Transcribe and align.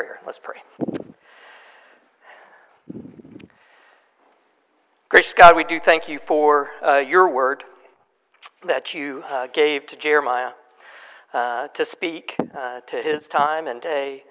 prayer. 0.00 0.18
Let's 0.24 0.40
pray. 0.42 0.62
Gracious 5.10 5.34
God, 5.34 5.54
we 5.54 5.62
do 5.62 5.78
thank 5.78 6.08
you 6.08 6.18
for 6.18 6.70
uh, 6.82 6.96
your 6.96 7.28
word 7.28 7.64
that 8.66 8.94
you 8.94 9.22
uh, 9.28 9.48
gave 9.48 9.86
to 9.88 9.96
Jeremiah 9.96 10.52
uh, 11.34 11.68
to 11.68 11.84
speak 11.84 12.34
uh, 12.56 12.80
to 12.80 12.96
his 13.02 13.26
time 13.26 13.66
and 13.66 13.82
day. 13.82 14.24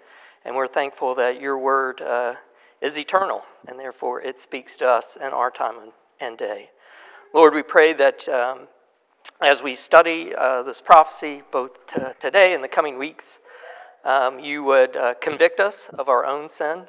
And 0.44 0.56
we're 0.56 0.66
thankful 0.66 1.14
that 1.14 1.40
your 1.40 1.56
word 1.56 2.02
uh, 2.02 2.34
is 2.82 2.98
eternal, 2.98 3.44
and 3.68 3.78
therefore 3.78 4.22
it 4.24 4.40
speaks 4.40 4.76
to 4.78 4.88
us 4.88 5.18
in 5.18 5.28
our 5.28 5.52
time 5.52 5.92
and 6.20 6.36
day. 6.36 6.72
Lord, 7.32 7.54
we 7.54 7.62
pray 7.62 7.94
that 7.94 8.28
um, 8.28 8.62
as 9.40 9.62
we 9.62 9.76
study 9.76 10.34
uh, 10.36 10.64
this 10.64 10.82
prophecy, 10.82 11.44
both 11.52 11.86
t- 11.86 12.02
today 12.20 12.56
and 12.56 12.64
the 12.64 12.68
coming 12.68 12.98
weeks, 12.98 13.38
um, 14.06 14.40
you 14.40 14.64
would 14.64 14.98
convict 15.22 15.60
us 15.60 15.88
of 15.94 16.10
our 16.10 16.26
own 16.26 16.50
sin 16.50 16.88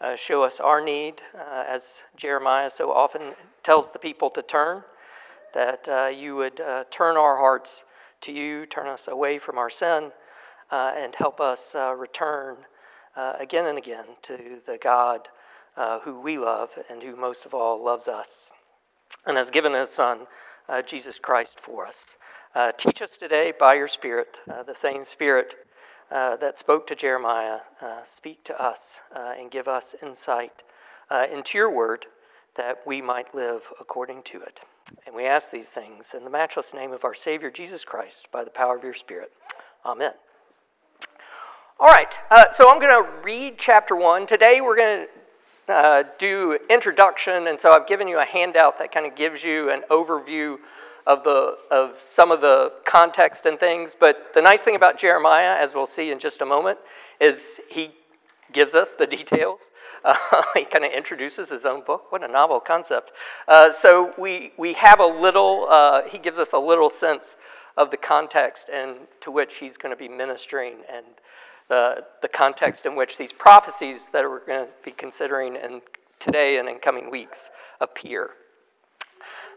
uh, 0.00 0.16
show 0.16 0.42
us 0.42 0.60
our 0.60 0.80
need, 0.80 1.20
uh, 1.34 1.64
as 1.68 2.02
Jeremiah 2.16 2.70
so 2.70 2.90
often 2.90 3.34
tells 3.62 3.92
the 3.92 3.98
people 3.98 4.30
to 4.30 4.40
turn, 4.40 4.82
that 5.52 5.86
uh, 5.88 6.06
you 6.06 6.36
would 6.36 6.58
uh, 6.58 6.84
turn 6.90 7.18
our 7.18 7.36
hearts 7.36 7.84
to 8.22 8.32
you, 8.32 8.64
turn 8.64 8.86
us 8.86 9.08
away 9.08 9.38
from 9.38 9.58
our 9.58 9.68
sin, 9.68 10.12
uh, 10.70 10.92
and 10.96 11.14
help 11.16 11.38
us 11.38 11.74
uh, 11.74 11.92
return 11.92 12.56
again 13.38 13.66
and 13.66 13.76
again 13.76 14.06
to 14.22 14.60
the 14.66 14.78
God 14.80 15.28
who 16.04 16.18
we 16.18 16.38
love 16.38 16.70
and 16.88 17.02
who 17.02 17.14
most 17.14 17.44
of 17.44 17.52
all 17.52 17.84
loves 17.84 18.08
us 18.08 18.50
and 19.26 19.36
has 19.36 19.50
given 19.50 19.74
his 19.74 19.90
Son, 19.90 20.20
Jesus 20.86 21.18
Christ, 21.18 21.60
for 21.60 21.86
us. 21.86 22.16
teach 22.78 23.02
us 23.02 23.18
today 23.18 23.52
by 23.58 23.74
your 23.74 23.88
Spirit, 23.88 24.38
the 24.66 24.74
same 24.74 25.04
Spirit 25.04 25.54
uh, 26.10 26.36
that 26.36 26.58
spoke 26.58 26.86
to 26.88 26.94
Jeremiah, 26.94 27.60
uh, 27.80 28.04
speak 28.04 28.42
to 28.44 28.62
us 28.62 29.00
uh, 29.14 29.32
and 29.38 29.50
give 29.50 29.68
us 29.68 29.94
insight 30.02 30.62
uh, 31.10 31.26
into 31.32 31.56
your 31.56 31.70
word 31.70 32.06
that 32.56 32.80
we 32.84 33.00
might 33.00 33.34
live 33.34 33.62
according 33.80 34.22
to 34.24 34.40
it. 34.42 34.60
And 35.06 35.14
we 35.14 35.24
ask 35.24 35.50
these 35.50 35.68
things 35.68 36.14
in 36.16 36.24
the 36.24 36.30
matchless 36.30 36.74
name 36.74 36.92
of 36.92 37.04
our 37.04 37.14
Savior 37.14 37.50
Jesus 37.50 37.84
Christ 37.84 38.26
by 38.32 38.42
the 38.42 38.50
power 38.50 38.76
of 38.76 38.82
your 38.82 38.94
Spirit. 38.94 39.32
Amen. 39.86 40.12
All 41.78 41.86
right, 41.86 42.12
uh, 42.30 42.50
so 42.52 42.68
I'm 42.68 42.80
going 42.80 43.04
to 43.04 43.10
read 43.22 43.54
chapter 43.56 43.94
1. 43.94 44.26
Today 44.26 44.60
we're 44.60 44.76
going 44.76 45.06
to 45.68 46.06
do 46.18 46.58
introduction, 46.68 47.46
and 47.46 47.58
so 47.60 47.70
I've 47.70 47.86
given 47.86 48.08
you 48.08 48.18
a 48.18 48.24
handout 48.24 48.78
that 48.80 48.92
kind 48.92 49.06
of 49.06 49.14
gives 49.14 49.44
you 49.44 49.70
an 49.70 49.82
overview 49.90 50.56
of, 51.06 51.24
the, 51.24 51.56
of 51.70 52.00
some 52.00 52.30
of 52.30 52.40
the 52.40 52.72
context 52.84 53.46
and 53.46 53.58
things. 53.58 53.96
But 53.98 54.32
the 54.34 54.42
nice 54.42 54.62
thing 54.62 54.76
about 54.76 54.98
Jeremiah, 54.98 55.56
as 55.58 55.74
we'll 55.74 55.86
see 55.86 56.10
in 56.10 56.18
just 56.18 56.40
a 56.40 56.46
moment, 56.46 56.78
is 57.20 57.60
he 57.68 57.90
gives 58.52 58.74
us 58.74 58.92
the 58.92 59.06
details. 59.18 59.60
Uh, 60.04 60.16
he 60.54 60.64
kind 60.64 60.84
of 60.84 60.92
introduces 60.92 61.50
his 61.50 61.64
own 61.64 61.82
book. 61.84 62.10
What 62.10 62.24
a 62.24 62.28
novel 62.28 62.60
concept. 62.60 63.12
Uh, 63.46 63.72
so 63.72 64.12
we, 64.18 64.52
we 64.56 64.72
have 64.74 65.00
a 65.00 65.06
little, 65.06 65.66
uh, 65.68 66.02
he 66.08 66.18
gives 66.18 66.38
us 66.38 66.52
a 66.52 66.58
little 66.58 66.88
sense 66.88 67.36
of 67.76 67.90
the 67.90 67.96
context 67.96 68.68
and 68.72 68.96
to 69.20 69.30
which 69.30 69.56
he's 69.56 69.76
going 69.76 69.94
to 69.94 69.96
be 69.96 70.08
ministering 70.08 70.76
and 70.92 71.04
the, 71.68 72.04
the 72.20 72.28
context 72.28 72.84
in 72.84 72.96
which 72.96 73.16
these 73.16 73.32
prophecies 73.32 74.08
that 74.12 74.24
we're 74.24 74.44
going 74.44 74.66
to 74.66 74.72
be 74.84 74.90
considering 74.90 75.56
in 75.56 75.80
today 76.18 76.58
and 76.58 76.68
in 76.68 76.78
coming 76.78 77.10
weeks 77.10 77.50
appear. 77.80 78.30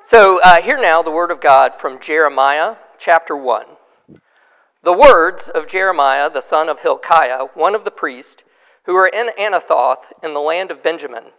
So, 0.01 0.41
uh, 0.41 0.61
here 0.61 0.77
now 0.77 1.01
the 1.01 1.11
word 1.11 1.31
of 1.31 1.41
God 1.41 1.75
from 1.75 1.99
Jeremiah 1.99 2.75
chapter 2.97 3.35
1. 3.35 3.65
The 4.83 4.93
words 4.93 5.47
of 5.47 5.67
Jeremiah, 5.67 6.29
the 6.29 6.41
son 6.41 6.67
of 6.67 6.81
Hilkiah, 6.81 7.45
one 7.53 7.73
of 7.73 7.85
the 7.85 7.91
priests, 7.91 8.43
who 8.85 8.93
were 8.93 9.07
in 9.07 9.29
Anathoth 9.39 10.11
in 10.21 10.33
the 10.33 10.41
land 10.41 10.71
of 10.71 10.83
Benjamin, 10.83 11.31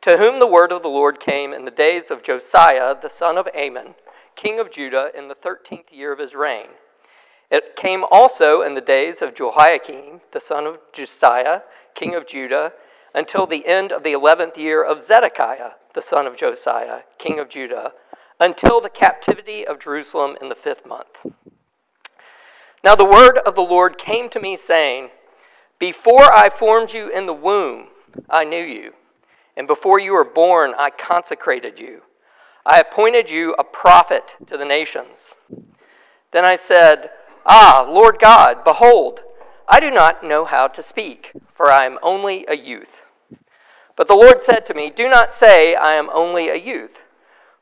to 0.00 0.16
whom 0.16 0.40
the 0.40 0.46
word 0.46 0.72
of 0.72 0.82
the 0.82 0.88
Lord 0.88 1.20
came 1.20 1.52
in 1.52 1.64
the 1.64 1.70
days 1.70 2.10
of 2.10 2.22
Josiah, 2.22 2.96
the 3.00 3.08
son 3.08 3.38
of 3.38 3.48
Amon, 3.56 3.94
king 4.34 4.58
of 4.58 4.70
Judah, 4.70 5.10
in 5.16 5.28
the 5.28 5.34
thirteenth 5.34 5.92
year 5.92 6.12
of 6.12 6.18
his 6.18 6.34
reign. 6.34 6.68
It 7.50 7.76
came 7.76 8.04
also 8.10 8.62
in 8.62 8.74
the 8.74 8.80
days 8.80 9.22
of 9.22 9.34
Jehoiakim, 9.34 10.20
the 10.32 10.40
son 10.40 10.66
of 10.66 10.78
Josiah, 10.92 11.62
king 11.94 12.14
of 12.14 12.26
Judah, 12.26 12.72
until 13.14 13.46
the 13.46 13.66
end 13.66 13.90
of 13.90 14.02
the 14.02 14.12
eleventh 14.12 14.58
year 14.58 14.82
of 14.82 15.00
Zedekiah, 15.00 15.72
the 15.98 16.02
son 16.02 16.28
of 16.28 16.36
Josiah, 16.36 17.00
king 17.18 17.40
of 17.40 17.48
Judah 17.48 17.90
until 18.38 18.80
the 18.80 18.88
captivity 18.88 19.66
of 19.66 19.80
Jerusalem 19.80 20.36
in 20.40 20.48
the 20.48 20.54
fifth 20.54 20.86
month. 20.86 21.26
Now 22.84 22.94
the 22.94 23.04
word 23.04 23.38
of 23.38 23.56
the 23.56 23.62
Lord 23.62 23.98
came 23.98 24.30
to 24.30 24.38
me, 24.38 24.56
saying, 24.56 25.10
Before 25.80 26.32
I 26.32 26.50
formed 26.50 26.92
you 26.92 27.08
in 27.08 27.26
the 27.26 27.32
womb, 27.32 27.88
I 28.30 28.44
knew 28.44 28.62
you, 28.62 28.92
and 29.56 29.66
before 29.66 29.98
you 29.98 30.12
were 30.12 30.24
born, 30.24 30.72
I 30.78 30.90
consecrated 30.90 31.80
you. 31.80 32.02
I 32.64 32.78
appointed 32.78 33.28
you 33.28 33.56
a 33.58 33.64
prophet 33.64 34.36
to 34.46 34.56
the 34.56 34.64
nations. 34.64 35.34
Then 36.30 36.44
I 36.44 36.54
said, 36.54 37.10
Ah, 37.44 37.84
Lord 37.90 38.20
God, 38.20 38.62
behold, 38.62 39.22
I 39.68 39.80
do 39.80 39.90
not 39.90 40.22
know 40.22 40.44
how 40.44 40.68
to 40.68 40.80
speak, 40.80 41.32
for 41.52 41.68
I 41.72 41.86
am 41.86 41.98
only 42.04 42.46
a 42.48 42.56
youth. 42.56 42.97
But 43.98 44.06
the 44.06 44.14
Lord 44.14 44.40
said 44.40 44.64
to 44.66 44.74
me, 44.74 44.88
Do 44.88 45.08
not 45.08 45.34
say, 45.34 45.74
I 45.74 45.94
am 45.94 46.08
only 46.14 46.48
a 46.48 46.54
youth 46.54 47.04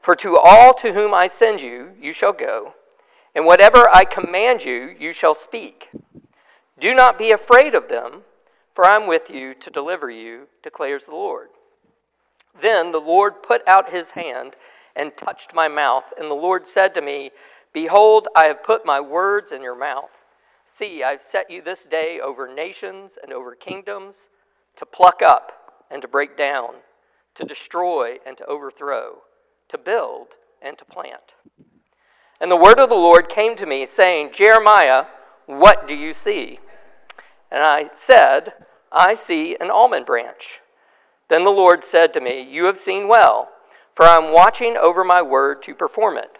for 0.06 0.14
to 0.14 0.36
all 0.36 0.72
to 0.74 0.92
whom 0.92 1.12
I 1.12 1.26
send 1.26 1.60
you, 1.60 1.90
you 2.00 2.12
shall 2.12 2.32
go, 2.32 2.74
and 3.34 3.44
whatever 3.44 3.88
I 3.92 4.04
command 4.04 4.62
you, 4.62 4.94
you 4.96 5.12
shall 5.12 5.34
speak. 5.34 5.88
Do 6.78 6.94
not 6.94 7.18
be 7.18 7.32
afraid 7.32 7.74
of 7.74 7.88
them, 7.88 8.22
for 8.72 8.84
I 8.84 8.94
am 8.94 9.08
with 9.08 9.30
you 9.30 9.52
to 9.54 9.68
deliver 9.68 10.08
you, 10.08 10.46
declares 10.62 11.06
the 11.06 11.10
Lord. 11.10 11.48
Then 12.62 12.92
the 12.92 13.00
Lord 13.00 13.42
put 13.42 13.66
out 13.66 13.90
his 13.90 14.12
hand 14.12 14.54
and 14.94 15.16
touched 15.16 15.52
my 15.52 15.66
mouth, 15.66 16.12
and 16.16 16.30
the 16.30 16.34
Lord 16.34 16.68
said 16.68 16.94
to 16.94 17.00
me, 17.00 17.32
Behold, 17.72 18.28
I 18.36 18.44
have 18.44 18.62
put 18.62 18.86
my 18.86 19.00
words 19.00 19.50
in 19.50 19.60
your 19.60 19.76
mouth. 19.76 20.10
See, 20.64 21.02
I've 21.02 21.20
set 21.20 21.50
you 21.50 21.62
this 21.62 21.84
day 21.84 22.20
over 22.20 22.46
nations 22.46 23.18
and 23.20 23.32
over 23.32 23.56
kingdoms 23.56 24.28
to 24.76 24.86
pluck 24.86 25.20
up 25.20 25.65
and 25.90 26.02
to 26.02 26.08
break 26.08 26.36
down, 26.36 26.76
to 27.34 27.44
destroy 27.44 28.16
and 28.26 28.36
to 28.38 28.46
overthrow 28.46 29.22
to 29.68 29.78
build 29.78 30.28
and 30.62 30.78
to 30.78 30.84
plant. 30.84 31.34
And 32.40 32.50
the 32.50 32.56
word 32.56 32.78
of 32.78 32.88
the 32.88 32.94
Lord 32.94 33.28
came 33.28 33.56
to 33.56 33.66
me, 33.66 33.86
saying, 33.86 34.30
Jeremiah, 34.32 35.06
what 35.46 35.88
do 35.88 35.94
you 35.94 36.12
see? 36.12 36.60
And 37.50 37.62
I 37.62 37.90
said, 37.94 38.52
I 38.92 39.14
see 39.14 39.56
an 39.60 39.70
almond 39.70 40.06
branch. 40.06 40.60
Then 41.28 41.44
the 41.44 41.50
Lord 41.50 41.82
said 41.82 42.12
to 42.14 42.20
me, 42.20 42.42
You 42.42 42.66
have 42.66 42.76
seen 42.76 43.08
well, 43.08 43.48
for 43.92 44.04
I 44.04 44.16
am 44.16 44.32
watching 44.32 44.76
over 44.76 45.02
my 45.02 45.22
word 45.22 45.62
to 45.62 45.74
perform 45.74 46.18
it. 46.18 46.30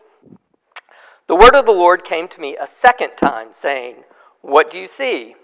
The 1.27 1.37
word 1.37 1.55
of 1.55 1.67
the 1.67 1.73
Lord 1.73 2.05
came 2.05 2.29
to 2.29 2.41
me 2.41 2.57
a 2.61 2.67
second 2.67 3.13
time, 3.17 3.49
saying, 3.53 4.05
What 4.43 4.71
do 4.71 4.79
you 4.79 4.87
see? 4.87 5.35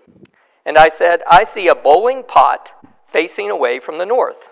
And 0.65 0.77
I 0.77 0.89
said, 0.89 1.23
I 1.29 1.45
see 1.45 1.67
a 1.67 1.75
bowling 1.75 2.23
pot 2.23 2.73
facing 3.13 3.51
away 3.51 3.79
from 3.79 3.99
the 3.99 4.07
north. 4.07 4.49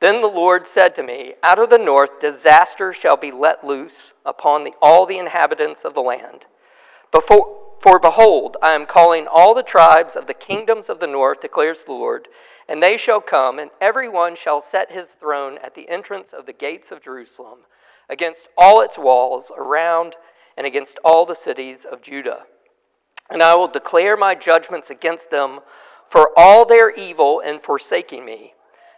Then 0.00 0.20
the 0.20 0.26
Lord 0.26 0.66
said 0.66 0.94
to 0.96 1.02
me, 1.02 1.34
Out 1.42 1.58
of 1.58 1.70
the 1.70 1.78
north 1.78 2.20
disaster 2.20 2.92
shall 2.92 3.16
be 3.16 3.32
let 3.32 3.64
loose 3.64 4.12
upon 4.26 4.64
the, 4.64 4.74
all 4.82 5.06
the 5.06 5.18
inhabitants 5.18 5.82
of 5.82 5.94
the 5.94 6.02
land. 6.02 6.46
Before, 7.10 7.76
for 7.80 7.98
behold, 7.98 8.56
I 8.62 8.72
am 8.72 8.86
calling 8.86 9.26
all 9.26 9.54
the 9.54 9.62
tribes 9.62 10.16
of 10.16 10.26
the 10.26 10.34
kingdoms 10.34 10.88
of 10.88 11.00
the 11.00 11.06
north, 11.06 11.40
declares 11.40 11.84
the 11.84 11.92
Lord, 11.92 12.28
and 12.68 12.82
they 12.82 12.96
shall 12.96 13.20
come, 13.20 13.58
and 13.58 13.70
every 13.80 14.08
one 14.08 14.36
shall 14.36 14.60
set 14.60 14.92
his 14.92 15.08
throne 15.08 15.58
at 15.62 15.74
the 15.74 15.88
entrance 15.88 16.32
of 16.32 16.46
the 16.46 16.52
gates 16.52 16.90
of 16.90 17.02
Jerusalem, 17.02 17.60
against 18.08 18.48
all 18.58 18.80
its 18.80 18.98
walls 18.98 19.50
around, 19.56 20.16
and 20.56 20.66
against 20.66 20.98
all 21.04 21.24
the 21.24 21.34
cities 21.34 21.84
of 21.90 22.02
Judah. 22.02 22.44
And 23.30 23.42
I 23.42 23.54
will 23.54 23.68
declare 23.68 24.16
my 24.16 24.34
judgments 24.34 24.90
against 24.90 25.30
them 25.30 25.60
for 26.08 26.30
all 26.36 26.64
their 26.64 26.90
evil 26.90 27.40
in 27.40 27.58
forsaking 27.58 28.24
me 28.24 28.54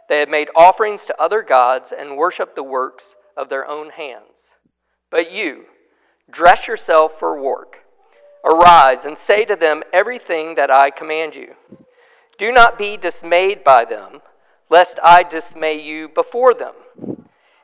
they 0.08 0.20
have 0.20 0.28
made 0.28 0.48
offerings 0.54 1.04
to 1.06 1.20
other 1.20 1.42
gods 1.42 1.92
and 1.96 2.16
worshiped 2.16 2.54
the 2.54 2.62
works 2.62 3.14
of 3.36 3.48
their 3.48 3.66
own 3.66 3.90
hands. 3.90 4.54
But 5.10 5.32
you, 5.32 5.64
dress 6.30 6.68
yourself 6.68 7.18
for 7.18 7.40
work. 7.40 7.80
Arise 8.44 9.04
and 9.04 9.18
say 9.18 9.44
to 9.44 9.56
them 9.56 9.82
everything 9.92 10.54
that 10.54 10.70
I 10.70 10.90
command 10.90 11.34
you. 11.34 11.54
Do 12.38 12.52
not 12.52 12.78
be 12.78 12.96
dismayed 12.96 13.64
by 13.64 13.84
them, 13.84 14.20
lest 14.70 14.98
I 15.02 15.22
dismay 15.22 15.80
you 15.80 16.08
before 16.08 16.54
them. 16.54 16.74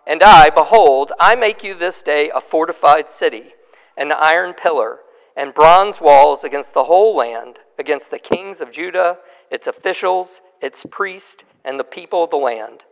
And 0.07 0.23
I, 0.23 0.51
behold, 0.51 1.13
I 1.21 1.37
make 1.37 1.63
you 1.63 1.75
this 1.75 2.03
day 2.03 2.31
a 2.35 2.41
fortified 2.41 3.09
city, 3.09 3.55
an 3.97 4.11
iron 4.11 4.55
pillar, 4.55 4.99
and 5.37 5.55
bronze 5.55 6.01
walls 6.01 6.43
against 6.43 6.75
the 6.75 6.85
whole 6.85 7.15
land, 7.15 7.59
against 7.83 8.13
the 8.13 8.19
kings 8.21 8.61
of 8.61 8.71
Judah, 8.71 9.19
its 9.51 9.67
officials, 9.67 10.41
its 10.61 10.87
priests, 10.89 11.43
and 11.65 11.79
the 11.79 11.85
people 11.85 12.23
of 12.23 12.31
the 12.31 12.37
land. 12.37 12.85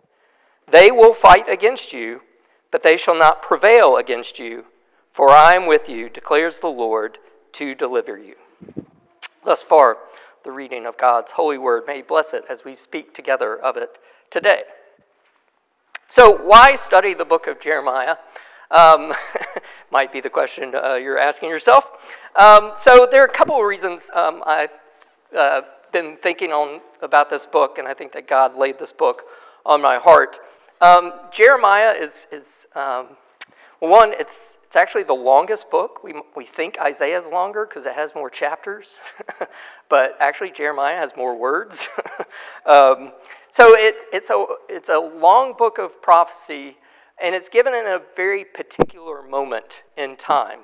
They 0.68 0.90
will 0.90 1.14
fight 1.14 1.48
against 1.48 1.92
you, 1.92 2.22
but 2.72 2.82
they 2.82 2.96
shall 2.96 3.16
not 3.16 3.40
prevail 3.40 3.96
against 3.96 4.40
you, 4.40 4.64
for 5.08 5.30
I 5.30 5.54
am 5.54 5.66
with 5.66 5.88
you, 5.88 6.08
declares 6.08 6.58
the 6.58 6.66
Lord, 6.66 7.18
to 7.52 7.76
deliver 7.76 8.18
you. 8.18 8.34
Thus 9.44 9.62
far, 9.62 9.98
the 10.42 10.50
reading 10.50 10.86
of 10.86 10.98
God's 10.98 11.30
holy 11.30 11.58
word. 11.58 11.84
May 11.86 12.02
bless 12.02 12.34
it 12.34 12.44
as 12.50 12.64
we 12.64 12.74
speak 12.74 13.14
together 13.14 13.56
of 13.56 13.76
it 13.76 13.98
today. 14.28 14.62
So, 16.08 16.36
why 16.44 16.74
study 16.74 17.14
the 17.14 17.24
book 17.24 17.46
of 17.46 17.60
Jeremiah? 17.60 18.16
Um, 18.70 19.12
might 19.90 20.12
be 20.12 20.20
the 20.20 20.30
question 20.30 20.74
uh, 20.74 20.94
you're 20.94 21.18
asking 21.18 21.50
yourself. 21.50 21.84
Um, 22.36 22.72
so, 22.76 23.06
there 23.10 23.22
are 23.22 23.26
a 23.26 23.32
couple 23.32 23.56
of 23.56 23.64
reasons 23.64 24.10
um, 24.14 24.42
I've 24.46 24.70
uh, 25.36 25.62
been 25.92 26.16
thinking 26.22 26.52
on 26.52 26.80
about 27.02 27.30
this 27.30 27.46
book, 27.46 27.78
and 27.78 27.86
I 27.86 27.94
think 27.94 28.12
that 28.12 28.28
God 28.28 28.56
laid 28.56 28.78
this 28.78 28.92
book 28.92 29.22
on 29.64 29.80
my 29.82 29.96
heart. 29.96 30.38
Um, 30.80 31.12
Jeremiah 31.30 31.92
is, 31.92 32.26
is 32.32 32.66
um, 32.74 33.08
one, 33.80 34.12
it's, 34.18 34.56
it's 34.64 34.76
actually 34.76 35.02
the 35.02 35.14
longest 35.14 35.70
book. 35.70 36.02
We, 36.04 36.14
we 36.36 36.44
think 36.44 36.78
Isaiah 36.80 37.18
is 37.18 37.30
longer 37.30 37.66
because 37.66 37.86
it 37.86 37.94
has 37.94 38.14
more 38.14 38.30
chapters, 38.30 38.98
but 39.88 40.16
actually, 40.20 40.52
Jeremiah 40.52 40.96
has 40.96 41.16
more 41.16 41.36
words. 41.36 41.88
um, 42.66 43.12
so 43.50 43.74
it, 43.76 43.96
it's, 44.12 44.30
a, 44.30 44.44
it's 44.68 44.88
a 44.88 44.98
long 44.98 45.54
book 45.58 45.78
of 45.78 46.00
prophecy, 46.00 46.76
and 47.22 47.34
it's 47.34 47.48
given 47.48 47.74
in 47.74 47.86
a 47.86 48.00
very 48.16 48.44
particular 48.44 49.22
moment 49.22 49.82
in 49.96 50.16
time. 50.16 50.60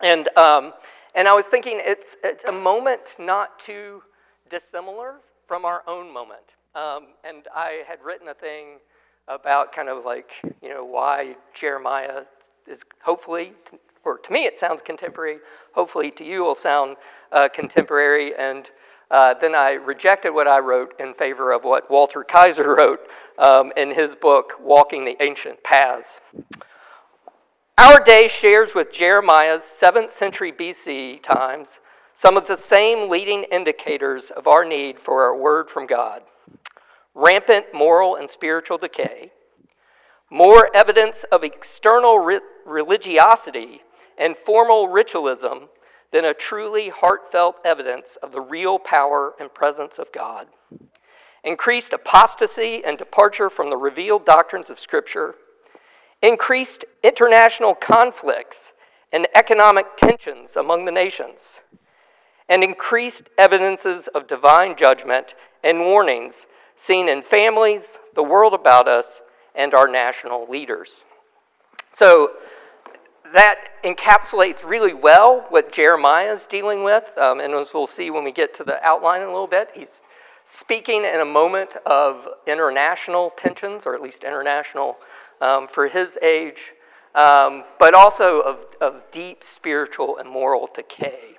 And, 0.00 0.28
um, 0.36 0.72
and 1.14 1.28
I 1.28 1.34
was 1.34 1.46
thinking 1.46 1.80
it's, 1.84 2.16
it's 2.24 2.44
a 2.44 2.52
moment 2.52 3.16
not 3.18 3.58
too 3.58 4.02
dissimilar 4.48 5.16
from 5.46 5.64
our 5.64 5.82
own 5.86 6.12
moment. 6.12 6.42
Um, 6.74 7.08
and 7.22 7.46
I 7.54 7.82
had 7.86 7.98
written 8.04 8.28
a 8.28 8.34
thing 8.34 8.78
about 9.28 9.72
kind 9.72 9.88
of 9.88 10.04
like, 10.04 10.32
you 10.60 10.68
know, 10.68 10.84
why 10.84 11.36
Jeremiah 11.54 12.22
is 12.66 12.82
hopefully, 13.02 13.52
or 14.04 14.18
to 14.18 14.32
me 14.32 14.44
it 14.44 14.58
sounds 14.58 14.82
contemporary, 14.82 15.38
hopefully 15.72 16.10
to 16.12 16.24
you 16.24 16.42
will 16.42 16.54
sound 16.54 16.96
uh, 17.32 17.48
contemporary. 17.48 18.34
And 18.34 18.70
uh, 19.10 19.34
then 19.40 19.54
I 19.54 19.72
rejected 19.72 20.32
what 20.32 20.48
I 20.48 20.58
wrote 20.58 20.94
in 20.98 21.14
favor 21.14 21.52
of 21.52 21.62
what 21.62 21.90
Walter 21.90 22.24
Kaiser 22.24 22.74
wrote 22.80 23.00
um, 23.38 23.72
in 23.76 23.92
his 23.92 24.14
book, 24.16 24.54
Walking 24.60 25.04
the 25.04 25.16
Ancient 25.22 25.62
Paths. 25.62 26.18
Our 27.76 27.98
day 27.98 28.28
shares 28.28 28.72
with 28.72 28.92
Jeremiah's 28.92 29.62
7th 29.62 30.12
century 30.12 30.52
BC 30.52 31.20
times 31.24 31.80
some 32.14 32.36
of 32.36 32.46
the 32.46 32.56
same 32.56 33.10
leading 33.10 33.42
indicators 33.50 34.30
of 34.30 34.46
our 34.46 34.64
need 34.64 35.00
for 35.00 35.26
a 35.26 35.36
word 35.36 35.68
from 35.68 35.88
God. 35.88 36.22
Rampant 37.16 37.66
moral 37.74 38.14
and 38.14 38.30
spiritual 38.30 38.78
decay, 38.78 39.32
more 40.30 40.70
evidence 40.72 41.24
of 41.32 41.42
external 41.42 42.20
re- 42.20 42.40
religiosity 42.64 43.82
and 44.16 44.36
formal 44.36 44.86
ritualism 44.86 45.68
than 46.12 46.24
a 46.24 46.32
truly 46.32 46.90
heartfelt 46.90 47.56
evidence 47.64 48.16
of 48.22 48.30
the 48.30 48.40
real 48.40 48.78
power 48.78 49.34
and 49.40 49.52
presence 49.52 49.98
of 49.98 50.12
God, 50.12 50.46
increased 51.42 51.92
apostasy 51.92 52.84
and 52.84 52.96
departure 52.96 53.50
from 53.50 53.68
the 53.68 53.76
revealed 53.76 54.24
doctrines 54.24 54.70
of 54.70 54.78
Scripture, 54.78 55.34
increased 56.24 56.86
international 57.02 57.74
conflicts 57.74 58.72
and 59.12 59.28
economic 59.34 59.96
tensions 59.96 60.56
among 60.56 60.86
the 60.86 60.90
nations, 60.90 61.60
and 62.48 62.64
increased 62.64 63.24
evidences 63.36 64.08
of 64.08 64.26
divine 64.26 64.74
judgment 64.76 65.34
and 65.62 65.80
warnings 65.80 66.46
seen 66.76 67.08
in 67.08 67.22
families, 67.22 67.98
the 68.14 68.22
world 68.22 68.54
about 68.54 68.88
us, 68.88 69.20
and 69.54 69.74
our 69.74 69.86
national 69.86 70.48
leaders. 70.50 71.04
So 71.92 72.32
that 73.32 73.66
encapsulates 73.84 74.64
really 74.64 74.94
well 74.94 75.44
what 75.50 75.72
Jeremiah 75.72 76.32
is 76.32 76.46
dealing 76.46 76.84
with. 76.84 77.04
Um, 77.18 77.38
and 77.38 77.52
as 77.54 77.72
we'll 77.74 77.86
see 77.86 78.10
when 78.10 78.24
we 78.24 78.32
get 78.32 78.54
to 78.54 78.64
the 78.64 78.84
outline 78.84 79.20
in 79.20 79.28
a 79.28 79.32
little 79.32 79.46
bit, 79.46 79.70
he's 79.74 80.02
speaking 80.44 81.04
in 81.04 81.20
a 81.20 81.24
moment 81.24 81.76
of 81.86 82.28
international 82.46 83.30
tensions, 83.30 83.86
or 83.86 83.94
at 83.94 84.02
least 84.02 84.24
international 84.24 84.96
um, 85.40 85.68
for 85.68 85.88
his 85.88 86.18
age, 86.22 86.72
um, 87.14 87.64
but 87.78 87.94
also 87.94 88.40
of, 88.40 88.58
of, 88.80 89.02
deep 89.12 89.44
spiritual 89.44 90.18
and 90.18 90.28
moral 90.28 90.68
decay. 90.74 91.36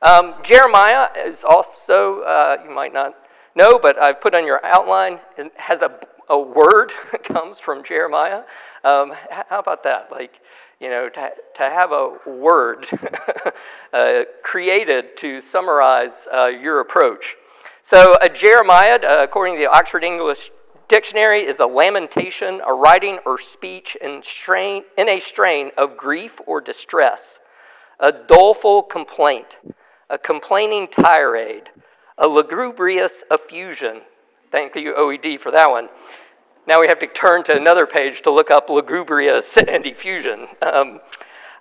Um, 0.00 0.34
Jeremiah 0.42 1.08
is 1.16 1.44
also, 1.44 2.20
uh, 2.20 2.56
you 2.64 2.70
might 2.70 2.92
not 2.92 3.14
know, 3.54 3.78
but 3.78 3.98
I've 4.00 4.20
put 4.20 4.34
on 4.34 4.46
your 4.46 4.64
outline, 4.64 5.20
has 5.56 5.82
a, 5.82 5.98
a 6.28 6.38
word 6.38 6.92
comes 7.24 7.58
from 7.58 7.84
Jeremiah. 7.84 8.42
Um, 8.84 9.12
how 9.30 9.58
about 9.58 9.82
that? 9.84 10.10
Like, 10.10 10.40
you 10.80 10.88
know, 10.88 11.08
to, 11.08 11.30
to 11.54 11.62
have 11.62 11.92
a 11.92 12.16
word 12.26 12.86
uh, 13.92 14.22
created 14.42 15.16
to 15.18 15.40
summarize 15.40 16.26
uh, 16.32 16.46
your 16.46 16.80
approach. 16.80 17.36
So, 17.84 18.16
a 18.20 18.28
Jeremiad, 18.28 19.04
uh, 19.04 19.22
according 19.22 19.56
to 19.56 19.60
the 19.60 19.70
Oxford 19.70 20.04
English 20.04 20.50
Dictionary, 20.92 21.46
is 21.46 21.58
a 21.58 21.64
lamentation, 21.64 22.60
a 22.66 22.74
writing 22.74 23.18
or 23.24 23.38
speech 23.38 23.96
in, 24.02 24.22
strain, 24.22 24.82
in 24.98 25.08
a 25.08 25.20
strain 25.20 25.70
of 25.78 25.96
grief 25.96 26.38
or 26.46 26.60
distress, 26.60 27.40
a 27.98 28.12
doleful 28.12 28.82
complaint, 28.82 29.56
a 30.10 30.18
complaining 30.18 30.86
tirade, 30.86 31.70
a 32.18 32.28
lugubrious 32.28 33.24
effusion. 33.30 34.02
Thank 34.50 34.76
you, 34.76 34.92
OED, 34.92 35.40
for 35.40 35.50
that 35.50 35.70
one. 35.70 35.88
Now 36.66 36.78
we 36.78 36.88
have 36.88 36.98
to 36.98 37.06
turn 37.06 37.42
to 37.44 37.56
another 37.56 37.86
page 37.86 38.20
to 38.24 38.30
look 38.30 38.50
up 38.50 38.68
lugubrious 38.68 39.56
and 39.66 39.86
effusion. 39.86 40.46
Um, 40.60 41.00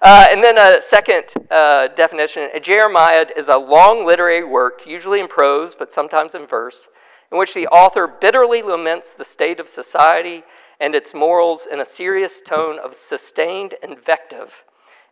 uh, 0.02 0.28
and 0.30 0.44
then 0.44 0.58
a 0.58 0.82
second 0.82 1.24
uh, 1.50 1.88
definition 1.88 2.50
a 2.54 2.60
Jeremiad 2.60 3.32
is 3.38 3.48
a 3.48 3.56
long 3.56 4.06
literary 4.06 4.44
work, 4.44 4.86
usually 4.86 5.22
in 5.22 5.30
prose, 5.30 5.74
but 5.74 5.94
sometimes 5.94 6.36
in 6.36 6.46
verse, 6.46 6.90
in 7.32 7.38
which 7.38 7.54
the 7.54 7.68
author 7.68 8.08
bitterly 8.08 8.62
laments 8.62 9.12
the 9.12 9.26
state 9.26 9.60
of 9.60 9.68
society 9.68 10.44
and 10.80 10.96
its 10.96 11.14
morals 11.14 11.68
in 11.72 11.80
a 11.80 11.86
serious 11.86 12.42
tone 12.42 12.80
of 12.80 12.96
sustained 12.96 13.76
invective, 13.84 14.64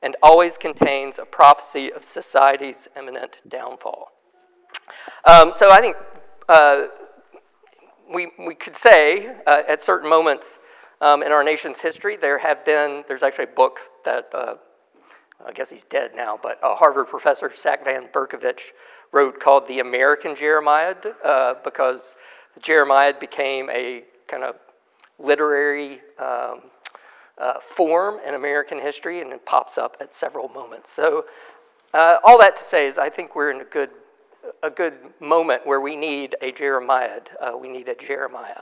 and 0.02 0.16
always 0.24 0.58
contains 0.58 1.20
a 1.20 1.26
prophecy 1.26 1.92
of 1.92 2.04
society's 2.04 2.88
imminent 2.98 3.38
downfall. 3.48 4.12
Um, 5.26 5.52
so 5.56 5.70
I 5.70 5.80
think 5.82 5.96
uh, 6.48 6.88
we, 8.12 8.32
we 8.40 8.56
could 8.56 8.76
say 8.76 9.36
uh, 9.46 9.62
at 9.68 9.82
certain 9.82 10.10
moments 10.10 10.58
um, 11.02 11.22
in 11.22 11.32
our 11.32 11.44
nation's 11.44 11.80
history, 11.80 12.18
there 12.18 12.40
have 12.40 12.66
been, 12.66 13.04
there's 13.08 13.24
actually 13.24 13.46
a 13.46 13.56
book 13.56 13.80
that, 14.06 14.30
uh, 14.34 14.56
I 15.46 15.52
guess 15.52 15.70
he's 15.70 15.84
dead 15.84 16.12
now, 16.16 16.40
but 16.42 16.60
a 16.64 16.76
Harvard 16.76 17.08
professor, 17.08 17.50
Sacvan 17.50 18.12
Bercovitch, 18.12 18.72
wrote 19.12 19.40
called 19.40 19.68
The 19.68 19.80
American 19.80 20.36
Jeremiad 20.36 20.98
uh, 21.24 21.56
because 21.64 22.16
the 22.54 22.60
Jeremiad 22.60 23.20
became 23.20 23.70
a 23.70 24.04
kind 24.28 24.44
of 24.44 24.56
literary 25.18 26.02
um, 26.18 26.62
uh, 27.38 27.60
form 27.62 28.20
in 28.26 28.36
American 28.36 28.80
history 28.80 29.22
and 29.22 29.32
it 29.32 29.46
pops 29.46 29.78
up 29.78 29.98
at 30.00 30.14
several 30.14 30.50
moments. 30.50 30.92
So, 30.92 31.26
uh, 31.94 32.18
all 32.24 32.38
that 32.40 32.56
to 32.58 32.64
say 32.64 32.86
is, 32.88 32.98
I 32.98 33.10
think 33.10 33.36
we're 33.36 33.52
in 33.52 33.62
a 33.62 33.66
good 33.66 33.90
a 34.64 34.70
good 34.70 34.94
moment 35.20 35.66
where 35.66 35.82
we 35.82 35.96
need 35.96 36.36
a 36.42 36.52
Jeremiah. 36.52 37.22
Uh, 37.42 37.58
we 37.58 37.68
need 37.68 37.88
a 37.88 37.96
Jeremiah. 37.96 38.62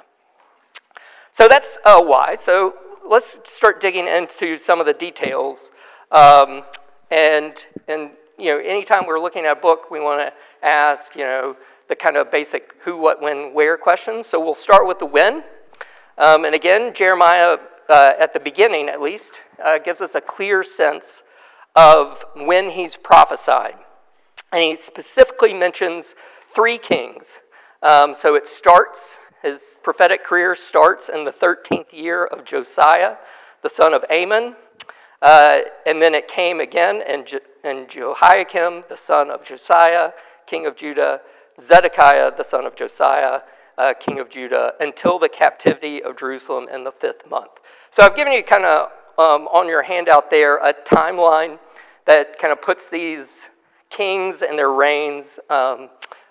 So 1.32 1.48
that's 1.48 1.78
uh, 1.86 2.02
why. 2.02 2.36
So 2.36 2.76
let's 3.08 3.40
start 3.46 3.80
digging 3.80 4.08
into 4.08 4.58
some 4.58 4.80
of 4.80 4.86
the 4.86 4.94
details. 4.94 5.72
Um, 6.12 6.64
and, 7.12 7.66
and, 7.88 8.12
you 8.38 8.52
know, 8.52 8.60
anytime 8.60 9.06
we're 9.08 9.20
looking 9.20 9.46
at 9.46 9.58
a 9.58 9.60
book, 9.60 9.90
we 9.90 10.00
want 10.00 10.22
to 10.22 10.68
ask, 10.68 11.16
you 11.16 11.24
know, 11.24 11.56
the 11.90 11.96
kind 11.96 12.18
of 12.18 12.32
basic 12.32 12.76
who, 12.84 12.98
what, 12.98 13.22
when, 13.22 13.54
where 13.54 13.78
questions. 13.78 14.28
So 14.28 14.44
we'll 14.44 14.54
start 14.54 14.88
with 14.88 15.00
the 15.00 15.06
when. 15.06 15.44
Um, 16.18 16.46
and 16.46 16.54
again, 16.54 16.94
Jeremiah, 16.94 17.58
uh, 17.90 18.14
at 18.20 18.34
the 18.34 18.40
beginning 18.40 18.90
at 18.90 19.02
least, 19.02 19.40
uh, 19.64 19.80
gives 19.80 20.02
us 20.02 20.16
a 20.16 20.22
clear 20.22 20.64
sense 20.64 21.24
of 21.76 22.24
when 22.36 22.72
he's 22.72 22.96
prophesied. 22.98 23.76
And 24.52 24.62
he 24.62 24.76
specifically 24.76 25.54
mentions 25.54 26.16
three 26.54 26.78
kings. 26.78 27.40
Um, 27.82 28.14
so 28.14 28.36
it 28.36 28.48
starts, 28.48 29.18
his 29.42 29.78
prophetic 29.84 30.24
career 30.24 30.56
starts 30.56 31.10
in 31.10 31.26
the 31.26 31.32
13th 31.32 31.94
year 31.94 32.26
of 32.26 32.46
Josiah, 32.46 33.16
the 33.62 33.70
son 33.70 33.94
of 33.94 34.04
Amon. 34.12 34.56
Uh, 35.22 35.60
and 35.86 36.02
then 36.02 36.14
it 36.14 36.28
came 36.28 36.60
again 36.60 37.02
and, 37.08 37.26
Je- 37.26 37.40
in 37.64 37.88
Jehoiakim, 37.90 38.84
the 38.90 38.98
son 38.98 39.30
of 39.30 39.44
Josiah, 39.44 40.12
king 40.46 40.66
of 40.66 40.76
Judah, 40.76 41.22
Zedekiah, 41.60 42.32
the 42.38 42.44
son 42.44 42.66
of 42.66 42.76
Josiah, 42.76 43.42
uh, 43.78 43.94
king 44.00 44.20
of 44.20 44.30
Judah, 44.30 44.74
until 44.80 45.18
the 45.20 45.30
captivity 45.30 46.04
of 46.04 46.18
Jerusalem 46.18 46.68
in 46.72 46.84
the 46.84 46.92
fifth 46.92 47.30
month. 47.30 47.52
So 47.90 48.04
I've 48.04 48.16
given 48.16 48.34
you 48.34 48.44
kind 48.44 48.66
of 48.66 48.90
um, 49.18 49.48
on 49.48 49.68
your 49.68 49.82
handout 49.82 50.30
there 50.30 50.58
a 50.58 50.74
timeline 50.74 51.58
that 52.06 52.38
kind 52.40 52.52
of 52.52 52.62
puts 52.62 52.88
these 52.88 53.46
kings 53.90 54.42
and 54.42 54.58
their 54.58 54.72
reigns 54.72 55.40
um, 55.50 55.90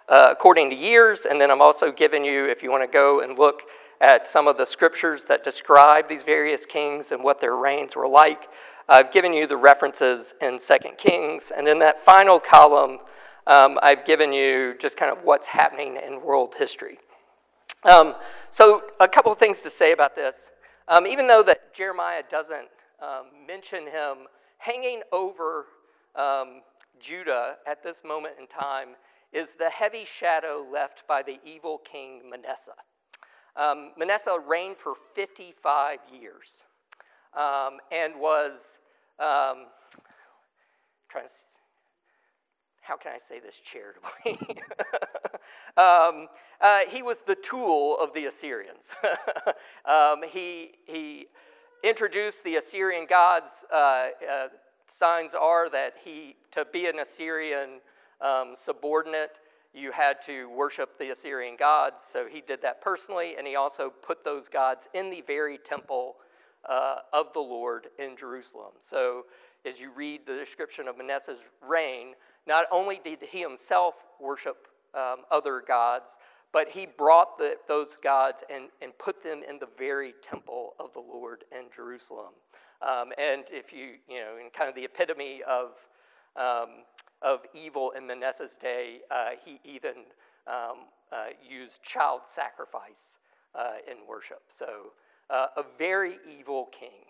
uh, 0.08 0.28
according 0.30 0.70
to 0.70 0.76
years. 0.76 1.26
And 1.28 1.40
then 1.40 1.50
I'm 1.50 1.60
also 1.60 1.90
giving 1.90 2.24
you, 2.24 2.46
if 2.48 2.62
you 2.62 2.70
want 2.70 2.84
to 2.84 2.92
go 2.92 3.20
and 3.20 3.38
look 3.38 3.62
at 4.00 4.28
some 4.28 4.46
of 4.46 4.56
the 4.56 4.66
scriptures 4.66 5.24
that 5.28 5.44
describe 5.44 6.08
these 6.08 6.22
various 6.22 6.66
kings 6.66 7.12
and 7.12 7.22
what 7.22 7.40
their 7.40 7.56
reigns 7.56 7.96
were 7.96 8.08
like, 8.08 8.48
I've 8.88 9.10
given 9.12 9.32
you 9.32 9.46
the 9.46 9.56
references 9.56 10.34
in 10.40 10.60
Second 10.60 10.96
Kings. 10.96 11.50
And 11.56 11.66
in 11.66 11.78
that 11.80 12.04
final 12.04 12.38
column, 12.38 12.98
um, 13.46 13.78
I've 13.82 14.04
given 14.04 14.32
you 14.32 14.74
just 14.78 14.96
kind 14.96 15.10
of 15.10 15.24
what's 15.24 15.46
happening 15.46 15.98
in 16.04 16.22
world 16.22 16.54
history. 16.58 16.98
Um, 17.84 18.14
so, 18.50 18.82
a 19.00 19.08
couple 19.08 19.32
of 19.32 19.38
things 19.38 19.62
to 19.62 19.70
say 19.70 19.92
about 19.92 20.16
this. 20.16 20.50
Um, 20.88 21.06
even 21.06 21.26
though 21.26 21.42
that 21.44 21.74
Jeremiah 21.74 22.22
doesn't 22.28 22.68
um, 23.02 23.46
mention 23.46 23.84
him 23.84 24.26
hanging 24.58 25.02
over 25.12 25.66
um, 26.14 26.62
Judah 27.00 27.56
at 27.66 27.82
this 27.82 28.02
moment 28.04 28.34
in 28.40 28.46
time 28.46 28.90
is 29.32 29.48
the 29.58 29.70
heavy 29.70 30.04
shadow 30.04 30.64
left 30.72 31.02
by 31.08 31.22
the 31.22 31.38
evil 31.44 31.78
king 31.90 32.22
Manasseh. 32.30 32.72
Um, 33.56 33.92
Manasseh 33.96 34.38
reigned 34.46 34.76
for 34.76 34.94
55 35.14 35.98
years 36.12 36.64
um, 37.34 37.78
and 37.90 38.14
was 38.20 38.78
um, 39.18 39.66
trying 41.08 41.26
to 41.26 41.30
how 42.86 42.96
can 42.96 43.10
I 43.12 43.18
say 43.18 43.40
this 43.40 43.56
charitably? 43.64 44.38
um, 45.76 46.28
uh, 46.60 46.80
he 46.88 47.02
was 47.02 47.18
the 47.26 47.34
tool 47.34 47.98
of 48.00 48.14
the 48.14 48.26
Assyrians. 48.26 48.94
um, 49.84 50.22
he, 50.30 50.70
he 50.86 51.26
introduced 51.82 52.44
the 52.44 52.56
Assyrian 52.56 53.06
gods. 53.08 53.64
Uh, 53.72 53.76
uh, 53.76 54.48
signs 54.86 55.34
are 55.34 55.68
that 55.70 55.94
he, 56.04 56.36
to 56.52 56.64
be 56.72 56.86
an 56.86 57.00
Assyrian 57.00 57.80
um, 58.20 58.54
subordinate, 58.54 59.38
you 59.76 59.92
had 59.92 60.22
to 60.26 60.48
worship 60.48 60.98
the 60.98 61.10
Assyrian 61.10 61.56
gods. 61.56 62.00
So 62.12 62.26
he 62.30 62.40
did 62.40 62.62
that 62.62 62.80
personally, 62.80 63.34
and 63.36 63.46
he 63.46 63.56
also 63.56 63.92
put 64.02 64.24
those 64.24 64.48
gods 64.48 64.88
in 64.94 65.10
the 65.10 65.22
very 65.26 65.58
temple 65.58 66.16
uh, 66.68 66.96
of 67.12 67.26
the 67.34 67.40
Lord 67.40 67.88
in 67.98 68.16
Jerusalem. 68.16 68.72
So 68.80 69.26
as 69.66 69.78
you 69.78 69.90
read 69.94 70.22
the 70.26 70.34
description 70.34 70.88
of 70.88 70.96
Manasseh's 70.96 71.40
reign, 71.60 72.14
not 72.46 72.64
only 72.72 73.00
did 73.04 73.18
he 73.22 73.40
himself 73.40 73.94
worship 74.20 74.68
um, 74.94 75.18
other 75.30 75.62
gods, 75.66 76.10
but 76.52 76.68
he 76.68 76.86
brought 76.86 77.36
the, 77.36 77.56
those 77.68 77.98
gods 78.02 78.42
and, 78.48 78.68
and 78.80 78.96
put 78.98 79.22
them 79.22 79.42
in 79.48 79.58
the 79.58 79.68
very 79.76 80.14
temple 80.22 80.74
of 80.80 80.92
the 80.94 81.00
Lord 81.00 81.44
in 81.52 81.66
Jerusalem. 81.74 82.32
Um, 82.80 83.12
and 83.18 83.44
if 83.50 83.72
you, 83.72 83.96
you 84.08 84.20
know, 84.20 84.36
in 84.42 84.50
kind 84.56 84.68
of 84.68 84.74
the 84.74 84.84
epitome 84.84 85.42
of, 85.46 85.72
um, 86.36 86.84
of 87.22 87.40
evil 87.54 87.92
in 87.96 88.06
Manasseh's 88.06 88.54
day, 88.54 88.98
uh, 89.10 89.30
he 89.44 89.60
even 89.64 90.04
um, 90.46 90.86
uh, 91.12 91.26
used 91.48 91.82
child 91.82 92.22
sacrifice 92.26 93.18
uh, 93.54 93.74
in 93.90 93.96
worship. 94.08 94.42
So, 94.48 94.92
uh, 95.30 95.46
a 95.56 95.64
very 95.78 96.18
evil 96.38 96.68
king 96.78 97.06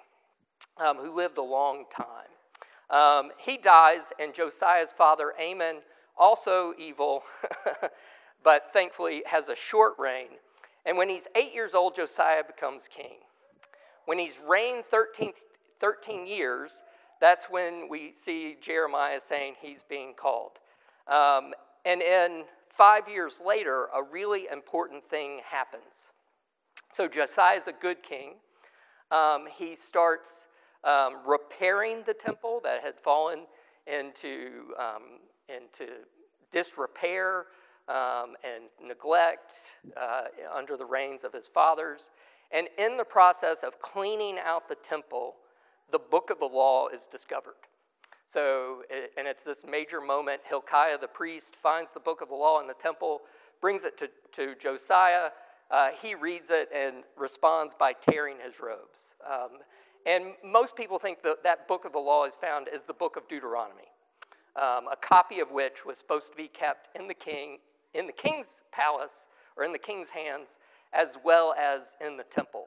um, 0.78 0.96
who 0.96 1.14
lived 1.14 1.38
a 1.38 1.42
long 1.42 1.84
time. 1.94 2.30
Um, 2.88 3.32
he 3.38 3.56
dies, 3.56 4.12
and 4.18 4.32
Josiah's 4.32 4.92
father, 4.92 5.32
Amon, 5.40 5.76
also 6.16 6.72
evil, 6.78 7.24
but 8.44 8.70
thankfully 8.72 9.22
has 9.26 9.48
a 9.48 9.56
short 9.56 9.94
reign. 9.98 10.28
And 10.86 10.96
when 10.96 11.08
he's 11.08 11.26
eight 11.34 11.52
years 11.52 11.74
old, 11.74 11.96
Josiah 11.96 12.44
becomes 12.44 12.88
king. 12.88 13.18
When 14.04 14.18
he's 14.18 14.38
reigned 14.46 14.84
13, 14.90 15.32
13 15.80 16.26
years, 16.26 16.80
that's 17.20 17.46
when 17.46 17.88
we 17.88 18.12
see 18.12 18.56
Jeremiah 18.60 19.20
saying 19.20 19.54
he's 19.60 19.82
being 19.82 20.14
called. 20.14 20.52
Um, 21.08 21.52
and 21.84 22.02
in 22.02 22.44
five 22.76 23.08
years 23.08 23.40
later, 23.44 23.86
a 23.94 24.02
really 24.02 24.46
important 24.52 25.08
thing 25.08 25.40
happens. 25.48 26.04
So 26.94 27.08
Josiah 27.08 27.56
is 27.56 27.68
a 27.68 27.72
good 27.72 28.02
king. 28.02 28.34
Um, 29.10 29.46
he 29.56 29.76
starts 29.76 30.48
um, 30.84 31.18
repairing 31.26 32.02
the 32.06 32.14
temple 32.14 32.60
that 32.64 32.82
had 32.82 32.94
fallen 33.02 33.40
into, 33.86 34.74
um, 34.78 35.20
into 35.48 35.92
disrepair 36.52 37.46
um, 37.88 38.34
and 38.42 38.64
neglect 38.84 39.54
uh, 39.96 40.24
under 40.54 40.76
the 40.76 40.84
reigns 40.84 41.22
of 41.22 41.32
his 41.32 41.46
fathers. 41.46 42.08
And 42.52 42.68
in 42.78 42.96
the 42.96 43.04
process 43.04 43.62
of 43.62 43.80
cleaning 43.80 44.38
out 44.44 44.68
the 44.68 44.76
temple, 44.76 45.36
the 45.90 45.98
book 45.98 46.30
of 46.30 46.38
the 46.38 46.46
law 46.46 46.88
is 46.88 47.06
discovered. 47.10 47.54
So, 48.32 48.82
and 49.16 49.26
it's 49.26 49.44
this 49.44 49.64
major 49.68 50.00
moment. 50.00 50.42
Hilkiah 50.48 50.98
the 51.00 51.06
priest 51.06 51.56
finds 51.62 51.92
the 51.92 52.00
book 52.00 52.20
of 52.20 52.28
the 52.28 52.34
law 52.34 52.60
in 52.60 52.66
the 52.66 52.74
temple, 52.74 53.20
brings 53.60 53.84
it 53.84 53.96
to, 53.98 54.08
to 54.32 54.54
Josiah. 54.60 55.30
Uh, 55.70 55.88
he 56.00 56.14
reads 56.14 56.48
it 56.50 56.68
and 56.74 57.04
responds 57.16 57.74
by 57.78 57.92
tearing 57.92 58.36
his 58.44 58.54
robes. 58.60 59.08
Um, 59.28 59.58
and 60.06 60.34
most 60.44 60.76
people 60.76 60.98
think 60.98 61.22
that 61.22 61.42
that 61.42 61.66
book 61.66 61.84
of 61.84 61.92
the 61.92 61.98
law 61.98 62.24
is 62.26 62.34
found 62.40 62.68
as 62.68 62.84
the 62.84 62.92
book 62.92 63.16
of 63.16 63.26
Deuteronomy, 63.28 63.88
um, 64.54 64.86
a 64.90 64.96
copy 65.00 65.40
of 65.40 65.50
which 65.50 65.84
was 65.84 65.98
supposed 65.98 66.30
to 66.30 66.36
be 66.36 66.48
kept 66.48 66.88
in 66.98 67.08
the 67.08 67.14
king, 67.14 67.58
in 67.94 68.06
the 68.06 68.12
king's 68.12 68.62
palace 68.72 69.26
or 69.56 69.64
in 69.64 69.72
the 69.72 69.78
king's 69.78 70.08
hands, 70.08 70.58
as 70.92 71.16
well 71.24 71.54
as 71.58 71.94
in 72.04 72.16
the 72.16 72.24
temple. 72.24 72.66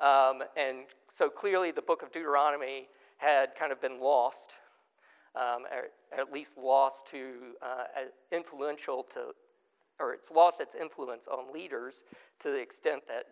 Um, 0.00 0.42
and 0.56 0.86
so 1.14 1.28
clearly, 1.28 1.70
the 1.70 1.82
book 1.82 2.02
of 2.02 2.10
Deuteronomy 2.12 2.88
had 3.18 3.54
kind 3.54 3.70
of 3.70 3.80
been 3.80 4.00
lost, 4.00 4.54
um, 5.36 5.64
or 5.70 6.18
at 6.18 6.32
least 6.32 6.56
lost 6.56 7.06
to 7.08 7.54
uh, 7.62 7.84
influential 8.32 9.06
to, 9.12 9.34
or 9.98 10.14
it's 10.14 10.30
lost 10.30 10.60
its 10.60 10.74
influence 10.74 11.26
on 11.26 11.52
leaders 11.52 12.02
to 12.42 12.48
the 12.48 12.58
extent 12.58 13.02
that 13.08 13.24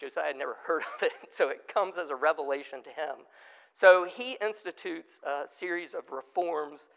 Josiah 0.00 0.26
had 0.28 0.36
never 0.36 0.56
heard 0.66 0.82
of 0.82 1.02
it, 1.02 1.12
so 1.30 1.48
it 1.48 1.68
comes 1.72 1.96
as 1.96 2.10
a 2.10 2.16
revelation 2.16 2.82
to 2.82 2.90
him. 2.90 3.24
So 3.72 4.06
he 4.08 4.36
institutes 4.42 5.18
a 5.24 5.48
series 5.48 5.94
of 5.94 6.04
reforms 6.10 6.88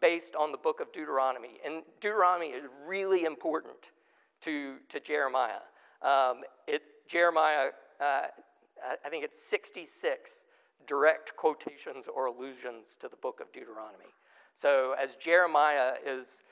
based 0.00 0.34
on 0.34 0.50
the 0.50 0.58
book 0.58 0.80
of 0.80 0.92
Deuteronomy. 0.92 1.60
And 1.64 1.82
Deuteronomy 2.00 2.48
is 2.48 2.64
really 2.86 3.24
important 3.24 3.76
to, 4.40 4.76
to 4.88 4.98
Jeremiah. 4.98 5.62
Um, 6.00 6.40
it, 6.66 6.82
Jeremiah, 7.08 7.68
uh, 8.02 8.26
I 9.04 9.08
think 9.08 9.24
it's 9.24 9.36
66 9.48 10.30
direct 10.86 11.36
quotations 11.36 12.06
or 12.14 12.26
allusions 12.26 12.96
to 13.00 13.08
the 13.08 13.16
book 13.16 13.40
of 13.40 13.52
Deuteronomy. 13.52 14.12
So 14.54 14.94
as 15.00 15.14
Jeremiah 15.16 15.94
is 16.04 16.42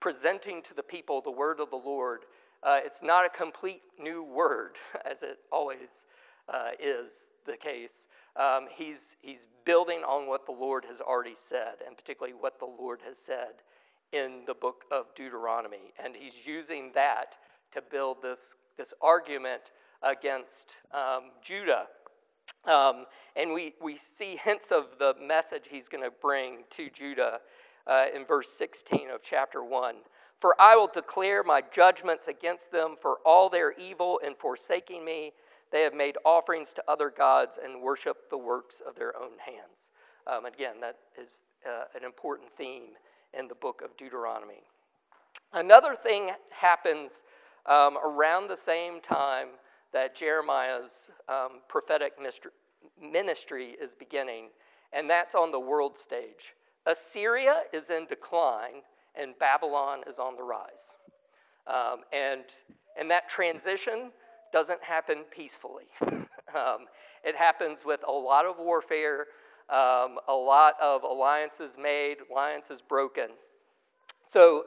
presenting 0.00 0.62
to 0.62 0.74
the 0.74 0.82
people 0.82 1.20
the 1.20 1.30
word 1.30 1.60
of 1.60 1.70
the 1.70 1.76
Lord, 1.76 2.20
uh, 2.62 2.78
it's 2.84 3.02
not 3.02 3.26
a 3.26 3.28
complete 3.28 3.82
new 4.00 4.22
word, 4.22 4.76
as 5.10 5.22
it 5.22 5.38
always 5.50 6.06
uh, 6.48 6.70
is 6.80 7.10
the 7.46 7.56
case. 7.56 8.06
Um, 8.36 8.66
he's, 8.74 9.16
he's 9.20 9.48
building 9.64 9.98
on 9.98 10.28
what 10.28 10.46
the 10.46 10.52
Lord 10.52 10.84
has 10.88 11.00
already 11.00 11.34
said, 11.36 11.82
and 11.86 11.96
particularly 11.96 12.34
what 12.38 12.58
the 12.58 12.66
Lord 12.66 13.00
has 13.06 13.18
said 13.18 13.60
in 14.12 14.42
the 14.46 14.54
book 14.54 14.84
of 14.90 15.06
Deuteronomy. 15.14 15.92
And 16.02 16.14
he's 16.14 16.46
using 16.46 16.92
that 16.94 17.36
to 17.72 17.82
build 17.82 18.22
this, 18.22 18.56
this 18.78 18.94
argument 19.02 19.72
against 20.02 20.74
um, 20.92 21.30
Judah. 21.42 21.86
Um, 22.64 23.06
and 23.34 23.52
we, 23.52 23.74
we 23.82 23.98
see 24.18 24.36
hints 24.42 24.70
of 24.70 24.98
the 24.98 25.14
message 25.20 25.62
he's 25.70 25.88
going 25.88 26.04
to 26.04 26.10
bring 26.10 26.64
to 26.76 26.90
Judah 26.90 27.40
uh, 27.86 28.04
in 28.14 28.24
verse 28.24 28.48
16 28.56 29.10
of 29.12 29.20
chapter 29.22 29.64
1. 29.64 29.96
For 30.40 30.60
I 30.60 30.76
will 30.76 30.90
declare 30.92 31.42
my 31.42 31.62
judgments 31.72 32.26
against 32.28 32.72
them 32.72 32.96
for 33.00 33.18
all 33.24 33.48
their 33.48 33.72
evil 33.72 34.20
in 34.24 34.34
forsaking 34.34 35.04
me. 35.04 35.32
They 35.70 35.82
have 35.82 35.94
made 35.94 36.16
offerings 36.24 36.72
to 36.74 36.82
other 36.88 37.10
gods 37.10 37.58
and 37.62 37.80
worshiped 37.80 38.28
the 38.30 38.38
works 38.38 38.82
of 38.86 38.96
their 38.96 39.16
own 39.16 39.38
hands. 39.44 39.90
Um, 40.26 40.44
again, 40.44 40.80
that 40.80 40.98
is 41.20 41.30
uh, 41.66 41.84
an 41.96 42.04
important 42.04 42.50
theme 42.56 42.94
in 43.38 43.48
the 43.48 43.54
book 43.54 43.82
of 43.84 43.96
Deuteronomy. 43.96 44.62
Another 45.52 45.94
thing 45.94 46.30
happens 46.50 47.12
um, 47.66 47.96
around 48.04 48.48
the 48.48 48.56
same 48.56 49.00
time 49.00 49.48
that 49.92 50.16
Jeremiah's 50.16 51.10
um, 51.28 51.60
prophetic 51.68 52.14
ministry 53.00 53.76
is 53.80 53.94
beginning, 53.94 54.48
and 54.92 55.08
that's 55.08 55.34
on 55.34 55.52
the 55.52 55.60
world 55.60 55.98
stage. 55.98 56.54
Assyria 56.86 57.62
is 57.72 57.90
in 57.90 58.06
decline, 58.06 58.82
and 59.14 59.38
Babylon 59.38 60.00
is 60.08 60.18
on 60.18 60.36
the 60.36 60.42
rise. 60.42 60.96
Um, 61.66 62.02
and, 62.12 62.44
and 62.98 63.10
that 63.10 63.28
transition 63.28 64.10
doesn't 64.52 64.82
happen 64.82 65.24
peacefully. 65.30 65.86
um, 66.02 66.86
it 67.24 67.36
happens 67.36 67.80
with 67.84 68.00
a 68.06 68.12
lot 68.12 68.46
of 68.46 68.56
warfare, 68.58 69.26
um, 69.70 70.18
a 70.28 70.34
lot 70.34 70.74
of 70.82 71.04
alliances 71.04 71.72
made, 71.80 72.16
alliances 72.30 72.82
broken. 72.82 73.28
So 74.28 74.64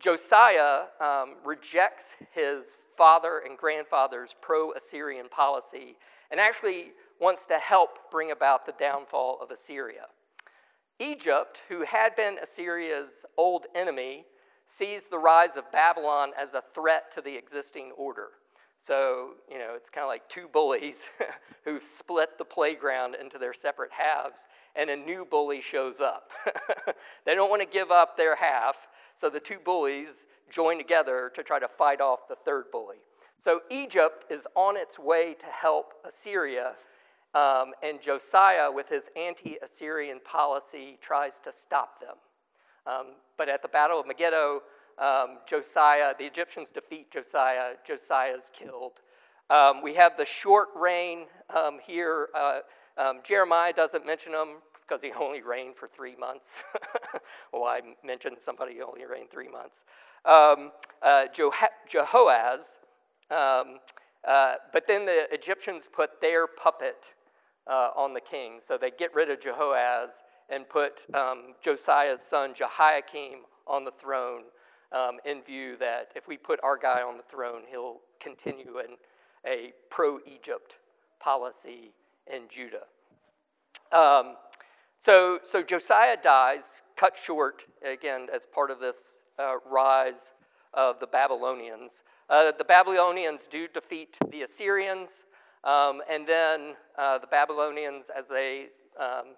Josiah 0.00 0.84
um, 1.00 1.36
rejects 1.44 2.14
his 2.32 2.78
father 2.98 3.42
and 3.48 3.56
grandfather's 3.56 4.34
pro 4.42 4.72
Assyrian 4.72 5.28
policy 5.28 5.96
and 6.30 6.38
actually 6.38 6.88
wants 7.20 7.46
to 7.46 7.58
help 7.58 8.10
bring 8.10 8.32
about 8.32 8.66
the 8.66 8.74
downfall 8.78 9.38
of 9.40 9.50
Assyria. 9.50 10.06
Egypt, 10.98 11.62
who 11.68 11.84
had 11.84 12.16
been 12.16 12.36
Assyria's 12.42 13.24
old 13.36 13.66
enemy, 13.74 14.26
sees 14.66 15.04
the 15.06 15.18
rise 15.18 15.56
of 15.56 15.70
Babylon 15.72 16.30
as 16.38 16.54
a 16.54 16.62
threat 16.74 17.12
to 17.14 17.22
the 17.22 17.34
existing 17.34 17.92
order. 17.96 18.28
So, 18.84 19.30
you 19.50 19.58
know, 19.58 19.74
it's 19.74 19.90
kind 19.90 20.04
of 20.04 20.08
like 20.08 20.28
two 20.28 20.48
bullies 20.52 20.96
who 21.64 21.80
split 21.80 22.38
the 22.38 22.44
playground 22.44 23.16
into 23.20 23.38
their 23.38 23.54
separate 23.54 23.90
halves, 23.92 24.40
and 24.76 24.90
a 24.90 24.96
new 24.96 25.26
bully 25.28 25.60
shows 25.60 26.00
up. 26.00 26.30
they 27.24 27.34
don't 27.34 27.50
want 27.50 27.62
to 27.62 27.68
give 27.68 27.90
up 27.90 28.16
their 28.16 28.36
half, 28.36 28.76
So 29.14 29.30
the 29.30 29.40
two 29.40 29.58
bullies 29.64 30.26
join 30.50 30.78
together 30.78 31.32
to 31.34 31.42
try 31.42 31.58
to 31.58 31.68
fight 31.68 32.00
off 32.00 32.28
the 32.28 32.36
third 32.44 32.66
bully. 32.72 32.98
So 33.40 33.60
Egypt 33.70 34.24
is 34.30 34.46
on 34.56 34.76
its 34.76 34.98
way 34.98 35.34
to 35.38 35.46
help 35.46 35.94
Assyria, 36.06 36.72
um, 37.34 37.72
and 37.82 38.00
Josiah, 38.00 38.70
with 38.72 38.88
his 38.88 39.08
anti 39.16 39.58
Assyrian 39.62 40.20
policy, 40.24 40.98
tries 41.00 41.38
to 41.40 41.52
stop 41.52 42.00
them. 42.00 42.16
Um, 42.86 43.06
but 43.36 43.48
at 43.48 43.62
the 43.62 43.68
Battle 43.68 44.00
of 44.00 44.06
Megiddo, 44.06 44.62
um, 44.98 45.38
Josiah, 45.46 46.14
the 46.18 46.24
Egyptians 46.24 46.70
defeat 46.70 47.10
Josiah, 47.12 47.74
Josiah 47.86 48.34
is 48.34 48.50
killed. 48.52 48.94
Um, 49.50 49.82
we 49.82 49.94
have 49.94 50.16
the 50.16 50.24
short 50.24 50.68
reign 50.74 51.26
um, 51.54 51.78
here. 51.86 52.28
Uh, 52.34 52.60
um, 52.96 53.20
Jeremiah 53.24 53.72
doesn't 53.72 54.04
mention 54.04 54.32
him 54.32 54.56
because 54.86 55.02
he 55.02 55.12
only 55.12 55.42
reigned 55.42 55.76
for 55.76 55.88
three 55.88 56.16
months. 56.16 56.62
well, 57.52 57.64
I 57.64 57.80
mentioned 58.04 58.36
somebody 58.40 58.76
who 58.76 58.84
only 58.84 59.04
reigned 59.04 59.30
three 59.30 59.48
months. 59.48 59.84
Um, 60.28 60.72
uh, 61.02 61.24
Jehoahaz, 61.32 62.60
um, 63.30 63.78
uh, 64.26 64.54
but 64.72 64.84
then 64.86 65.06
the 65.06 65.24
Egyptians 65.32 65.88
put 65.90 66.20
their 66.20 66.46
puppet 66.46 67.06
uh, 67.66 67.90
on 67.96 68.12
the 68.12 68.20
king. 68.20 68.60
So 68.62 68.76
they 68.78 68.90
get 68.90 69.14
rid 69.14 69.30
of 69.30 69.40
Jehoahaz 69.40 70.22
and 70.50 70.68
put 70.68 71.00
um, 71.14 71.54
Josiah's 71.62 72.20
son 72.20 72.52
Jehoiakim 72.54 73.44
on 73.66 73.84
the 73.84 73.90
throne 73.90 74.42
um, 74.92 75.18
in 75.24 75.42
view 75.42 75.76
that 75.78 76.08
if 76.14 76.28
we 76.28 76.36
put 76.36 76.58
our 76.62 76.76
guy 76.76 77.02
on 77.02 77.16
the 77.16 77.22
throne, 77.22 77.62
he'll 77.70 78.00
continue 78.20 78.78
in 78.80 78.96
a 79.46 79.72
pro 79.90 80.18
Egypt 80.26 80.74
policy 81.20 81.92
in 82.26 82.42
Judah. 82.48 82.84
Um, 83.92 84.36
so, 84.98 85.38
so 85.44 85.62
Josiah 85.62 86.16
dies, 86.22 86.82
cut 86.96 87.16
short, 87.22 87.62
again, 87.82 88.26
as 88.34 88.46
part 88.46 88.70
of 88.70 88.80
this 88.80 89.17
uh, 89.38 89.54
rise 89.70 90.32
of 90.74 91.00
the 91.00 91.06
Babylonians. 91.06 92.02
Uh, 92.28 92.52
the 92.56 92.64
Babylonians 92.64 93.48
do 93.50 93.68
defeat 93.68 94.16
the 94.30 94.42
Assyrians, 94.42 95.10
um, 95.64 96.00
and 96.10 96.26
then 96.26 96.74
uh, 96.96 97.18
the 97.18 97.26
Babylonians, 97.26 98.06
as 98.16 98.28
they 98.28 98.66
um, 99.00 99.34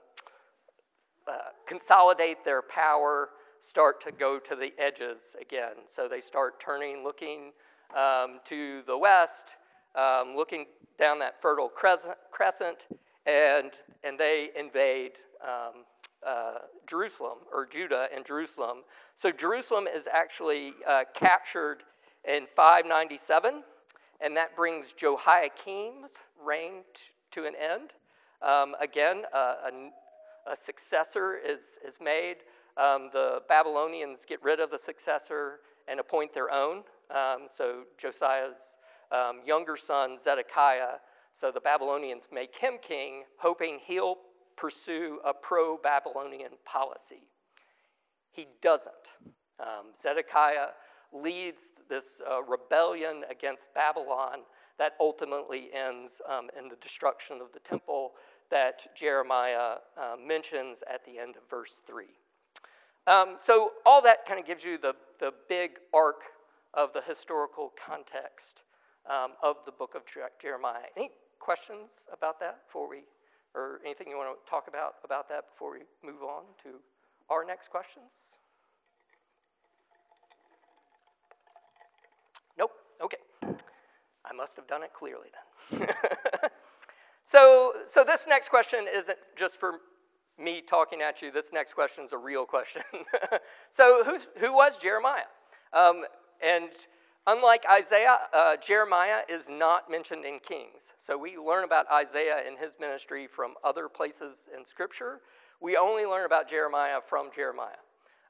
uh, 1.28 1.33
consolidate 1.66 2.45
their 2.45 2.62
power, 2.62 3.30
start 3.61 4.00
to 4.02 4.11
go 4.11 4.38
to 4.38 4.57
the 4.57 4.73
edges 4.78 5.37
again. 5.40 5.85
So 5.87 6.09
they 6.09 6.21
start 6.21 6.61
turning, 6.61 7.04
looking 7.04 7.52
um, 7.97 8.40
to 8.47 8.83
the 8.87 8.97
west, 8.97 9.50
um, 9.95 10.35
looking 10.37 10.66
down 10.99 11.19
that 11.19 11.40
fertile 11.40 11.69
crescent, 11.69 12.16
crescent 12.30 12.87
and, 13.26 13.73
and 14.02 14.19
they 14.19 14.50
invade 14.59 15.12
um, 15.42 15.85
uh, 16.27 16.59
Jerusalem, 16.89 17.39
or 17.53 17.67
Judah 17.67 18.09
and 18.15 18.25
Jerusalem. 18.25 18.79
So 19.17 19.31
Jerusalem 19.31 19.87
is 19.87 20.07
actually 20.12 20.75
uh, 20.89 21.05
captured 21.15 21.83
in 22.27 22.47
597, 22.55 23.62
and 24.21 24.37
that 24.37 24.55
brings 24.57 24.93
Jehoiakim's 24.93 26.11
reign 26.45 26.83
t- 26.95 27.00
to 27.33 27.47
an 27.47 27.55
end. 27.55 27.93
Um, 28.43 28.75
again, 28.81 29.23
uh, 29.35 29.55
a, 29.67 30.53
a, 30.53 30.57
successor 30.57 31.37
is, 31.37 31.61
is 31.87 31.97
made. 32.03 32.37
Um, 32.77 33.11
the 33.12 33.41
Babylonians 33.49 34.21
get 34.27 34.43
rid 34.43 34.61
of 34.61 34.71
the 34.71 34.79
successor 34.79 35.61
and 35.89 36.00
appoint 36.00 36.33
their 36.33 36.50
own. 36.50 36.79
Um, 37.11 37.49
so 37.55 37.83
Josiah's 37.99 38.57
um, 39.12 39.41
younger 39.45 39.77
son, 39.77 40.19
Zedekiah, 40.23 40.99
so 41.39 41.50
the 41.50 41.61
Babylonians 41.61 42.29
make 42.33 42.57
him 42.57 42.75
king, 42.83 43.25
hoping 43.39 43.79
he'll 43.87 44.17
pursue 44.61 45.19
a 45.25 45.33
pro 45.33 45.79
Babylonian 45.79 46.52
policy. 46.64 47.29
He 48.31 48.47
doesn't. 48.62 48.95
Um, 49.59 49.93
Zedekiah 50.00 50.69
leads 51.12 51.62
this 51.88 52.21
uh, 52.31 52.43
rebellion 52.43 53.23
against 53.31 53.73
Babylon 53.75 54.40
that 54.79 54.93
ultimately 55.00 55.69
ends 55.75 56.14
um, 56.29 56.49
in 56.59 56.69
the 56.69 56.76
destruction 56.76 57.38
of 57.40 57.52
the 57.52 57.61
temple 57.61 58.13
that 58.50 58.80
Jeremiah 58.97 59.76
uh, 59.97 60.17
mentions 60.25 60.78
at 60.93 61.04
the 61.04 61.19
end 61.19 61.37
of 61.37 61.43
verse 61.50 61.80
3. 61.87 62.06
Um, 63.06 63.37
so, 63.43 63.73
all 63.87 64.02
that 64.02 64.26
kind 64.26 64.39
of 64.39 64.47
gives 64.47 64.63
you 64.63 64.78
the, 64.78 64.95
the 65.19 65.32
big 65.49 65.73
arc 65.93 66.23
of 66.75 66.93
the 66.93 67.02
historical 67.02 67.73
context 67.87 68.63
um, 69.08 69.32
of 69.43 69.56
the 69.67 69.73
book 69.73 69.95
of 69.95 70.02
Jeremiah. 70.41 70.84
Any 70.97 71.11
questions 71.39 71.89
about 72.13 72.39
that 72.41 72.67
before 72.67 72.89
we, 72.89 73.02
or 73.54 73.80
anything 73.84 74.08
you 74.08 74.17
want 74.17 74.30
to 74.32 74.50
talk 74.50 74.69
about 74.69 74.95
about 75.04 75.28
that 75.28 75.45
before 75.52 75.73
we 75.73 75.80
move 76.04 76.23
on 76.23 76.45
to 76.63 76.78
our 77.28 77.45
next 77.45 77.71
questions? 77.71 78.10
Nope. 82.58 82.73
Okay. 83.02 83.19
I 84.25 84.32
must 84.34 84.56
have 84.56 84.67
done 84.67 84.82
it 84.82 84.93
clearly 84.93 85.28
then. 85.71 85.89
so, 87.25 87.73
so 87.86 88.04
this 88.04 88.26
next 88.28 88.49
question 88.49 88.86
isn't 88.93 89.19
just 89.36 89.58
for 89.58 89.80
me 90.39 90.63
talking 90.67 91.00
at 91.02 91.23
you. 91.23 91.30
This 91.30 91.50
next 91.52 91.75
question 91.75 92.04
is 92.04 92.13
a 92.13 92.19
real 92.19 92.45
question. 92.45 92.82
so, 93.71 94.02
who's, 94.04 94.26
who 94.39 94.52
was 94.52 94.76
Jeremiah? 94.76 95.23
Um, 95.73 96.04
and 96.43 96.71
Unlike 97.26 97.65
Isaiah, 97.71 98.17
uh, 98.33 98.56
Jeremiah 98.56 99.21
is 99.28 99.49
not 99.49 99.91
mentioned 99.91 100.25
in 100.25 100.39
Kings. 100.41 100.93
So 100.99 101.19
we 101.19 101.37
learn 101.37 101.65
about 101.65 101.87
Isaiah 101.93 102.43
and 102.47 102.59
his 102.59 102.76
ministry 102.80 103.26
from 103.26 103.54
other 103.63 103.89
places 103.89 104.49
in 104.56 104.65
Scripture. 104.65 105.21
We 105.61 105.76
only 105.76 106.06
learn 106.06 106.25
about 106.25 106.49
Jeremiah 106.49 106.99
from 107.06 107.28
Jeremiah. 107.35 107.83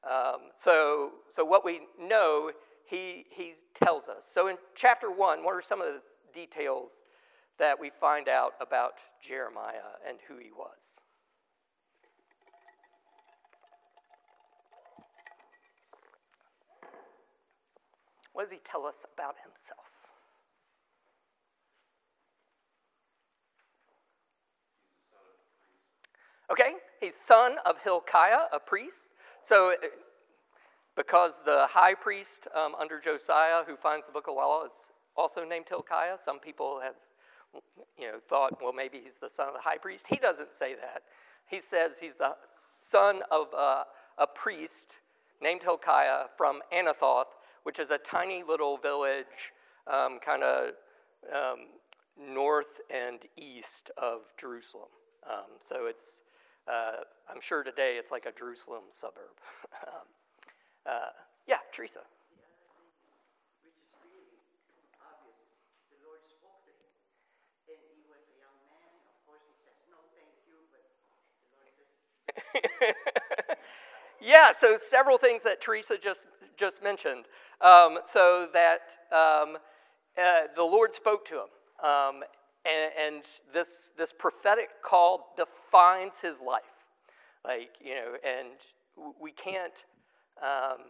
Um, 0.04 0.50
so, 0.56 1.12
so 1.34 1.44
what 1.44 1.64
we 1.64 1.82
know, 2.00 2.50
he, 2.84 3.26
he 3.30 3.54
tells 3.74 4.08
us. 4.08 4.24
So 4.32 4.48
in 4.48 4.56
chapter 4.74 5.10
1, 5.10 5.44
what 5.44 5.54
are 5.54 5.62
some 5.62 5.80
of 5.80 5.86
the 5.86 6.00
details 6.34 6.92
that 7.58 7.78
we 7.78 7.90
find 8.00 8.28
out 8.28 8.54
about 8.60 8.94
Jeremiah 9.22 9.98
and 10.08 10.18
who 10.26 10.38
he 10.38 10.50
was? 10.50 10.99
What 18.40 18.48
does 18.48 18.56
he 18.56 18.64
tell 18.64 18.86
us 18.86 18.94
about 19.12 19.34
himself? 19.44 19.84
Okay, 26.50 26.76
he's 27.02 27.14
son 27.14 27.56
of 27.66 27.76
Hilkiah, 27.84 28.48
a 28.50 28.58
priest. 28.58 29.10
So, 29.42 29.72
uh, 29.72 29.88
because 30.96 31.32
the 31.44 31.66
high 31.68 31.92
priest 31.92 32.48
um, 32.56 32.74
under 32.80 32.98
Josiah, 32.98 33.62
who 33.66 33.76
finds 33.76 34.06
the 34.06 34.12
book 34.12 34.26
of 34.26 34.36
law, 34.36 34.64
is 34.64 34.72
also 35.18 35.44
named 35.44 35.66
Hilkiah, 35.68 36.16
some 36.24 36.38
people 36.38 36.80
have, 36.82 36.94
you 37.98 38.06
know, 38.06 38.20
thought, 38.26 38.56
well, 38.62 38.72
maybe 38.72 39.02
he's 39.04 39.18
the 39.20 39.28
son 39.28 39.48
of 39.48 39.52
the 39.52 39.60
high 39.60 39.76
priest. 39.76 40.06
He 40.08 40.16
doesn't 40.16 40.54
say 40.58 40.74
that. 40.76 41.02
He 41.46 41.60
says 41.60 41.96
he's 42.00 42.16
the 42.16 42.36
son 42.90 43.20
of 43.30 43.48
uh, 43.52 43.84
a 44.16 44.26
priest 44.26 44.94
named 45.42 45.62
Hilkiah 45.62 46.24
from 46.38 46.60
Anathoth, 46.72 47.36
which 47.64 47.78
is 47.78 47.90
a 47.90 47.98
tiny 47.98 48.42
little 48.46 48.76
village 48.76 49.52
um, 49.86 50.18
kind 50.24 50.42
of 50.42 50.70
um, 51.34 51.66
north 52.32 52.80
and 52.90 53.20
east 53.36 53.90
of 53.96 54.20
Jerusalem. 54.38 54.88
Um, 55.28 55.50
so 55.66 55.86
it's, 55.86 56.22
uh, 56.68 57.02
I'm 57.30 57.40
sure 57.40 57.62
today 57.62 57.96
it's 57.98 58.10
like 58.10 58.26
a 58.26 58.32
Jerusalem 58.32 58.84
suburb. 58.90 59.36
Um, 59.86 60.06
uh, 60.86 61.10
yeah, 61.46 61.58
Teresa. 61.72 62.00
yeah, 74.20 74.52
so 74.58 74.76
several 74.76 75.18
things 75.18 75.42
that 75.42 75.60
Teresa 75.60 75.96
just 75.98 76.26
just 76.60 76.82
mentioned. 76.82 77.24
Um, 77.62 77.98
so 78.06 78.46
that 78.52 78.80
um, 79.10 79.56
uh, 80.22 80.42
the 80.54 80.62
Lord 80.62 80.94
spoke 80.94 81.24
to 81.26 81.34
him. 81.34 81.50
Um, 81.82 82.22
and, 82.66 83.14
and, 83.14 83.24
this, 83.54 83.92
this 83.96 84.12
prophetic 84.12 84.68
call 84.84 85.34
defines 85.34 86.18
his 86.20 86.40
life. 86.46 86.62
Like, 87.42 87.70
you 87.82 87.94
know, 87.94 88.12
and 88.22 88.48
we 89.18 89.32
can't 89.32 89.72
um, 90.42 90.80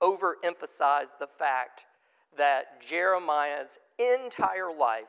overemphasize 0.00 1.08
the 1.18 1.26
fact 1.36 1.80
that 2.38 2.80
Jeremiah's 2.88 3.78
entire 3.98 4.70
life 4.76 5.02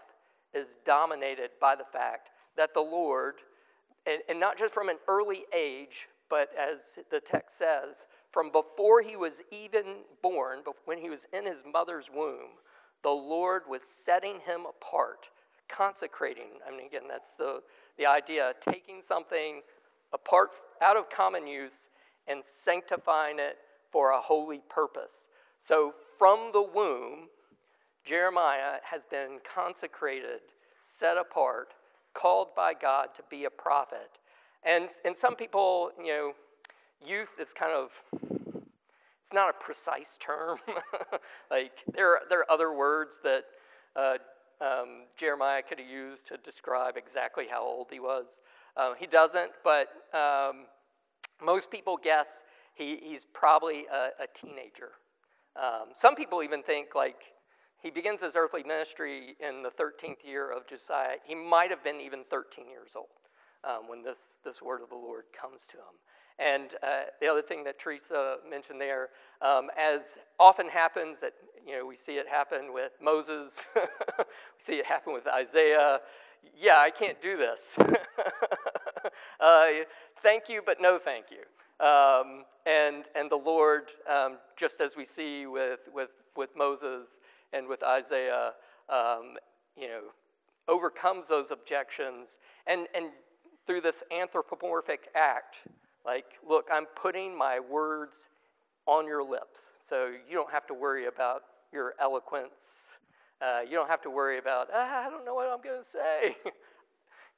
is 0.55 0.77
dominated 0.85 1.51
by 1.61 1.75
the 1.75 1.85
fact 1.93 2.29
that 2.57 2.73
the 2.73 2.81
Lord, 2.81 3.35
and, 4.07 4.21
and 4.27 4.39
not 4.39 4.57
just 4.57 4.73
from 4.73 4.89
an 4.89 4.97
early 5.07 5.43
age, 5.55 6.07
but 6.31 6.49
as 6.57 6.97
the 7.11 7.19
text 7.19 7.57
says, 7.57 8.05
from 8.31 8.53
before 8.53 9.01
he 9.01 9.17
was 9.17 9.41
even 9.51 9.97
born, 10.23 10.59
when 10.85 10.97
he 10.97 11.09
was 11.09 11.27
in 11.33 11.45
his 11.45 11.57
mother's 11.71 12.05
womb, 12.11 12.55
the 13.03 13.09
Lord 13.09 13.63
was 13.69 13.81
setting 14.05 14.39
him 14.45 14.61
apart, 14.65 15.27
consecrating. 15.67 16.61
I 16.65 16.71
mean, 16.71 16.87
again, 16.87 17.03
that's 17.09 17.31
the, 17.37 17.61
the 17.97 18.05
idea 18.05 18.53
taking 18.61 19.01
something 19.01 19.61
apart 20.13 20.51
out 20.81 20.95
of 20.95 21.09
common 21.09 21.45
use 21.45 21.89
and 22.27 22.41
sanctifying 22.43 23.37
it 23.37 23.57
for 23.91 24.11
a 24.11 24.21
holy 24.21 24.61
purpose. 24.69 25.27
So 25.59 25.93
from 26.17 26.51
the 26.53 26.61
womb, 26.61 27.27
Jeremiah 28.05 28.77
has 28.89 29.03
been 29.03 29.39
consecrated, 29.43 30.39
set 30.81 31.17
apart, 31.17 31.73
called 32.13 32.55
by 32.55 32.73
God 32.73 33.09
to 33.15 33.23
be 33.29 33.43
a 33.43 33.49
prophet. 33.49 34.11
And, 34.63 34.89
and 35.05 35.15
some 35.15 35.35
people, 35.35 35.91
you 35.99 36.07
know, 36.11 36.33
youth 37.05 37.31
is 37.39 37.51
kind 37.53 37.71
of, 37.73 37.89
it's 38.21 39.33
not 39.33 39.49
a 39.49 39.63
precise 39.63 40.17
term. 40.19 40.57
like, 41.51 41.71
there, 41.93 42.19
there 42.29 42.39
are 42.39 42.51
other 42.51 42.73
words 42.73 43.19
that 43.23 43.43
uh, 43.95 44.17
um, 44.61 45.05
Jeremiah 45.17 45.61
could 45.67 45.79
have 45.79 45.89
used 45.89 46.27
to 46.27 46.37
describe 46.37 46.95
exactly 46.95 47.45
how 47.49 47.63
old 47.63 47.87
he 47.91 47.99
was. 47.99 48.39
Uh, 48.77 48.93
he 48.97 49.07
doesn't, 49.07 49.51
but 49.63 49.87
um, 50.13 50.65
most 51.43 51.71
people 51.71 51.97
guess 52.01 52.43
he, 52.75 52.99
he's 53.01 53.25
probably 53.33 53.85
a, 53.91 54.23
a 54.23 54.27
teenager. 54.33 54.91
Um, 55.57 55.89
some 55.95 56.15
people 56.15 56.43
even 56.43 56.61
think 56.63 56.89
like 56.95 57.17
he 57.81 57.89
begins 57.89 58.21
his 58.21 58.35
earthly 58.35 58.63
ministry 58.63 59.35
in 59.39 59.63
the 59.63 59.71
13th 59.71 60.23
year 60.23 60.51
of 60.51 60.67
Josiah. 60.67 61.15
He 61.25 61.33
might 61.35 61.71
have 61.71 61.83
been 61.83 61.99
even 61.99 62.23
13 62.29 62.69
years 62.69 62.91
old 62.95 63.07
um, 63.63 63.87
when 63.87 64.03
this, 64.03 64.37
this 64.43 64.61
word 64.61 64.81
of 64.81 64.89
the 64.89 64.95
Lord 64.95 65.23
comes 65.39 65.61
to 65.69 65.77
him. 65.77 65.95
And 66.39 66.71
uh, 66.81 67.03
the 67.19 67.27
other 67.27 67.41
thing 67.41 67.63
that 67.65 67.79
Teresa 67.79 68.37
mentioned 68.49 68.81
there, 68.81 69.09
um, 69.41 69.69
as 69.77 70.15
often 70.39 70.67
happens, 70.67 71.19
that 71.19 71.33
you 71.65 71.77
know 71.77 71.85
we 71.85 71.95
see 71.95 72.13
it 72.13 72.27
happen 72.27 72.73
with 72.73 72.93
Moses, 73.01 73.59
we 73.75 74.23
see 74.57 74.73
it 74.75 74.85
happen 74.85 75.13
with 75.13 75.27
Isaiah. 75.27 75.99
Yeah, 76.59 76.77
I 76.77 76.89
can't 76.89 77.21
do 77.21 77.37
this. 77.37 77.77
uh, 79.39 79.65
thank 80.23 80.49
you, 80.49 80.61
but 80.65 80.81
no 80.81 80.97
thank 80.97 81.25
you. 81.29 81.85
Um, 81.85 82.45
and 82.65 83.05
and 83.15 83.29
the 83.29 83.35
Lord, 83.35 83.91
um, 84.09 84.37
just 84.57 84.81
as 84.81 84.95
we 84.95 85.05
see 85.05 85.45
with 85.45 85.81
with 85.93 86.09
with 86.35 86.49
Moses 86.57 87.19
and 87.53 87.67
with 87.67 87.83
Isaiah, 87.83 88.53
um, 88.89 89.35
you 89.77 89.87
know, 89.87 90.01
overcomes 90.67 91.27
those 91.27 91.51
objections 91.51 92.37
and 92.65 92.87
and 92.95 93.11
through 93.71 93.79
this 93.79 94.03
anthropomorphic 94.11 95.07
act 95.15 95.55
like, 96.05 96.25
look, 96.45 96.65
I'm 96.69 96.87
putting 97.01 97.37
my 97.37 97.61
words 97.61 98.15
on 98.85 99.05
your 99.05 99.23
lips. 99.23 99.59
So 99.87 100.11
you 100.27 100.35
don't 100.35 100.51
have 100.51 100.67
to 100.67 100.73
worry 100.73 101.07
about 101.07 101.43
your 101.71 101.93
eloquence. 102.01 102.89
Uh, 103.41 103.61
you 103.63 103.71
don't 103.71 103.87
have 103.87 104.01
to 104.01 104.09
worry 104.09 104.39
about, 104.39 104.67
ah, 104.73 105.07
I 105.07 105.09
don't 105.09 105.23
know 105.23 105.35
what 105.35 105.47
I'm 105.47 105.61
going 105.63 105.81
to 105.81 105.87
say. 105.87 106.35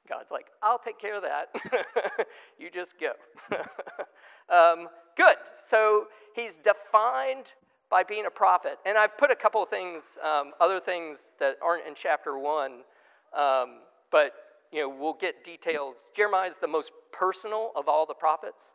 God's 0.08 0.32
like, 0.32 0.46
I'll 0.60 0.78
take 0.78 0.98
care 0.98 1.14
of 1.14 1.22
that. 1.22 1.54
you 2.58 2.68
just 2.68 2.94
go. 2.98 3.12
um, 4.52 4.88
good. 5.16 5.36
So 5.64 6.06
he's 6.34 6.56
defined 6.56 7.52
by 7.90 8.02
being 8.02 8.26
a 8.26 8.30
prophet. 8.30 8.78
And 8.84 8.98
I've 8.98 9.16
put 9.16 9.30
a 9.30 9.36
couple 9.36 9.62
of 9.62 9.68
things, 9.68 10.18
um, 10.20 10.50
other 10.60 10.80
things 10.80 11.32
that 11.38 11.58
aren't 11.62 11.86
in 11.86 11.94
chapter 11.94 12.38
one, 12.38 12.80
um, 13.38 13.82
but 14.10 14.32
you 14.74 14.80
know, 14.80 14.88
we'll 14.88 15.16
get 15.20 15.44
details. 15.44 15.94
Jeremiah 16.16 16.50
is 16.50 16.56
the 16.60 16.66
most 16.66 16.90
personal 17.12 17.70
of 17.76 17.88
all 17.88 18.06
the 18.06 18.14
prophets. 18.14 18.72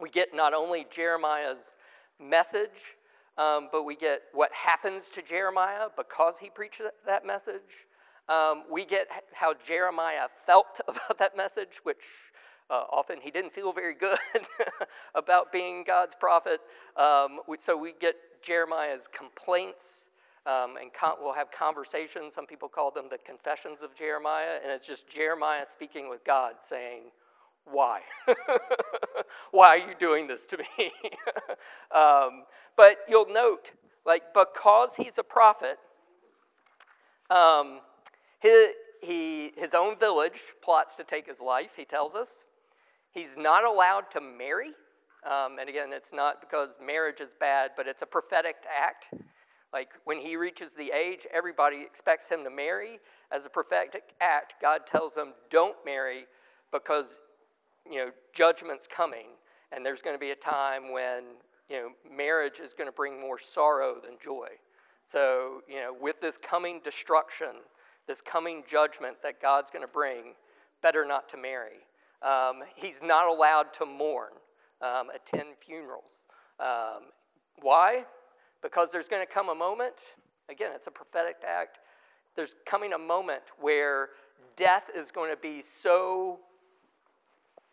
We 0.00 0.08
get 0.08 0.28
not 0.34 0.54
only 0.54 0.86
Jeremiah's 0.90 1.76
message, 2.18 2.96
um, 3.36 3.68
but 3.70 3.82
we 3.82 3.94
get 3.94 4.22
what 4.32 4.50
happens 4.54 5.10
to 5.10 5.20
Jeremiah 5.20 5.88
because 5.98 6.38
he 6.38 6.48
preached 6.48 6.80
that 7.04 7.26
message. 7.26 7.60
Um, 8.30 8.62
we 8.70 8.86
get 8.86 9.06
how 9.34 9.52
Jeremiah 9.66 10.28
felt 10.46 10.80
about 10.88 11.18
that 11.18 11.36
message, 11.36 11.80
which 11.82 12.04
uh, 12.70 12.84
often 12.90 13.18
he 13.20 13.30
didn't 13.30 13.52
feel 13.52 13.74
very 13.74 13.94
good 13.94 14.18
about 15.14 15.52
being 15.52 15.84
God's 15.86 16.14
prophet. 16.18 16.60
Um, 16.96 17.40
so 17.58 17.76
we 17.76 17.92
get 18.00 18.14
Jeremiah's 18.42 19.08
complaints 19.12 20.01
um, 20.46 20.76
and 20.80 20.92
con- 20.92 21.16
we'll 21.20 21.34
have 21.34 21.50
conversations. 21.50 22.34
Some 22.34 22.46
people 22.46 22.68
call 22.68 22.90
them 22.90 23.06
the 23.10 23.18
confessions 23.18 23.78
of 23.82 23.94
Jeremiah, 23.94 24.58
and 24.62 24.72
it's 24.72 24.86
just 24.86 25.08
Jeremiah 25.08 25.64
speaking 25.70 26.08
with 26.08 26.24
God 26.24 26.54
saying, 26.60 27.02
Why? 27.64 28.00
Why 29.50 29.68
are 29.68 29.78
you 29.78 29.94
doing 29.98 30.26
this 30.26 30.46
to 30.46 30.58
me? 30.58 30.92
um, 31.94 32.44
but 32.76 32.98
you'll 33.08 33.32
note, 33.32 33.70
like, 34.04 34.22
because 34.34 34.94
he's 34.96 35.18
a 35.18 35.22
prophet, 35.22 35.78
um, 37.30 37.80
his, 38.40 38.70
he, 39.00 39.52
his 39.56 39.74
own 39.74 39.98
village 39.98 40.40
plots 40.62 40.96
to 40.96 41.04
take 41.04 41.26
his 41.26 41.40
life, 41.40 41.70
he 41.76 41.84
tells 41.84 42.14
us. 42.14 42.28
He's 43.12 43.36
not 43.36 43.64
allowed 43.64 44.10
to 44.12 44.20
marry. 44.20 44.70
Um, 45.24 45.58
and 45.60 45.68
again, 45.68 45.90
it's 45.92 46.12
not 46.12 46.40
because 46.40 46.70
marriage 46.84 47.20
is 47.20 47.28
bad, 47.38 47.72
but 47.76 47.86
it's 47.86 48.02
a 48.02 48.06
prophetic 48.06 48.56
act. 48.68 49.04
Like 49.72 49.90
when 50.04 50.18
he 50.18 50.36
reaches 50.36 50.74
the 50.74 50.90
age, 50.92 51.26
everybody 51.32 51.80
expects 51.80 52.28
him 52.28 52.44
to 52.44 52.50
marry. 52.50 53.00
As 53.30 53.46
a 53.46 53.48
prophetic 53.48 54.14
act, 54.20 54.54
God 54.60 54.86
tells 54.86 55.14
them, 55.14 55.32
don't 55.50 55.76
marry 55.84 56.26
because, 56.70 57.18
you 57.90 57.96
know, 57.96 58.10
judgment's 58.34 58.86
coming. 58.86 59.28
And 59.72 59.84
there's 59.84 60.02
going 60.02 60.14
to 60.14 60.20
be 60.20 60.32
a 60.32 60.36
time 60.36 60.92
when, 60.92 61.24
you 61.70 61.76
know, 61.76 61.88
marriage 62.14 62.60
is 62.62 62.74
going 62.74 62.88
to 62.88 62.92
bring 62.92 63.18
more 63.18 63.38
sorrow 63.38 63.96
than 64.04 64.18
joy. 64.22 64.48
So, 65.06 65.62
you 65.66 65.76
know, 65.76 65.94
with 65.98 66.20
this 66.20 66.36
coming 66.38 66.80
destruction, 66.84 67.62
this 68.06 68.20
coming 68.20 68.64
judgment 68.68 69.16
that 69.22 69.40
God's 69.40 69.70
going 69.70 69.84
to 69.84 69.92
bring, 69.92 70.34
better 70.82 71.06
not 71.06 71.28
to 71.30 71.36
marry. 71.36 71.86
Um, 72.22 72.62
he's 72.76 73.00
not 73.02 73.28
allowed 73.28 73.72
to 73.78 73.86
mourn, 73.86 74.32
um, 74.82 75.08
attend 75.14 75.56
funerals. 75.64 76.18
Um, 76.60 77.10
why? 77.60 78.04
Because 78.62 78.90
there's 78.92 79.08
going 79.08 79.24
to 79.26 79.32
come 79.32 79.48
a 79.48 79.54
moment, 79.54 79.94
again, 80.48 80.70
it's 80.74 80.86
a 80.86 80.90
prophetic 80.90 81.36
act, 81.46 81.78
there's 82.36 82.54
coming 82.66 82.92
a 82.92 82.98
moment 82.98 83.42
where 83.60 84.10
death 84.56 84.84
is 84.96 85.10
going 85.10 85.30
to 85.30 85.36
be 85.36 85.62
so 85.62 86.40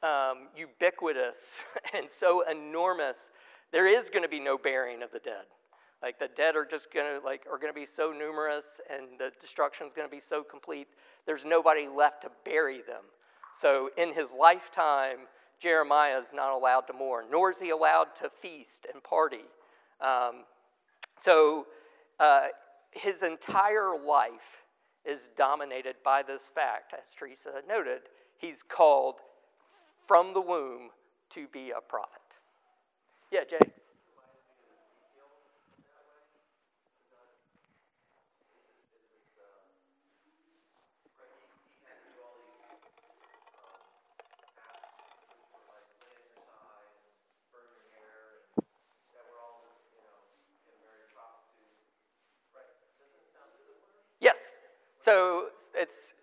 um, 0.03 0.47
ubiquitous 0.55 1.59
and 1.93 2.09
so 2.09 2.43
enormous, 2.49 3.31
there 3.71 3.87
is 3.87 4.09
going 4.09 4.23
to 4.23 4.29
be 4.29 4.39
no 4.39 4.57
burying 4.57 5.03
of 5.03 5.11
the 5.11 5.19
dead. 5.19 5.45
Like 6.01 6.17
the 6.17 6.29
dead 6.35 6.55
are 6.55 6.65
just 6.65 6.93
going 6.93 7.19
to 7.19 7.25
like 7.25 7.45
are 7.51 7.57
going 7.57 7.73
to 7.73 7.77
be 7.77 7.85
so 7.85 8.13
numerous, 8.17 8.79
and 8.89 9.19
the 9.19 9.31
destruction 9.41 9.85
is 9.85 9.93
going 9.93 10.07
to 10.07 10.11
be 10.11 10.21
so 10.21 10.43
complete. 10.43 10.87
There's 11.25 11.43
nobody 11.43 11.89
left 11.89 12.21
to 12.21 12.29
bury 12.45 12.77
them. 12.77 13.03
So 13.53 13.89
in 13.97 14.13
his 14.13 14.29
lifetime, 14.31 15.27
Jeremiah 15.59 16.17
is 16.17 16.27
not 16.33 16.53
allowed 16.53 16.81
to 16.81 16.93
mourn, 16.93 17.25
nor 17.29 17.51
is 17.51 17.59
he 17.59 17.71
allowed 17.71 18.07
to 18.21 18.29
feast 18.29 18.87
and 18.93 19.03
party. 19.03 19.43
Um, 19.99 20.45
so 21.21 21.67
uh, 22.19 22.47
his 22.91 23.23
entire 23.23 23.91
life 23.97 24.65
is 25.05 25.29
dominated 25.37 25.95
by 26.03 26.23
this 26.23 26.49
fact, 26.53 26.93
as 26.93 27.09
Teresa 27.17 27.61
noted. 27.67 28.01
He's 28.37 28.63
called 28.63 29.15
from 30.07 30.33
the 30.33 30.41
womb 30.41 30.89
to 31.31 31.47
be 31.51 31.71
a 31.71 31.81
prophet. 31.81 32.21
Yeah, 33.31 33.41
Jay. 33.49 33.59
So 55.09 55.45
it's 55.73 56.13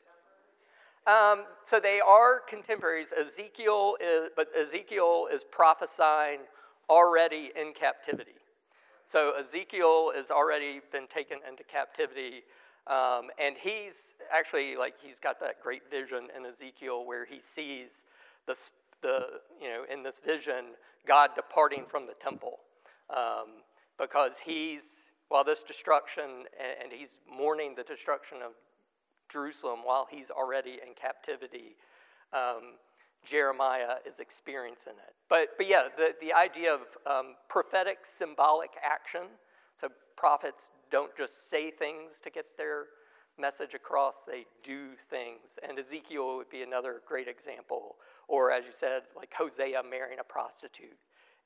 um, 1.09 1.43
so 1.65 1.81
they 1.81 1.99
are 1.99 2.39
contemporaries. 2.49 3.09
Ezekiel 3.13 3.97
is, 4.01 4.31
but 4.37 4.47
Ezekiel 4.57 5.27
is 5.35 5.43
prophesying 5.43 6.43
already 6.89 7.51
in 7.61 7.73
captivity. 7.73 8.39
So 9.05 9.33
Ezekiel 9.41 10.13
has 10.15 10.31
already 10.31 10.83
been 10.93 11.09
taken 11.09 11.39
into 11.49 11.65
captivity, 11.65 12.45
um, 12.87 13.31
and 13.41 13.57
he's 13.61 14.15
actually 14.33 14.77
like 14.77 14.95
he's 15.03 15.19
got 15.19 15.41
that 15.41 15.61
great 15.61 15.91
vision 15.91 16.29
in 16.37 16.47
Ezekiel 16.47 17.05
where 17.05 17.25
he 17.25 17.41
sees 17.41 18.05
the 18.47 18.55
the 19.03 19.27
you 19.61 19.67
know 19.67 19.83
in 19.93 20.05
this 20.05 20.21
vision 20.25 20.77
God 21.09 21.31
departing 21.35 21.87
from 21.91 22.07
the 22.07 22.15
temple 22.23 22.61
um, 23.11 23.65
because 23.99 24.35
he's 24.45 24.85
while 25.29 25.43
this 25.43 25.65
destruction 25.65 26.45
and 26.81 26.93
he's 26.93 27.19
mourning 27.29 27.75
the 27.77 27.83
destruction 27.83 28.39
of 28.47 28.53
Jerusalem 29.31 29.81
while 29.85 30.07
he's 30.11 30.31
already 30.31 30.79
in 30.87 30.95
captivity. 30.95 31.77
Um, 32.33 32.75
Jeremiah 33.25 33.97
is 34.07 34.21
experiencing 34.21 34.95
it. 35.07 35.15
But, 35.29 35.49
but 35.57 35.67
yeah, 35.67 35.89
the, 35.97 36.15
the 36.21 36.33
idea 36.33 36.73
of 36.73 36.81
um, 37.07 37.35
prophetic 37.49 37.99
symbolic 38.05 38.71
action. 38.85 39.23
So 39.81 39.89
prophets 40.17 40.71
don't 40.91 41.15
just 41.17 41.51
say 41.51 41.71
things 41.71 42.21
to 42.23 42.31
get 42.31 42.47
their 42.57 42.85
message 43.39 43.75
across, 43.75 44.23
they 44.27 44.47
do 44.65 44.91
things. 45.11 45.59
And 45.69 45.79
Ezekiel 45.79 46.37
would 46.37 46.49
be 46.49 46.63
another 46.63 47.03
great 47.07 47.29
example. 47.29 47.97
Or, 48.29 48.51
as 48.51 48.65
you 48.65 48.73
said, 48.73 49.03
like 49.15 49.33
Hosea 49.37 49.83
marrying 49.89 50.21
a 50.21 50.25
prostitute. 50.25 50.97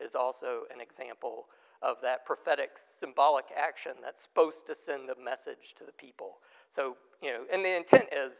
is 0.01 0.15
also 0.15 0.63
an 0.73 0.81
example 0.81 1.47
of 1.83 1.97
that 2.03 2.25
prophetic 2.27 2.71
symbolic 2.99 3.47
action 3.57 3.93
that's 4.03 4.23
supposed 4.23 4.67
to 4.67 4.75
send 4.75 5.09
a 5.11 5.23
message 5.23 5.75
to 5.79 5.85
the 5.85 5.93
people. 5.93 6.39
So, 6.69 6.97
you 7.23 7.31
know, 7.31 7.41
and 7.53 7.65
the 7.65 7.77
intent 7.77 8.07
is, 8.13 8.33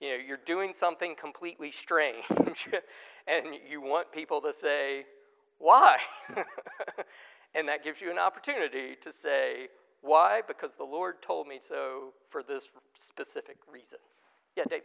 you 0.00 0.10
know, 0.10 0.16
you're 0.26 0.40
doing 0.46 0.72
something 0.74 1.14
completely 1.20 1.70
strange 1.70 2.24
and 3.26 3.46
you 3.68 3.80
want 3.80 4.10
people 4.12 4.40
to 4.40 4.52
say, 4.52 5.04
why? 5.58 5.98
and 7.54 7.68
that 7.68 7.84
gives 7.84 8.00
you 8.00 8.10
an 8.10 8.18
opportunity 8.18 8.96
to 9.02 9.12
say, 9.12 9.68
why? 10.00 10.40
Because 10.46 10.72
the 10.76 10.84
Lord 10.84 11.22
told 11.22 11.46
me 11.46 11.60
so 11.66 12.12
for 12.30 12.42
this 12.42 12.64
specific 13.00 13.56
reason. 13.72 13.98
Yeah, 14.56 14.64
Dave. 14.68 14.82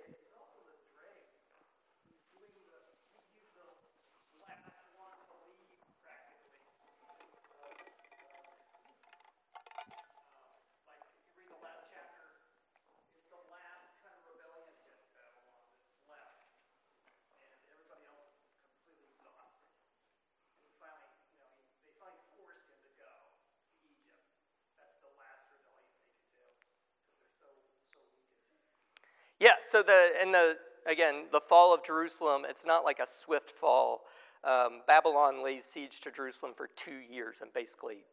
Yeah, 29.40 29.54
so 29.70 29.84
the 29.84 30.10
and 30.22 30.34
the 30.34 30.56
again 30.88 31.26
the 31.32 31.42
fall 31.42 31.74
of 31.74 31.84
Jerusalem, 31.84 32.44
it's 32.48 32.66
not 32.66 32.84
like 32.84 33.00
a 33.00 33.08
swift 33.08 33.52
fall. 33.52 34.02
Um, 34.44 34.82
Babylon 34.88 35.44
lays 35.44 35.66
siege 35.66 36.00
to 36.02 36.12
Jerusalem 36.12 36.54
for 36.56 36.70
two 36.76 37.00
years 37.12 37.38
and 37.42 37.52
basically 37.54 38.06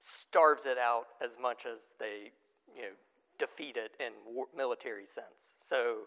starves 0.00 0.66
it 0.66 0.78
out 0.78 1.06
as 1.24 1.32
much 1.40 1.62
as 1.66 1.92
they 1.98 2.32
you 2.74 2.82
know 2.82 2.94
defeat 3.38 3.76
it 3.76 3.92
in 3.98 4.12
war, 4.32 4.46
military 4.56 5.06
sense. 5.06 5.54
So 5.66 6.06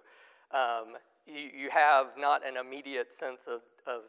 um, 0.52 0.96
you, 1.26 1.50
you 1.66 1.70
have 1.70 2.08
not 2.18 2.48
an 2.48 2.56
immediate 2.58 3.12
sense 3.12 3.42
of, 3.48 3.62
of 3.88 4.04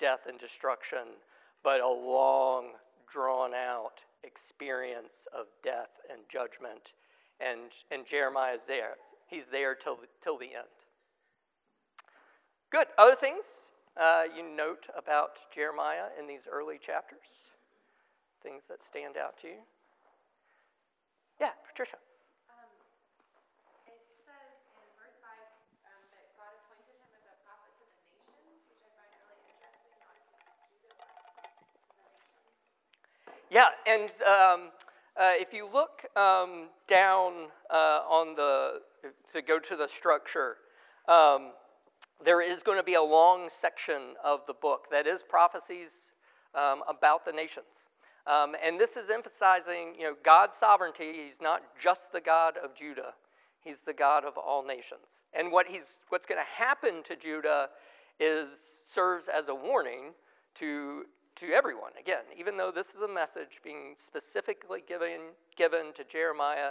death 0.00 0.20
and 0.28 0.38
destruction, 0.38 1.18
but 1.62 1.80
a 1.80 1.88
long, 1.88 2.72
drawn 3.12 3.52
out 3.54 4.00
experience 4.24 5.26
of 5.36 5.46
death 5.62 5.90
and 6.10 6.20
judgment. 6.30 6.92
And, 7.40 7.72
and 7.90 8.06
Jeremiah 8.06 8.54
is 8.54 8.66
there. 8.66 8.94
He's 9.32 9.48
there 9.48 9.72
till 9.72 9.96
the, 9.96 10.04
till 10.20 10.36
the 10.36 10.52
end. 10.52 10.76
Good. 12.68 12.84
Other 13.00 13.16
things 13.16 13.48
uh, 13.96 14.28
you 14.28 14.44
note 14.44 14.84
about 14.92 15.40
Jeremiah 15.48 16.12
in 16.20 16.28
these 16.28 16.44
early 16.44 16.76
chapters? 16.76 17.24
Things 18.44 18.68
that 18.68 18.84
stand 18.84 19.16
out 19.16 19.40
to 19.40 19.48
you? 19.48 19.64
Yeah, 21.40 21.56
Patricia. 21.64 21.96
Um, 22.52 22.68
it 23.88 24.04
says 24.20 24.52
in 24.84 24.92
verse 25.00 25.16
5 25.24 25.32
um, 25.88 26.04
that 26.12 26.28
God 26.36 26.52
appointed 26.52 26.92
him 26.92 27.08
as 27.16 27.24
a 27.24 27.36
prophet 27.48 27.72
to 27.72 27.88
the 27.88 28.44
nations, 28.52 28.68
which 28.84 28.84
I 28.84 28.92
find 29.00 29.16
really 29.32 29.48
interesting, 29.48 29.96
not 30.04 30.12
to 30.12 30.28
Judah, 30.76 31.08
but 31.08 31.24
to 31.24 31.40
the 31.40 31.56
nations. 31.56 32.52
Yeah, 33.48 33.72
and 33.88 34.12
um, 34.28 34.76
uh, 35.16 35.32
if 35.34 35.52
you 35.52 35.68
look 35.70 36.04
um, 36.16 36.68
down 36.88 37.48
uh, 37.70 38.00
on 38.08 38.34
the 38.34 38.80
to 39.32 39.42
go 39.42 39.58
to 39.58 39.76
the 39.76 39.88
structure, 39.88 40.56
um, 41.08 41.52
there 42.24 42.40
is 42.40 42.62
going 42.62 42.78
to 42.78 42.84
be 42.84 42.94
a 42.94 43.02
long 43.02 43.48
section 43.48 44.14
of 44.24 44.40
the 44.46 44.54
book 44.54 44.86
that 44.90 45.06
is 45.06 45.22
prophecies 45.22 46.10
um, 46.54 46.82
about 46.88 47.24
the 47.24 47.32
nations. 47.32 47.90
Um, 48.26 48.54
and 48.64 48.78
this 48.78 48.96
is 48.96 49.10
emphasizing, 49.10 49.94
you 49.98 50.04
know, 50.04 50.14
God's 50.22 50.56
sovereignty. 50.56 51.12
He's 51.26 51.40
not 51.40 51.62
just 51.80 52.12
the 52.12 52.20
God 52.20 52.54
of 52.62 52.74
Judah; 52.74 53.14
He's 53.64 53.80
the 53.84 53.92
God 53.92 54.24
of 54.24 54.36
all 54.36 54.64
nations. 54.64 55.22
And 55.34 55.50
what 55.50 55.66
he's, 55.66 55.98
what's 56.08 56.26
going 56.26 56.40
to 56.40 56.62
happen 56.64 57.02
to 57.04 57.16
Judah 57.16 57.68
is 58.20 58.48
serves 58.84 59.28
as 59.28 59.48
a 59.48 59.54
warning 59.54 60.12
to 60.56 61.04
to 61.36 61.52
everyone. 61.52 61.92
Again, 61.98 62.24
even 62.38 62.56
though 62.56 62.70
this 62.70 62.94
is 62.94 63.00
a 63.00 63.08
message 63.08 63.60
being 63.62 63.94
specifically 63.96 64.82
given 64.86 65.32
given 65.56 65.92
to 65.94 66.04
Jeremiah 66.04 66.70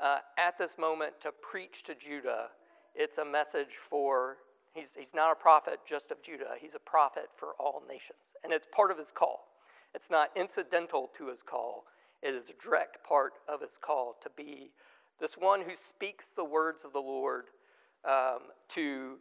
uh, 0.00 0.18
at 0.38 0.58
this 0.58 0.76
moment 0.78 1.14
to 1.20 1.32
preach 1.32 1.82
to 1.84 1.94
Judah. 1.94 2.48
It's 2.94 3.18
a 3.18 3.24
message 3.24 3.76
for, 3.78 4.38
he's, 4.74 4.94
he's 4.96 5.14
not 5.14 5.32
a 5.32 5.34
prophet 5.34 5.80
just 5.88 6.10
of 6.10 6.22
Judah, 6.22 6.54
he's 6.58 6.74
a 6.74 6.78
prophet 6.78 7.28
for 7.36 7.48
all 7.58 7.82
nations. 7.88 8.34
And 8.44 8.52
it's 8.52 8.66
part 8.72 8.90
of 8.90 8.98
his 8.98 9.10
call. 9.10 9.48
It's 9.94 10.10
not 10.10 10.30
incidental 10.36 11.10
to 11.16 11.28
his 11.28 11.42
call, 11.42 11.84
it 12.22 12.34
is 12.34 12.50
a 12.50 12.62
direct 12.62 13.04
part 13.06 13.34
of 13.48 13.60
his 13.60 13.78
call 13.80 14.16
to 14.22 14.30
be 14.36 14.70
this 15.18 15.36
one 15.36 15.62
who 15.62 15.74
speaks 15.74 16.28
the 16.28 16.44
words 16.44 16.84
of 16.84 16.92
the 16.92 17.00
Lord 17.00 17.44
um, 18.04 18.40
to 18.70 19.16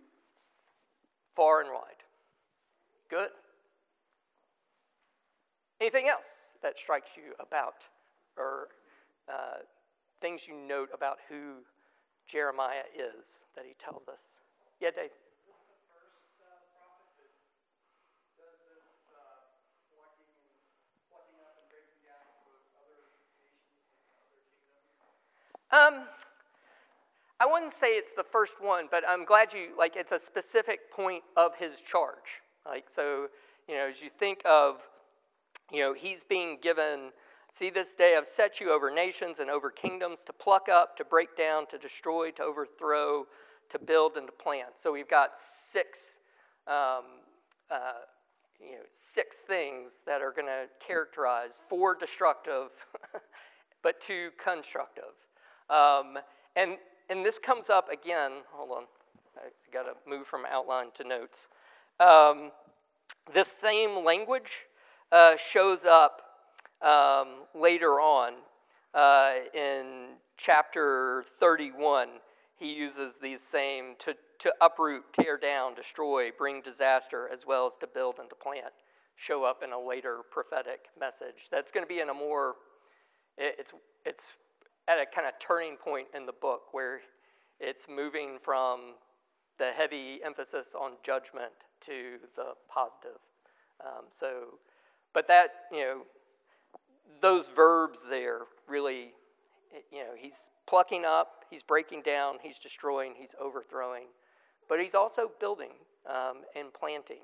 far 1.35 1.61
and 1.61 1.69
wide. 1.71 2.03
Good. 3.09 3.29
Anything 5.81 6.07
else 6.07 6.25
that 6.63 6.77
strikes 6.77 7.09
you 7.15 7.33
about 7.39 7.75
or 8.37 8.69
uh, 9.29 9.63
things 10.21 10.41
you 10.47 10.55
note 10.55 10.89
about 10.93 11.17
who 11.29 11.63
Jeremiah 12.27 12.87
is 12.95 13.25
that 13.55 13.65
he 13.65 13.75
tells 13.83 14.07
us. 14.07 14.19
Yeah, 14.79 14.89
Dave. 14.95 15.09
Um, 25.71 26.05
I 27.39 27.45
wouldn't 27.45 27.73
say 27.73 27.87
it's 27.89 28.13
the 28.15 28.23
first 28.23 28.61
one, 28.61 28.85
but 28.89 29.03
I'm 29.07 29.25
glad 29.25 29.53
you 29.53 29.69
like. 29.77 29.95
It's 29.97 30.13
a 30.13 30.19
specific 30.19 30.91
point 30.91 31.23
of 31.35 31.51
his 31.55 31.81
charge. 31.81 32.41
Like 32.65 32.85
so, 32.89 33.27
you 33.67 33.75
know, 33.75 33.87
as 33.89 34.01
you 34.01 34.09
think 34.09 34.39
of, 34.45 34.77
you 35.71 35.79
know, 35.79 35.93
he's 35.93 36.23
being 36.23 36.57
given 36.61 37.11
See, 37.55 37.69
this 37.69 37.95
day 37.95 38.17
I've 38.17 38.27
set 38.27 38.59
you 38.59 38.69
over 38.69 38.91
nations 38.93 39.39
and 39.39 39.49
over 39.49 39.71
kingdoms 39.71 40.19
to 40.25 40.33
pluck 40.33 40.67
up, 40.67 40.97
to 40.97 41.05
break 41.05 41.37
down, 41.37 41.67
to 41.67 41.77
destroy, 41.77 42.31
to 42.31 42.43
overthrow, 42.43 43.27
to 43.69 43.79
build, 43.79 44.17
and 44.17 44.27
to 44.27 44.33
plant. 44.33 44.71
So 44.77 44.91
we've 44.91 45.09
got 45.09 45.37
six, 45.37 46.17
um, 46.67 47.23
uh, 47.71 48.03
you 48.59 48.73
know, 48.73 48.83
six 48.93 49.37
things 49.37 50.01
that 50.05 50.21
are 50.21 50.33
going 50.33 50.47
to 50.47 50.65
characterize 50.85 51.61
four 51.69 51.95
destructive, 51.95 52.71
but 53.81 54.01
two 54.01 54.31
constructive. 54.43 55.15
Um, 55.69 56.17
and 56.57 56.71
and 57.09 57.25
this 57.25 57.39
comes 57.39 57.69
up 57.69 57.89
again. 57.89 58.31
Hold 58.51 58.71
on, 58.79 58.83
I 59.37 59.47
got 59.71 59.83
to 59.83 59.93
move 60.05 60.27
from 60.27 60.41
outline 60.45 60.87
to 60.95 61.05
notes. 61.05 61.47
Um, 62.01 62.51
this 63.33 63.47
same 63.47 64.03
language 64.03 64.65
uh, 65.15 65.37
shows 65.37 65.85
up 65.85 66.21
um, 66.81 67.45
later 67.59 68.01
on 68.01 68.33
uh, 68.93 69.31
in 69.53 70.09
chapter 70.35 71.23
31, 71.39 72.09
he 72.57 72.73
uses 72.73 73.13
these 73.21 73.41
same 73.41 73.95
to, 73.99 74.13
to 74.39 74.53
uproot, 74.59 75.03
tear 75.13 75.37
down, 75.37 75.73
destroy, 75.73 76.31
bring 76.37 76.61
disaster, 76.61 77.29
as 77.31 77.45
well 77.47 77.65
as 77.65 77.77
to 77.77 77.87
build 77.87 78.15
and 78.19 78.27
to 78.27 78.35
plant, 78.35 78.73
show 79.15 79.45
up 79.45 79.63
in 79.63 79.71
a 79.71 79.79
later 79.79 80.17
prophetic 80.31 80.87
message. 80.99 81.47
That's 81.49 81.71
going 81.71 81.85
to 81.85 81.87
be 81.87 82.01
in 82.01 82.09
a 82.09 82.13
more, 82.13 82.55
it's, 83.37 83.71
it's 84.05 84.33
at 84.89 84.97
a 84.97 85.05
kind 85.05 85.27
of 85.27 85.33
turning 85.39 85.77
point 85.77 86.07
in 86.13 86.25
the 86.25 86.33
book 86.33 86.73
where 86.73 86.99
it's 87.61 87.87
moving 87.87 88.37
from 88.43 88.95
the 89.59 89.71
heavy 89.71 90.19
emphasis 90.25 90.75
on 90.77 90.91
judgment 91.03 91.53
to 91.85 92.17
the 92.35 92.47
positive. 92.67 93.19
Um, 93.79 94.05
so, 94.09 94.59
but 95.15 95.29
that, 95.29 95.51
you 95.71 95.79
know, 95.79 96.01
those 97.21 97.47
verbs 97.55 97.99
there 98.09 98.41
really, 98.67 99.13
you 99.91 99.99
know, 99.99 100.11
he's 100.15 100.35
plucking 100.67 101.05
up, 101.05 101.45
he's 101.49 101.63
breaking 101.63 102.01
down, 102.01 102.35
he's 102.43 102.59
destroying, 102.59 103.13
he's 103.17 103.33
overthrowing, 103.41 104.07
but 104.67 104.79
he's 104.79 104.93
also 104.93 105.31
building 105.39 105.71
um, 106.07 106.41
and 106.55 106.73
planting. 106.73 107.21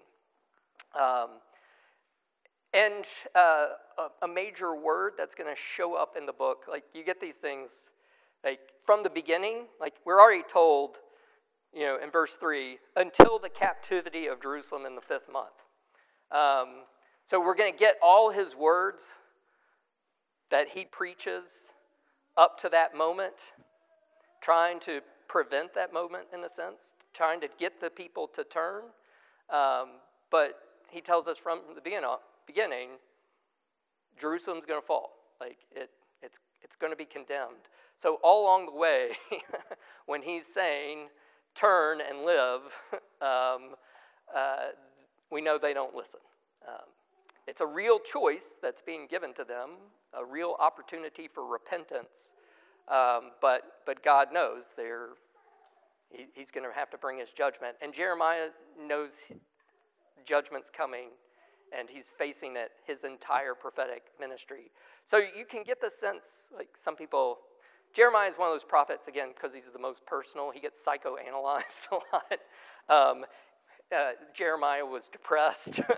Um, 0.99 1.29
and 2.73 3.05
uh, 3.35 3.67
a, 3.97 4.25
a, 4.25 4.27
major 4.27 4.73
word 4.73 5.13
that's 5.17 5.35
going 5.35 5.53
to 5.53 5.61
show 5.61 5.93
up 5.93 6.15
in 6.17 6.25
the 6.25 6.33
book, 6.33 6.63
like 6.69 6.85
you 6.93 7.03
get 7.03 7.19
these 7.19 7.35
things, 7.35 7.71
like 8.45 8.59
from 8.85 9.03
the 9.03 9.09
beginning, 9.09 9.65
like 9.79 9.95
we're 10.05 10.21
already 10.21 10.43
told, 10.49 10.95
you 11.73 11.81
know, 11.81 11.97
in 12.01 12.09
verse 12.09 12.37
3, 12.39 12.77
until 12.95 13.39
the 13.39 13.49
captivity 13.49 14.27
of 14.27 14.41
Jerusalem 14.41 14.85
in 14.85 14.95
the 14.95 15.01
fifth 15.01 15.27
month. 15.31 15.49
Um, 16.31 16.85
so 17.25 17.39
we're 17.39 17.55
going 17.55 17.71
to 17.71 17.79
get 17.79 17.95
all 18.01 18.31
his 18.31 18.55
words 18.55 19.01
that 20.49 20.67
he 20.69 20.85
preaches 20.85 21.69
up 22.37 22.59
to 22.61 22.69
that 22.69 22.95
moment, 22.95 23.35
trying 24.41 24.79
to 24.81 25.01
prevent 25.27 25.73
that 25.73 25.93
moment 25.93 26.25
in 26.33 26.43
a 26.43 26.49
sense, 26.49 26.95
trying 27.13 27.39
to 27.41 27.47
get 27.59 27.79
the 27.79 27.89
people 27.89 28.27
to 28.35 28.43
turn. 28.43 28.83
Um, 29.49 29.99
but 30.29 30.59
he 30.89 31.01
tells 31.01 31.27
us 31.27 31.37
from 31.37 31.61
the 31.73 31.81
beginning, 31.81 32.89
Jerusalem's 34.19 34.65
going 34.65 34.81
to 34.81 34.85
fall. 34.85 35.11
Like 35.39 35.57
it, 35.71 35.89
it's, 36.21 36.37
it's 36.61 36.75
going 36.75 36.91
to 36.91 36.97
be 36.97 37.05
condemned. 37.05 37.69
So 38.01 38.19
all 38.23 38.43
along 38.43 38.65
the 38.65 38.73
way, 38.73 39.09
when 40.05 40.21
he's 40.21 40.45
saying, 40.45 41.07
turn 41.55 41.99
and 42.01 42.23
live, 42.25 42.61
um, 43.21 43.75
uh, 44.35 44.69
we 45.31 45.41
know 45.41 45.57
they 45.61 45.73
don't 45.73 45.95
listen. 45.95 46.19
Um, 46.67 46.85
it's 47.51 47.59
a 47.59 47.65
real 47.65 47.99
choice 47.99 48.55
that's 48.61 48.81
being 48.81 49.07
given 49.09 49.33
to 49.33 49.43
them, 49.43 49.71
a 50.17 50.23
real 50.23 50.55
opportunity 50.61 51.27
for 51.27 51.45
repentance. 51.45 52.31
Um, 52.87 53.31
but, 53.41 53.63
but 53.85 54.01
God 54.05 54.29
knows 54.33 54.63
they're, 54.77 55.09
he, 56.09 56.27
he's 56.33 56.49
going 56.49 56.65
to 56.65 56.73
have 56.73 56.89
to 56.91 56.97
bring 56.97 57.19
his 57.19 57.31
judgment. 57.31 57.75
And 57.81 57.93
Jeremiah 57.93 58.47
knows 58.79 59.09
judgment's 60.25 60.69
coming, 60.69 61.09
and 61.77 61.89
he's 61.89 62.05
facing 62.17 62.55
it 62.55 62.71
his 62.87 63.03
entire 63.03 63.53
prophetic 63.53 64.03
ministry. 64.17 64.71
So 65.03 65.17
you 65.17 65.43
can 65.43 65.63
get 65.65 65.81
the 65.81 65.89
sense, 65.89 66.47
like 66.55 66.69
some 66.81 66.95
people, 66.95 67.39
Jeremiah 67.93 68.29
is 68.29 68.35
one 68.37 68.47
of 68.47 68.53
those 68.53 68.63
prophets, 68.63 69.09
again, 69.09 69.31
because 69.35 69.53
he's 69.53 69.65
the 69.73 69.77
most 69.77 70.05
personal. 70.05 70.51
He 70.51 70.61
gets 70.61 70.79
psychoanalyzed 70.79 71.91
a 71.91 71.95
lot. 72.95 73.11
Um, 73.17 73.25
uh, 73.93 74.11
Jeremiah 74.33 74.85
was 74.85 75.09
depressed. 75.11 75.81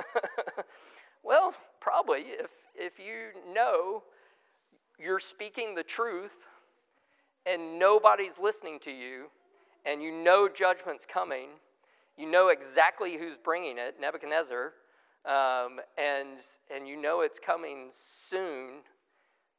well, 1.23 1.53
probably. 1.79 2.21
If, 2.21 2.51
if 2.75 2.99
you 2.99 3.53
know 3.53 4.03
you're 4.99 5.19
speaking 5.19 5.75
the 5.75 5.83
truth 5.83 6.35
and 7.45 7.79
nobody's 7.79 8.37
listening 8.41 8.79
to 8.79 8.91
you, 8.91 9.25
and 9.85 10.01
you 10.01 10.11
know 10.11 10.47
judgment's 10.47 11.05
coming, 11.05 11.49
you 12.17 12.29
know 12.29 12.49
exactly 12.49 13.17
who's 13.17 13.37
bringing 13.37 13.77
it, 13.77 13.95
Nebuchadnezzar, 13.99 14.73
um, 15.25 15.79
and, 15.97 16.39
and 16.73 16.87
you 16.87 17.01
know 17.01 17.21
it's 17.21 17.39
coming 17.39 17.89
soon, 17.91 18.81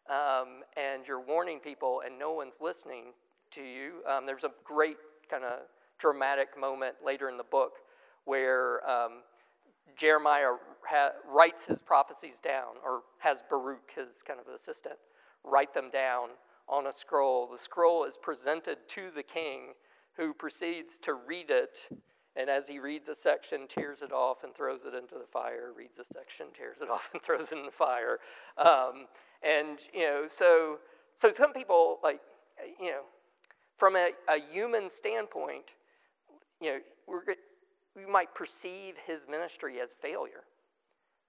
um, 0.09 0.63
and 0.77 1.07
you're 1.07 1.21
warning 1.21 1.59
people, 1.59 2.03
and 2.07 2.19
no 2.19 2.33
one's 2.33 2.61
listening 2.61 3.13
to 3.51 3.61
you. 3.61 4.03
Um, 4.11 4.27
there's 4.27 4.45
a 4.45 4.53
great 4.63 4.97
kind 5.31 5.45
of 5.45 5.61
dramatic 5.99 6.59
moment 6.59 6.97
later 7.05 7.29
in 7.29 7.37
the 7.37 7.45
book 7.45 7.75
where 8.25 8.89
um, 8.89 9.23
Jeremiah 9.97 10.53
ha- 10.89 11.13
writes 11.29 11.65
his 11.65 11.79
prophecies 11.79 12.41
down, 12.41 12.77
or 12.85 13.03
has 13.19 13.43
Baruch, 13.49 13.93
his 13.95 14.23
kind 14.27 14.41
of 14.41 14.53
assistant, 14.53 14.97
write 15.45 15.75
them 15.75 15.91
down 15.91 16.31
on 16.69 16.87
a 16.87 16.93
scroll. 16.93 17.49
The 17.51 17.59
scroll 17.59 18.05
is 18.05 18.17
presented 18.21 18.79
to 18.89 19.11
the 19.15 19.23
king, 19.23 19.75
who 20.17 20.33
proceeds 20.33 20.99
to 21.01 21.15
read 21.15 21.51
it. 21.51 21.89
And 22.37 22.51
as 22.51 22.67
he 22.67 22.79
reads 22.81 23.09
a 23.09 23.15
section, 23.15 23.69
tears 23.69 24.03
it 24.03 24.13
off 24.13 24.43
and 24.43 24.55
throws 24.55 24.81
it 24.85 24.95
into 24.95 25.15
the 25.15 25.27
fire. 25.33 25.73
Reads 25.77 25.99
a 25.99 26.05
section, 26.05 26.47
tears 26.57 26.79
it 26.81 26.91
off 26.91 27.09
and 27.13 27.23
throws 27.23 27.53
it 27.53 27.59
in 27.59 27.65
the 27.65 27.71
fire. 27.71 28.19
Um, 28.59 29.07
and 29.43 29.79
you 29.93 30.03
know, 30.03 30.25
so 30.27 30.79
so 31.17 31.31
some 31.31 31.53
people 31.53 31.99
like 32.03 32.21
you 32.81 32.91
know, 32.91 33.03
from 33.77 33.97
a, 33.97 34.11
a 34.29 34.39
human 34.51 34.89
standpoint, 34.89 35.65
you 36.61 36.71
know, 36.71 36.79
we're 37.07 37.25
we 37.97 38.07
might 38.07 38.35
perceive 38.35 38.95
his 39.07 39.27
ministry 39.29 39.81
as 39.81 39.91
failure 40.01 40.45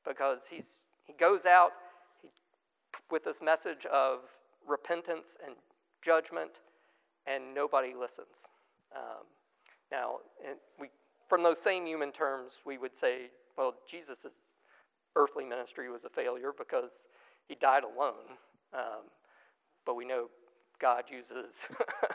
because 0.07 0.41
he's, 0.49 0.81
he 1.03 1.13
goes 1.13 1.45
out 1.45 1.71
he, 2.21 2.29
with 3.11 3.23
this 3.23 3.41
message 3.41 3.85
of 3.91 4.19
repentance 4.67 5.37
and 5.45 5.55
judgment, 6.01 6.51
and 7.27 7.53
nobody 7.53 7.93
listens. 7.99 8.45
Um, 8.95 9.25
now, 9.91 10.17
we, 10.79 10.89
from 11.27 11.43
those 11.43 11.59
same 11.59 11.85
human 11.85 12.11
terms, 12.11 12.53
we 12.65 12.77
would 12.77 12.95
say, 12.95 13.29
well, 13.57 13.75
Jesus' 13.89 14.25
earthly 15.15 15.45
ministry 15.45 15.89
was 15.89 16.03
a 16.03 16.09
failure 16.09 16.51
because 16.57 17.05
he 17.47 17.55
died 17.55 17.83
alone. 17.83 18.37
Um, 18.73 19.05
but 19.85 19.95
we 19.95 20.05
know 20.05 20.27
God 20.79 21.03
uses 21.09 21.67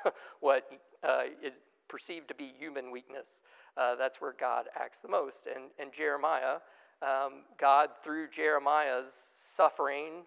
what 0.41 0.69
uh, 1.03 1.23
is 1.43 1.55
perceived 1.91 2.29
to 2.29 2.35
be 2.35 2.53
human 2.59 2.91
weakness 2.91 3.43
uh, 3.77 3.95
that's 3.95 4.21
where 4.21 4.35
God 4.39 4.67
acts 4.79 4.99
the 5.01 5.09
most. 5.09 5.47
And, 5.47 5.71
and 5.79 5.93
Jeremiah, 5.93 6.57
um, 7.03 7.45
God, 7.59 7.91
through 8.03 8.29
Jeremiah's 8.29 9.13
suffering 9.37 10.25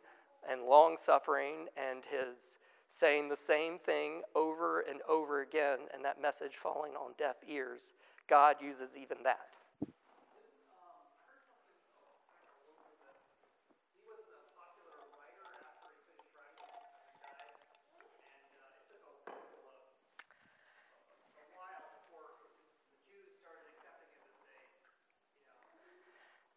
and 0.49 0.63
long 0.63 0.97
suffering 0.99 1.67
and 1.77 2.03
his 2.09 2.37
saying 2.89 3.27
the 3.27 3.37
same 3.37 3.79
thing 3.79 4.21
over 4.35 4.81
and 4.81 5.01
over 5.09 5.41
again, 5.41 5.79
and 5.93 6.05
that 6.05 6.21
message 6.21 6.53
falling 6.61 6.91
on 6.93 7.11
deaf 7.17 7.37
ears, 7.47 7.93
God 8.29 8.57
uses 8.61 8.91
even 8.95 9.17
that. 9.23 9.47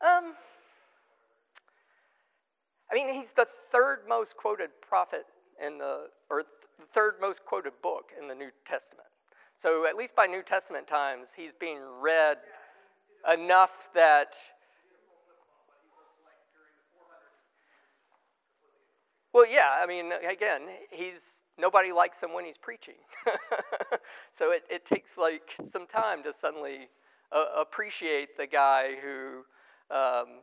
Um, 0.07 0.35
I 2.91 2.95
mean, 2.95 3.13
he's 3.13 3.33
the 3.33 3.47
third 3.73 4.01
most 4.27 4.37
quoted 4.37 4.71
prophet 4.81 5.25
in 5.65 5.79
the, 5.79 6.07
or 6.31 6.43
the 6.81 6.87
third 6.93 7.15
most 7.21 7.45
quoted 7.45 7.73
book 7.81 8.11
in 8.21 8.27
the 8.27 8.35
New 8.35 8.51
Testament. 8.67 9.07
So, 9.57 9.87
at 9.87 9.95
least 9.95 10.17
by 10.17 10.27
New 10.27 10.43
Testament 10.43 10.89
times, 10.89 11.29
he's 11.37 11.53
being 11.53 11.79
read 12.01 12.39
enough 13.33 13.71
that. 13.95 14.35
Well, 19.33 19.47
yeah, 19.49 19.77
I 19.81 19.87
mean, 19.87 20.11
again, 20.29 20.63
he's 20.91 21.45
nobody 21.57 21.93
likes 21.93 22.21
him 22.21 22.35
when 22.35 22.45
he's 22.45 22.59
preaching. 22.59 22.97
so 24.33 24.51
it, 24.51 24.65
it 24.69 24.85
takes 24.85 25.17
like 25.17 25.55
some 25.71 25.87
time 25.87 26.25
to 26.25 26.33
suddenly 26.33 26.89
uh, 27.31 27.45
appreciate 27.61 28.37
the 28.37 28.47
guy 28.47 28.95
who 29.01 29.45
um, 29.95 30.41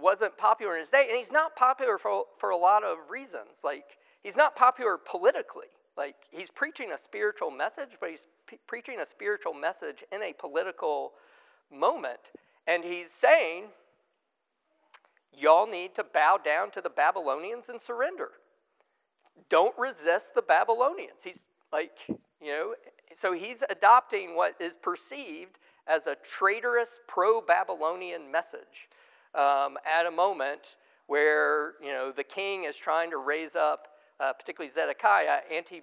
wasn't 0.00 0.36
popular 0.36 0.74
in 0.74 0.80
his 0.80 0.90
day, 0.90 1.06
and 1.08 1.16
he's 1.16 1.32
not 1.32 1.56
popular 1.56 1.98
for, 1.98 2.24
for 2.38 2.50
a 2.50 2.56
lot 2.56 2.84
of 2.84 2.98
reasons. 3.10 3.62
Like, 3.64 3.98
he's 4.22 4.36
not 4.36 4.54
popular 4.54 4.98
politically. 4.98 5.66
Like, 5.96 6.16
he's 6.30 6.50
preaching 6.50 6.92
a 6.92 6.98
spiritual 6.98 7.50
message, 7.50 7.90
but 8.00 8.10
he's 8.10 8.26
p- 8.46 8.58
preaching 8.66 9.00
a 9.00 9.06
spiritual 9.06 9.54
message 9.54 10.04
in 10.12 10.22
a 10.22 10.32
political 10.34 11.12
moment. 11.72 12.32
And 12.66 12.84
he's 12.84 13.10
saying, 13.10 13.64
y'all 15.32 15.66
need 15.66 15.94
to 15.94 16.04
bow 16.04 16.38
down 16.44 16.70
to 16.72 16.80
the 16.80 16.90
Babylonians 16.90 17.68
and 17.70 17.80
surrender. 17.80 18.30
Don't 19.48 19.76
resist 19.78 20.34
the 20.34 20.42
Babylonians. 20.42 21.22
He's 21.24 21.44
like, 21.72 21.96
you 22.08 22.48
know, 22.48 22.74
so 23.14 23.32
he's 23.32 23.62
adopting 23.70 24.36
what 24.36 24.54
is 24.60 24.74
perceived 24.76 25.58
as 25.86 26.06
a 26.06 26.16
traitorous 26.16 26.98
pro 27.06 27.40
Babylonian 27.40 28.30
message 28.30 28.88
um, 29.36 29.78
at 29.84 30.06
a 30.06 30.10
moment 30.10 30.60
where 31.06 31.74
you 31.82 31.92
know, 31.92 32.12
the 32.12 32.24
king 32.24 32.64
is 32.64 32.76
trying 32.76 33.10
to 33.10 33.18
raise 33.18 33.54
up, 33.56 33.88
uh, 34.20 34.32
particularly 34.32 34.72
Zedekiah, 34.72 35.40
anti 35.52 35.82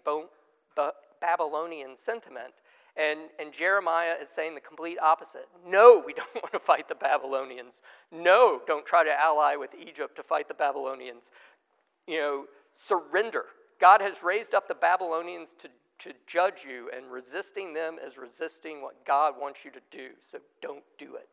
Babylonian 1.21 1.97
sentiment. 1.97 2.53
And, 2.95 3.21
and 3.39 3.51
Jeremiah 3.51 4.13
is 4.21 4.29
saying 4.29 4.53
the 4.53 4.61
complete 4.61 4.99
opposite. 5.01 5.47
No, 5.65 6.03
we 6.05 6.13
don't 6.13 6.27
want 6.35 6.51
to 6.51 6.59
fight 6.59 6.87
the 6.87 6.95
Babylonians. 6.95 7.81
No, 8.11 8.61
don't 8.67 8.85
try 8.85 9.03
to 9.03 9.19
ally 9.19 9.55
with 9.55 9.71
Egypt 9.79 10.15
to 10.17 10.23
fight 10.23 10.47
the 10.47 10.53
Babylonians. 10.53 11.31
You 12.05 12.17
know, 12.17 12.45
surrender. 12.73 13.45
God 13.79 14.01
has 14.01 14.21
raised 14.21 14.53
up 14.53 14.67
the 14.67 14.75
Babylonians 14.75 15.55
to 15.59 15.69
to 15.99 16.11
judge 16.27 16.65
you, 16.67 16.89
and 16.95 17.09
resisting 17.09 17.73
them 17.73 17.97
is 18.05 18.17
resisting 18.17 18.81
what 18.81 19.05
God 19.05 19.35
wants 19.39 19.59
you 19.63 19.71
to 19.71 19.79
do. 19.89 20.09
So 20.19 20.39
don't 20.61 20.83
do 20.97 21.15
it. 21.15 21.29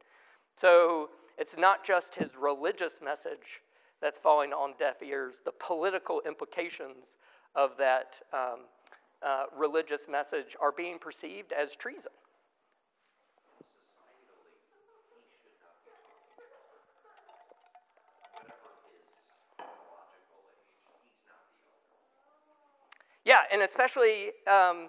So 0.57 1.11
it's 1.41 1.57
not 1.57 1.83
just 1.83 2.15
his 2.15 2.29
religious 2.39 3.01
message 3.03 3.63
that's 4.03 4.19
falling 4.19 4.53
on 4.53 4.75
deaf 4.79 5.03
ears, 5.03 5.37
the 5.43 5.53
political 5.53 6.21
implications 6.27 7.17
of 7.55 7.71
that 7.79 8.21
um, 8.35 8.61
uh, 9.23 9.45
religious 9.57 10.03
message 10.09 10.55
are 10.61 10.71
being 10.71 10.99
perceived 10.99 11.53
as 11.53 11.75
treason. 11.75 12.13
Yeah, 23.25 23.37
and 23.51 23.63
especially 23.63 24.29
um, 24.47 24.89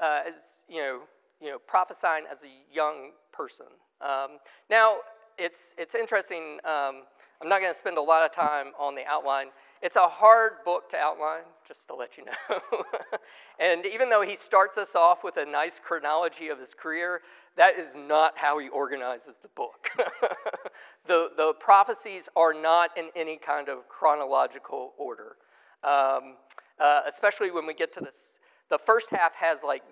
uh, 0.00 0.22
as 0.26 0.34
you 0.68 0.80
know, 0.80 1.00
you 1.40 1.50
know, 1.50 1.58
prophesying 1.66 2.24
as 2.30 2.38
a 2.42 2.74
young 2.74 3.10
person. 3.32 3.66
Um, 4.00 4.38
now, 4.68 4.96
it's 5.42 5.74
it's 5.76 5.94
interesting. 5.94 6.58
Um, 6.64 7.02
I'm 7.40 7.48
not 7.48 7.60
going 7.60 7.72
to 7.72 7.78
spend 7.78 7.98
a 7.98 8.02
lot 8.02 8.24
of 8.24 8.32
time 8.32 8.66
on 8.78 8.94
the 8.94 9.04
outline. 9.04 9.48
it's 9.82 9.96
a 9.96 10.06
hard 10.06 10.52
book 10.64 10.88
to 10.90 10.96
outline, 10.96 11.42
just 11.66 11.88
to 11.88 11.94
let 11.94 12.16
you 12.16 12.24
know. 12.24 12.60
and 13.58 13.84
even 13.84 14.08
though 14.08 14.22
he 14.22 14.36
starts 14.36 14.78
us 14.78 14.94
off 14.94 15.24
with 15.24 15.38
a 15.38 15.44
nice 15.44 15.80
chronology 15.84 16.50
of 16.50 16.60
his 16.60 16.72
career, 16.72 17.20
that 17.56 17.76
is 17.76 17.88
not 17.96 18.34
how 18.36 18.58
he 18.58 18.68
organizes 18.68 19.34
the 19.42 19.48
book. 19.56 19.88
the, 21.08 21.30
the 21.36 21.52
prophecies 21.58 22.28
are 22.36 22.54
not 22.54 22.96
in 22.96 23.08
any 23.16 23.36
kind 23.36 23.68
of 23.68 23.88
chronological 23.88 24.92
order, 24.96 25.34
um, 25.82 26.36
uh, 26.78 27.00
especially 27.08 27.50
when 27.50 27.66
we 27.66 27.74
get 27.74 27.92
to 27.94 28.00
this. 28.00 28.34
The 28.70 28.78
first 28.78 29.10
half 29.10 29.34
has 29.34 29.58
like 29.66 29.82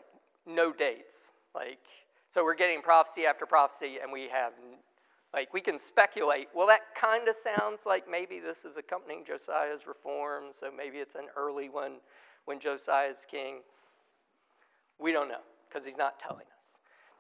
no 0.47 0.73
dates. 0.73 1.33
Like, 1.53 1.81
so 2.33 2.45
we're 2.45 2.55
getting 2.55 2.81
prophecy 2.81 3.27
after 3.27 3.45
prophecy, 3.45 3.97
and 4.01 4.13
we 4.13 4.29
have 4.29 4.53
like, 5.33 5.55
we 5.55 5.61
can 5.61 5.79
speculate, 5.79 6.49
well, 6.55 6.67
that 6.67 6.95
kind 7.01 7.29
of 7.29 7.37
sounds 7.37 7.81
like 7.87 8.11
maybe 8.11 8.41
this 8.41 8.65
is 8.65 8.77
accompanying 8.77 9.25
Josiah's 9.25 9.87
reform, 9.87 10.45
so 10.51 10.71
maybe 10.77 10.99
it's 10.99 11.15
an 11.15 11.27
early 11.37 11.69
one 11.69 11.99
when 12.47 12.59
Josiah's 12.59 13.27
king. 13.31 13.61
We 14.99 15.13
don't 15.13 15.29
know 15.29 15.43
because 15.69 15.87
he's 15.87 15.97
not 15.97 16.19
telling 16.19 16.43
us. 16.43 16.61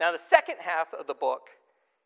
Now, 0.00 0.11
the 0.11 0.18
second 0.18 0.56
half 0.58 0.92
of 0.92 1.06
the 1.06 1.14
book, 1.14 1.50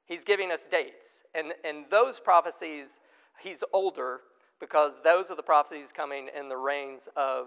he's 0.04 0.24
giving 0.24 0.50
us 0.50 0.66
dates. 0.70 1.22
And, 1.34 1.52
and 1.64 1.86
those 1.90 2.20
prophecies, 2.20 2.98
he's 3.40 3.64
older 3.72 4.20
because 4.60 4.94
those 5.02 5.30
are 5.30 5.36
the 5.36 5.42
prophecies 5.42 5.88
coming 5.94 6.28
in 6.38 6.48
the 6.48 6.56
reigns 6.56 7.02
of 7.16 7.46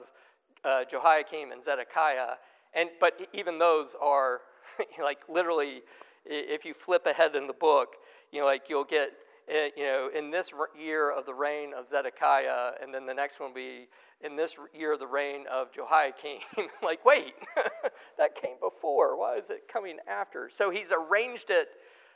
uh, 0.65 0.83
Jehoiakim 0.89 1.51
and 1.51 1.63
Zedekiah. 1.63 2.35
And, 2.73 2.89
but 2.99 3.19
even 3.33 3.59
those 3.59 3.95
are 4.01 4.41
like 5.01 5.19
literally, 5.29 5.81
if 6.25 6.65
you 6.65 6.73
flip 6.73 7.05
ahead 7.05 7.35
in 7.35 7.45
the 7.45 7.53
book, 7.53 7.89
you 8.31 8.39
know, 8.39 8.45
like 8.45 8.63
you'll 8.69 8.83
get, 8.83 9.09
eh, 9.49 9.69
you 9.75 9.83
know, 9.83 10.09
in 10.15 10.31
this 10.31 10.51
year 10.79 11.11
of 11.11 11.25
the 11.25 11.33
reign 11.33 11.71
of 11.77 11.87
Zedekiah, 11.87 12.71
and 12.81 12.93
then 12.93 13.05
the 13.05 13.13
next 13.13 13.39
one 13.39 13.49
will 13.49 13.55
be 13.55 13.87
in 14.23 14.35
this 14.35 14.55
year 14.73 14.93
of 14.93 14.99
the 14.99 15.07
reign 15.07 15.45
of 15.51 15.71
Jehoiakim. 15.71 16.39
like, 16.83 17.03
wait, 17.05 17.33
that 18.17 18.41
came 18.41 18.55
before. 18.61 19.17
Why 19.17 19.37
is 19.37 19.49
it 19.49 19.67
coming 19.71 19.97
after? 20.07 20.49
So 20.51 20.69
he's 20.69 20.91
arranged 20.91 21.49
it, 21.49 21.69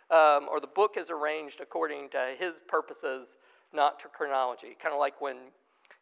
um, 0.10 0.48
or 0.50 0.60
the 0.60 0.68
book 0.68 0.96
is 0.98 1.10
arranged 1.10 1.62
according 1.62 2.10
to 2.10 2.34
his 2.38 2.62
purposes, 2.68 3.38
not 3.74 4.00
to 4.02 4.08
chronology. 4.08 4.76
Kind 4.82 4.94
of 4.94 5.00
like 5.00 5.22
when, 5.22 5.38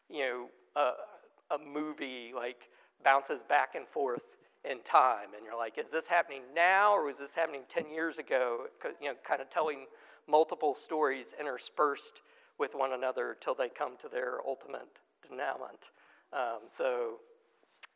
you 0.09 0.19
know, 0.19 0.45
a, 0.75 1.55
a 1.55 1.57
movie 1.57 2.31
like 2.35 2.69
bounces 3.03 3.41
back 3.41 3.75
and 3.75 3.87
forth 3.87 4.21
in 4.65 4.81
time 4.83 5.29
and 5.35 5.45
you're 5.45 5.57
like 5.57 5.77
is 5.77 5.89
this 5.89 6.07
happening 6.07 6.41
now 6.53 6.93
or 6.93 7.05
was 7.05 7.17
this 7.17 7.33
happening 7.33 7.61
10 7.69 7.89
years 7.89 8.17
ago? 8.17 8.65
You 9.01 9.09
know 9.09 9.13
kind 9.27 9.41
of 9.41 9.49
telling 9.49 9.85
multiple 10.27 10.75
stories 10.75 11.33
interspersed 11.39 12.21
with 12.57 12.75
one 12.75 12.93
another 12.93 13.37
till 13.39 13.55
they 13.55 13.69
come 13.69 13.93
to 14.01 14.09
their 14.09 14.39
ultimate 14.45 14.99
denouement. 15.23 15.91
Um, 16.33 16.67
so 16.67 17.19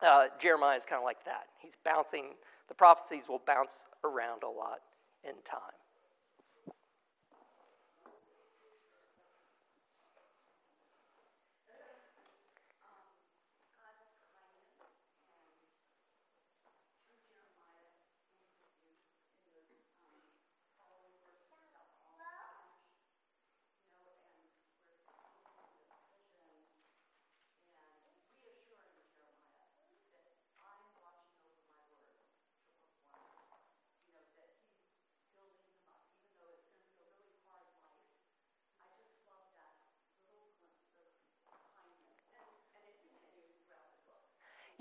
uh, 0.01 0.25
jeremiah 0.39 0.77
is 0.77 0.85
kind 0.85 0.99
of 0.99 1.03
like 1.03 1.23
that. 1.25 1.47
He's 1.59 1.75
bouncing 1.83 2.35
the 2.69 2.73
prophecies 2.73 3.23
will 3.27 3.41
bounce 3.45 3.83
around 4.03 4.43
a 4.43 4.49
lot 4.49 4.79
in 5.23 5.33
time 5.43 5.82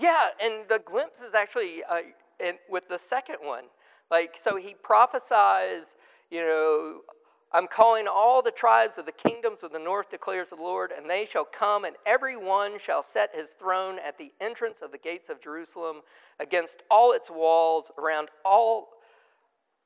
Yeah, 0.03 0.31
and 0.43 0.69
the 0.69 0.81
glimpse 0.85 1.21
is 1.21 1.33
actually 1.33 1.85
uh, 1.89 1.99
in, 2.41 2.55
with 2.69 2.89
the 2.89 2.99
second 2.99 3.37
one. 3.41 3.67
Like, 4.11 4.37
so 4.43 4.57
he 4.57 4.75
prophesies, 4.83 5.95
you 6.29 6.41
know, 6.41 7.03
I'm 7.53 7.69
calling 7.69 8.09
all 8.09 8.43
the 8.43 8.51
tribes 8.51 8.99
of 8.99 9.07
the 9.07 9.13
kingdoms 9.13 9.63
of 9.63 9.71
the 9.71 9.79
north, 9.79 10.11
declares 10.11 10.49
the 10.49 10.57
Lord, 10.57 10.91
and 10.91 11.09
they 11.09 11.25
shall 11.31 11.45
come, 11.45 11.85
and 11.85 11.95
every 12.05 12.37
one 12.37 12.81
shall 12.81 13.05
set 13.05 13.31
his 13.33 13.51
throne 13.51 13.99
at 14.05 14.19
the 14.19 14.33
entrance 14.41 14.79
of 14.83 14.91
the 14.91 14.99
gates 14.99 15.29
of 15.29 15.41
Jerusalem, 15.41 15.99
against 16.41 16.83
all 16.91 17.13
its 17.13 17.31
walls, 17.31 17.93
around 17.97 18.29
all, 18.45 18.89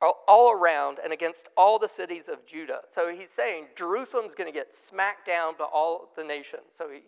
all 0.01 0.51
around, 0.51 0.97
and 1.05 1.13
against 1.13 1.49
all 1.59 1.79
the 1.79 1.89
cities 1.89 2.29
of 2.29 2.47
Judah. 2.47 2.81
So 2.91 3.15
he's 3.15 3.31
saying 3.31 3.67
Jerusalem's 3.77 4.35
going 4.35 4.51
to 4.51 4.59
get 4.59 4.73
smacked 4.73 5.27
down 5.27 5.57
by 5.59 5.65
all 5.65 6.09
the 6.17 6.25
nations. 6.25 6.73
So 6.79 6.89
he, 6.91 7.01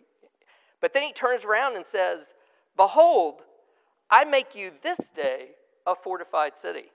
but 0.79 0.93
then 0.93 1.01
he 1.01 1.11
turns 1.11 1.43
around 1.43 1.75
and 1.75 1.85
says, 1.87 2.35
Behold, 2.79 3.41
I 4.09 4.23
make 4.23 4.55
you 4.55 4.71
this 4.81 5.09
day 5.13 5.49
a 5.85 5.93
fortified 5.93 6.55
city, 6.55 6.85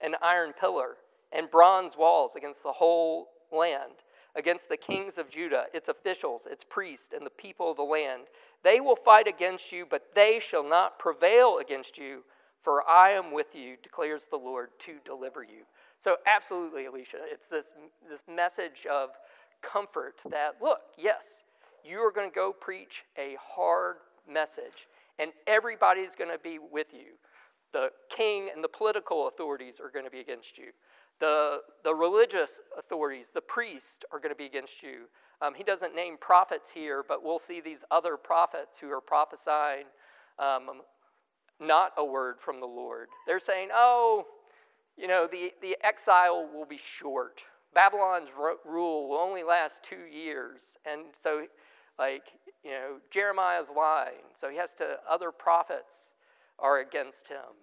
an 0.00 0.16
iron 0.20 0.52
pillar, 0.60 0.96
and 1.30 1.48
bronze 1.48 1.92
walls 1.96 2.32
against 2.34 2.64
the 2.64 2.72
whole 2.72 3.28
land, 3.52 4.02
against 4.34 4.68
the 4.68 4.76
kings 4.76 5.16
of 5.16 5.30
Judah, 5.30 5.66
its 5.72 5.88
officials, 5.88 6.40
its 6.50 6.64
priests, 6.68 7.10
and 7.14 7.24
the 7.24 7.30
people 7.30 7.70
of 7.70 7.76
the 7.76 7.84
land. 7.84 8.22
They 8.64 8.80
will 8.80 8.96
fight 8.96 9.28
against 9.28 9.70
you, 9.70 9.86
but 9.88 10.02
they 10.16 10.40
shall 10.40 10.68
not 10.68 10.98
prevail 10.98 11.58
against 11.58 11.96
you, 11.96 12.24
for 12.64 12.82
I 12.90 13.12
am 13.12 13.30
with 13.30 13.54
you, 13.54 13.76
declares 13.80 14.24
the 14.28 14.36
Lord, 14.36 14.70
to 14.80 14.94
deliver 15.04 15.44
you. 15.44 15.62
So, 16.02 16.16
absolutely, 16.26 16.86
Alicia, 16.86 17.18
it's 17.22 17.46
this, 17.46 17.66
this 18.10 18.22
message 18.28 18.84
of 18.92 19.10
comfort 19.62 20.16
that, 20.28 20.56
look, 20.60 20.80
yes, 20.98 21.44
you 21.84 21.98
are 21.98 22.10
going 22.10 22.28
to 22.28 22.34
go 22.34 22.52
preach 22.52 23.04
a 23.16 23.36
hard 23.40 23.98
message 24.28 24.88
and 25.18 25.30
everybody's 25.46 26.14
going 26.14 26.30
to 26.30 26.38
be 26.38 26.58
with 26.58 26.88
you. 26.92 27.18
The 27.72 27.88
king 28.08 28.50
and 28.54 28.62
the 28.62 28.68
political 28.68 29.28
authorities 29.28 29.80
are 29.80 29.90
going 29.90 30.04
to 30.04 30.10
be 30.10 30.20
against 30.20 30.58
you. 30.58 30.66
The, 31.20 31.58
the 31.84 31.94
religious 31.94 32.60
authorities, 32.78 33.28
the 33.32 33.40
priests, 33.40 34.00
are 34.12 34.18
going 34.18 34.32
to 34.32 34.36
be 34.36 34.46
against 34.46 34.82
you. 34.82 35.08
Um, 35.42 35.54
he 35.54 35.62
doesn't 35.62 35.94
name 35.94 36.16
prophets 36.20 36.68
here, 36.72 37.04
but 37.06 37.24
we'll 37.24 37.38
see 37.38 37.60
these 37.60 37.84
other 37.90 38.16
prophets 38.16 38.76
who 38.80 38.90
are 38.90 39.00
prophesying 39.00 39.86
um, 40.38 40.82
not 41.60 41.92
a 41.96 42.04
word 42.04 42.36
from 42.40 42.60
the 42.60 42.66
Lord. 42.66 43.08
They're 43.26 43.40
saying, 43.40 43.68
oh, 43.72 44.26
you 44.96 45.08
know, 45.08 45.28
the, 45.30 45.52
the 45.60 45.76
exile 45.82 46.48
will 46.52 46.66
be 46.66 46.78
short. 46.78 47.40
Babylon's 47.74 48.28
rule 48.64 49.08
will 49.08 49.18
only 49.18 49.42
last 49.42 49.82
two 49.82 50.06
years. 50.10 50.60
And 50.86 51.02
so, 51.20 51.46
like, 51.98 52.24
you 52.64 52.70
know, 52.70 52.96
Jeremiah's 53.10 53.68
lying, 53.74 54.24
so 54.38 54.48
he 54.48 54.56
has 54.56 54.72
to, 54.74 54.96
other 55.08 55.30
prophets 55.30 56.08
are 56.58 56.80
against 56.80 57.28
him. 57.28 57.54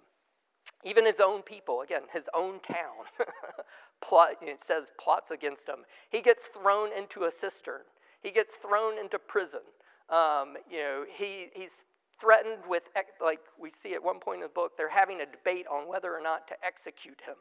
Even 0.83 1.05
his 1.05 1.19
own 1.19 1.41
people, 1.41 1.81
again, 1.81 2.03
his 2.13 2.29
own 2.33 2.59
town, 2.59 3.05
plot, 4.01 4.35
it 4.41 4.63
says 4.63 4.91
plots 4.99 5.31
against 5.31 5.67
him. 5.67 5.85
He 6.09 6.21
gets 6.21 6.45
thrown 6.47 6.89
into 6.97 7.25
a 7.25 7.31
cistern. 7.31 7.81
He 8.21 8.31
gets 8.31 8.55
thrown 8.55 8.97
into 8.97 9.19
prison. 9.19 9.61
Um, 10.09 10.55
you 10.69 10.79
know, 10.79 11.03
he, 11.07 11.47
he's 11.53 11.71
threatened 12.19 12.63
with, 12.67 12.83
like 13.23 13.39
we 13.59 13.71
see 13.71 13.93
at 13.93 14.03
one 14.03 14.19
point 14.19 14.37
in 14.37 14.43
the 14.43 14.49
book, 14.49 14.73
they're 14.77 14.89
having 14.89 15.21
a 15.21 15.25
debate 15.25 15.65
on 15.71 15.87
whether 15.87 16.13
or 16.13 16.21
not 16.21 16.47
to 16.47 16.55
execute 16.65 17.19
him. 17.25 17.35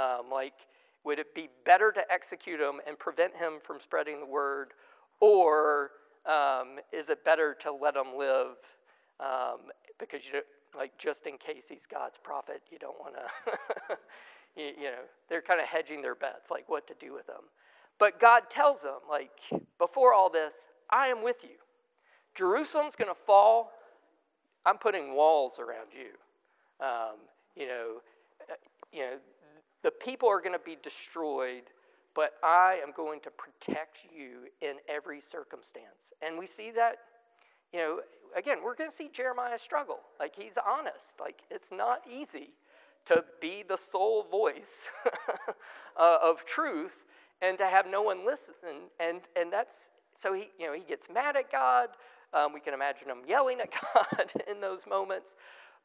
Um, 0.00 0.30
like, 0.32 0.54
would 1.04 1.18
it 1.18 1.34
be 1.34 1.48
better 1.66 1.92
to 1.92 2.00
execute 2.10 2.60
him 2.60 2.80
and 2.86 2.98
prevent 2.98 3.36
him 3.36 3.54
from 3.62 3.78
spreading 3.80 4.20
the 4.20 4.26
word, 4.26 4.72
or 5.20 5.90
um, 6.26 6.78
is 6.92 7.08
it 7.08 7.24
better 7.24 7.56
to 7.60 7.72
let 7.72 7.96
him 7.96 8.16
live 8.18 8.56
um, 9.20 9.70
because 9.98 10.20
you 10.24 10.40
like 10.76 10.96
just 10.98 11.26
in 11.26 11.38
case 11.38 11.64
he's 11.68 11.86
God's 11.90 12.18
prophet, 12.22 12.62
you 12.70 12.78
don't 12.78 12.98
want 12.98 13.14
to, 13.14 13.96
you, 14.56 14.72
you 14.76 14.84
know, 14.84 15.04
they're 15.28 15.42
kind 15.42 15.60
of 15.60 15.66
hedging 15.66 16.02
their 16.02 16.14
bets, 16.14 16.50
like 16.50 16.68
what 16.68 16.86
to 16.88 16.94
do 17.00 17.12
with 17.12 17.28
him. 17.28 17.44
But 17.98 18.20
God 18.20 18.50
tells 18.50 18.82
them, 18.82 18.98
like, 19.08 19.30
before 19.78 20.12
all 20.12 20.28
this, 20.30 20.54
I 20.90 21.08
am 21.08 21.22
with 21.22 21.36
you. 21.42 21.56
Jerusalem's 22.34 22.96
going 22.96 23.08
to 23.08 23.20
fall. 23.26 23.70
I'm 24.66 24.78
putting 24.78 25.14
walls 25.14 25.60
around 25.60 25.90
you. 25.92 26.84
Um, 26.84 27.18
you 27.54 27.68
know, 27.68 28.00
uh, 28.50 28.54
you 28.92 29.00
know, 29.00 29.16
the 29.82 29.92
people 29.92 30.28
are 30.28 30.40
going 30.40 30.58
to 30.58 30.64
be 30.64 30.76
destroyed 30.82 31.62
but 32.14 32.34
I 32.42 32.78
am 32.82 32.92
going 32.96 33.20
to 33.20 33.30
protect 33.30 33.98
you 34.14 34.48
in 34.60 34.76
every 34.88 35.20
circumstance. 35.20 36.12
And 36.24 36.38
we 36.38 36.46
see 36.46 36.70
that, 36.72 36.96
you 37.72 37.80
know, 37.80 38.00
again, 38.36 38.58
we're 38.64 38.74
going 38.74 38.90
to 38.90 38.96
see 38.96 39.10
Jeremiah 39.12 39.58
struggle. 39.58 39.98
Like, 40.20 40.34
he's 40.36 40.54
honest. 40.64 41.20
Like, 41.20 41.40
it's 41.50 41.70
not 41.72 42.02
easy 42.10 42.50
to 43.06 43.24
be 43.40 43.64
the 43.66 43.76
sole 43.76 44.24
voice 44.30 44.88
uh, 45.98 46.18
of 46.22 46.44
truth 46.44 47.04
and 47.42 47.58
to 47.58 47.66
have 47.66 47.86
no 47.86 48.02
one 48.02 48.24
listen. 48.24 48.88
And, 49.00 49.20
and 49.36 49.52
that's, 49.52 49.90
so 50.16 50.32
he, 50.32 50.50
you 50.58 50.66
know, 50.66 50.72
he 50.72 50.82
gets 50.82 51.08
mad 51.12 51.36
at 51.36 51.50
God. 51.50 51.88
Um, 52.32 52.52
we 52.52 52.60
can 52.60 52.74
imagine 52.74 53.08
him 53.08 53.18
yelling 53.26 53.60
at 53.60 53.70
God 53.94 54.32
in 54.48 54.60
those 54.60 54.86
moments. 54.88 55.34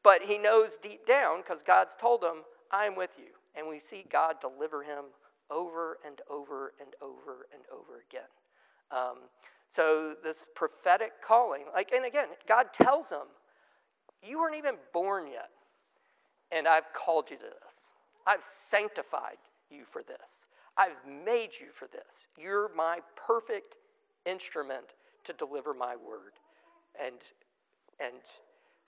But 0.03 0.21
he 0.21 0.37
knows 0.37 0.77
deep 0.81 1.05
down, 1.05 1.41
because 1.41 1.61
God's 1.61 1.95
told 1.99 2.23
him, 2.23 2.43
I'm 2.71 2.95
with 2.95 3.11
you. 3.17 3.31
And 3.55 3.67
we 3.67 3.79
see 3.79 4.05
God 4.09 4.35
deliver 4.39 4.83
him 4.83 5.05
over 5.51 5.97
and 6.05 6.21
over 6.29 6.73
and 6.79 6.93
over 7.01 7.47
and 7.53 7.63
over 7.71 8.03
again. 8.09 8.29
Um, 8.91 9.17
so 9.71 10.15
this 10.23 10.45
prophetic 10.55 11.11
calling, 11.25 11.63
like, 11.73 11.91
and 11.93 12.05
again, 12.05 12.27
God 12.47 12.67
tells 12.73 13.09
him, 13.09 13.27
You 14.23 14.39
weren't 14.39 14.55
even 14.55 14.75
born 14.93 15.27
yet, 15.27 15.49
and 16.51 16.67
I've 16.67 16.91
called 16.93 17.29
you 17.29 17.37
to 17.37 17.43
this. 17.43 17.73
I've 18.25 18.43
sanctified 18.69 19.37
you 19.69 19.83
for 19.89 20.03
this. 20.03 20.47
I've 20.77 20.97
made 21.25 21.49
you 21.59 21.67
for 21.73 21.87
this. 21.87 22.27
You're 22.37 22.71
my 22.75 22.99
perfect 23.15 23.75
instrument 24.25 24.93
to 25.25 25.33
deliver 25.33 25.73
my 25.73 25.95
word. 25.95 26.33
And, 27.03 27.15
and 27.99 28.21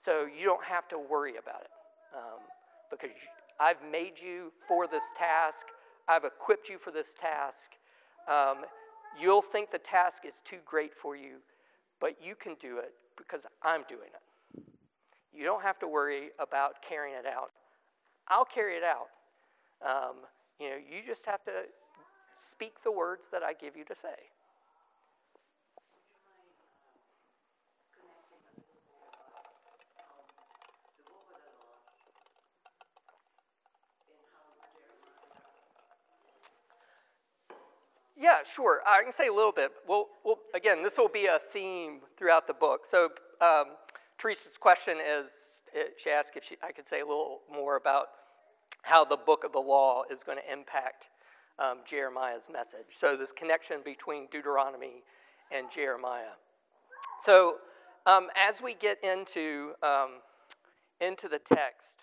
so 0.04 0.26
you 0.26 0.46
don't 0.46 0.64
have 0.64 0.88
to 0.90 0.98
worry 0.98 1.34
about 1.38 1.62
it 1.62 1.72
um, 2.16 2.42
because 2.90 3.12
I've 3.60 3.82
made 3.92 4.14
you 4.24 4.52
for 4.68 4.88
this 4.88 5.04
task. 5.18 5.66
I've 6.08 6.26
equipped 6.26 6.70
you 6.70 6.78
for 6.78 6.92
this 6.92 7.08
task. 7.20 7.72
Um, 8.28 8.66
you'll 9.20 9.42
think 9.42 9.72
the 9.72 9.80
task 9.80 10.24
is 10.26 10.42
too 10.44 10.58
great 10.66 10.94
for 10.94 11.16
you, 11.16 11.38
but 12.00 12.16
you 12.24 12.36
can 12.36 12.56
do 12.60 12.78
it 12.78 12.94
because 13.18 13.46
I'm 13.64 13.84
doing 13.88 14.10
it. 14.14 14.64
You 15.34 15.44
don't 15.44 15.64
have 15.64 15.80
to 15.80 15.88
worry 15.88 16.30
about 16.40 16.82
carrying 16.88 17.16
it 17.16 17.26
out. 17.26 17.52
I'll 18.28 18.46
carry 18.46 18.76
it 18.76 18.84
out. 18.84 19.08
Um, 19.86 20.18
you 20.60 20.70
know, 20.70 20.76
you 20.76 21.02
just 21.06 21.26
have 21.26 21.44
to 21.46 21.52
speak 22.38 22.84
the 22.84 22.92
words 22.92 23.28
that 23.32 23.44
I 23.44 23.54
give 23.54 23.76
you 23.76 23.84
to 23.86 23.96
say. 23.96 24.30
Yeah, 38.22 38.44
sure. 38.44 38.82
I 38.86 39.02
can 39.02 39.12
say 39.12 39.30
a 39.30 39.34
little 39.34 39.52
bit. 39.52 39.72
Well, 39.88 40.10
well 40.24 40.38
again, 40.54 40.84
this 40.84 40.96
will 41.00 41.10
be 41.10 41.26
a 41.26 41.40
theme 41.52 42.02
throughout 42.20 42.46
the 42.46 42.54
book. 42.54 42.82
So, 42.88 43.10
um, 43.42 43.78
Teresa's 44.20 44.60
question 44.60 44.98
is 44.98 45.64
eh, 45.76 45.86
she 45.98 46.12
asked 46.12 46.34
if 46.36 46.44
she, 46.44 46.56
I 46.62 46.72
could 46.72 46.88
say 46.88 47.00
a 47.02 47.06
little 47.06 47.40
more 47.52 47.78
about 47.78 48.10
how 48.84 49.04
the 49.04 49.18
book 49.18 49.44
of 49.44 49.52
the 49.52 49.60
law 49.60 50.04
is 50.12 50.22
going 50.22 50.38
to 50.38 50.54
impact 50.54 51.06
um, 51.58 51.80
Jeremiah's 51.84 52.48
message. 52.54 52.86
So, 52.92 53.18
this 53.18 53.32
connection 53.32 53.78
between 53.84 54.28
Deuteronomy 54.32 55.02
and 55.52 55.72
Jeremiah. 55.74 56.38
So, 57.26 57.56
um, 58.06 58.28
as 58.38 58.62
we 58.62 58.76
get 58.76 59.04
into, 59.04 59.72
um, 59.82 60.22
into 61.00 61.28
the 61.28 61.40
text, 61.40 62.01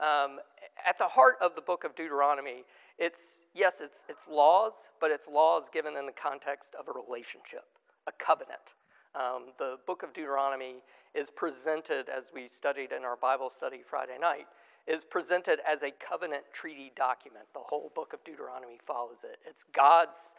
um, 0.00 0.38
at 0.86 0.98
the 0.98 1.08
heart 1.08 1.36
of 1.40 1.54
the 1.54 1.60
book 1.60 1.84
of 1.84 1.94
Deuteronomy, 1.94 2.64
it's 2.98 3.40
yes, 3.54 3.80
it's, 3.80 4.04
it's 4.08 4.26
laws, 4.28 4.88
but 5.00 5.10
it's 5.10 5.26
laws 5.28 5.68
given 5.72 5.96
in 5.96 6.06
the 6.06 6.12
context 6.12 6.74
of 6.78 6.88
a 6.88 6.92
relationship, 6.92 7.64
a 8.06 8.12
covenant. 8.12 8.74
Um, 9.14 9.52
the 9.58 9.76
book 9.86 10.02
of 10.02 10.12
Deuteronomy 10.12 10.82
is 11.14 11.30
presented, 11.30 12.08
as 12.08 12.30
we 12.32 12.46
studied 12.46 12.92
in 12.92 13.04
our 13.04 13.16
Bible 13.16 13.50
study 13.50 13.80
Friday 13.88 14.18
night, 14.20 14.46
is 14.86 15.04
presented 15.04 15.58
as 15.68 15.82
a 15.82 15.90
covenant 15.90 16.44
treaty 16.52 16.92
document. 16.96 17.44
The 17.52 17.60
whole 17.60 17.90
book 17.94 18.12
of 18.12 18.22
Deuteronomy 18.24 18.78
follows 18.86 19.18
it. 19.24 19.38
It's 19.48 19.64
God's 19.74 20.34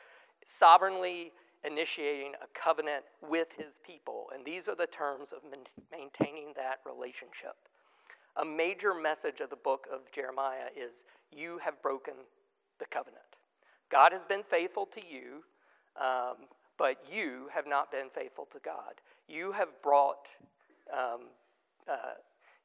sovereignly 0.46 1.32
initiating 1.64 2.34
a 2.42 2.48
covenant 2.60 3.04
with 3.22 3.50
his 3.56 3.80
people, 3.86 4.28
and 4.34 4.46
these 4.46 4.68
are 4.68 4.76
the 4.76 4.88
terms 4.88 5.32
of 5.32 5.40
maintaining 5.92 6.54
that 6.56 6.80
relationship. 6.86 7.56
A 8.38 8.46
major 8.46 8.94
message 8.94 9.42
of 9.42 9.50
the 9.50 9.58
book 9.58 9.88
of 9.94 10.10
Jeremiah 10.12 10.70
is 10.76 11.04
you 11.32 11.58
have 11.64 11.82
broken 11.82 12.14
the 12.80 12.86
covenant. 12.86 13.22
God 13.92 14.14
has 14.14 14.24
been 14.24 14.44
faithful 14.44 14.86
to 14.86 15.02
you, 15.02 15.44
um, 16.02 16.48
but 16.78 16.98
you 17.12 17.50
have 17.54 17.68
not 17.68 17.92
been 17.92 18.10
faithful 18.14 18.48
to 18.54 18.60
God. 18.64 19.02
You 19.28 19.52
have 19.52 19.68
brought, 19.84 20.30
um, 20.94 21.28
uh, 21.90 22.16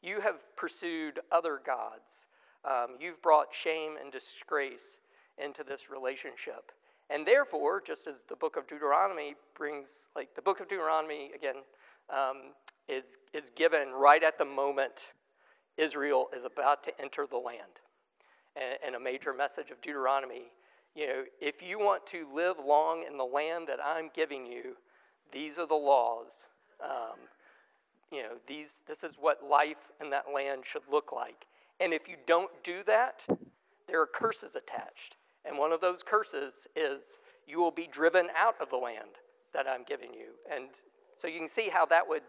you 0.03 0.21
have 0.21 0.37
pursued 0.57 1.19
other 1.33 1.61
gods. 1.65 2.27
Um, 2.65 2.97
you've 3.01 3.21
brought 3.21 3.49
shame 3.53 3.97
and 4.01 4.13
disgrace 4.13 4.99
into 5.39 5.65
this 5.65 5.91
relationship. 5.91 6.71
And 7.11 7.27
therefore, 7.27 7.83
just 7.85 8.07
as 8.07 8.25
the 8.29 8.37
book 8.37 8.57
of 8.57 8.69
Deuteronomy 8.69 9.35
brings, 9.57 9.89
like 10.15 10.35
the 10.35 10.43
book 10.43 10.61
of 10.61 10.69
Deuteronomy, 10.69 11.31
again, 11.35 11.57
um, 12.09 12.53
is, 12.89 13.19
is 13.35 13.51
given 13.57 13.91
right 13.91 14.23
at 14.23 14.39
the 14.39 14.45
moment 14.45 14.93
Israel 15.77 16.29
is 16.37 16.45
about 16.45 16.83
to 16.85 17.01
enter 17.01 17.27
the 17.29 17.37
land 17.37 17.81
and, 18.57 18.79
and 18.85 18.95
a 18.95 19.01
major 19.01 19.33
message 19.33 19.71
of 19.71 19.81
Deuteronomy. 19.81 20.53
You 20.95 21.07
know, 21.07 21.23
if 21.41 21.63
you 21.63 21.79
want 21.79 22.07
to 22.09 22.27
live 22.35 22.57
long 22.65 23.05
in 23.09 23.19
the 23.19 23.25
land 23.25 23.69
that 23.69 23.79
I'm 23.85 24.11
giving 24.15 24.47
you, 24.47 24.77
these 25.33 25.59
are 25.59 25.67
the 25.67 25.75
laws. 25.75 26.47
Um, 26.83 27.19
you 28.11 28.23
know, 28.23 28.37
these, 28.47 28.81
this 28.87 29.05
is 29.05 29.15
what 29.21 29.45
life 29.49 29.91
in 30.01 30.11
that 30.11 30.27
land 30.35 30.63
should 30.65 30.83
look 30.91 31.13
like. 31.13 31.47
And 31.81 31.93
if 31.93 32.09
you 32.09 32.17
don't 32.27 32.51
do 32.65 32.83
that, 32.87 33.23
there 33.89 34.01
are 34.01 34.07
curses 34.07 34.57
attached. 34.57 35.17
And 35.45 35.59
one 35.59 35.73
of 35.73 35.81
those 35.81 36.03
curses 36.03 36.67
is 36.75 37.19
you 37.47 37.59
will 37.59 37.71
be 37.71 37.87
driven 37.87 38.29
out 38.37 38.55
of 38.61 38.71
the 38.71 38.77
land 38.77 39.21
that 39.53 39.67
I'm 39.69 39.85
giving 39.87 40.13
you. 40.13 40.29
And 40.53 40.69
so 41.21 41.29
you 41.29 41.39
can 41.39 41.49
see 41.49 41.69
how 41.69 41.87
that 41.87 42.09
would 42.09 42.23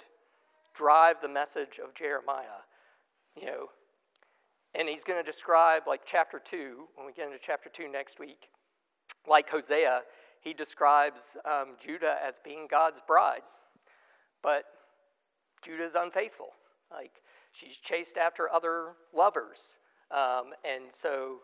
drive 0.76 1.18
the 1.22 1.28
message 1.28 1.80
of 1.84 1.96
Jeremiah. 1.96 2.62
You 3.40 3.46
know, 3.46 3.66
and 4.74 4.88
he's 4.88 5.04
going 5.04 5.24
to 5.24 5.30
describe, 5.30 5.84
like 5.88 6.02
chapter 6.06 6.40
2, 6.44 6.88
when 6.96 7.06
we 7.06 7.14
get 7.14 7.26
into 7.28 7.40
chapter 7.42 7.70
2 7.70 7.92
next 7.92 8.20
week, 8.20 8.50
like 9.28 9.50
Hosea, 9.50 10.02
he 10.42 10.54
describes 10.54 11.36
um, 11.46 11.76
Judah 11.84 12.16
as 12.26 12.40
being 12.44 12.68
God's 12.70 13.02
bride. 13.06 13.42
But 14.44 14.64
Judah 15.62 15.86
is 15.86 15.94
unfaithful. 15.96 16.50
Like, 16.92 17.22
she's 17.52 17.78
chased 17.78 18.18
after 18.18 18.52
other 18.52 18.94
lovers. 19.16 19.60
Um, 20.12 20.54
and 20.64 20.86
so, 20.90 21.38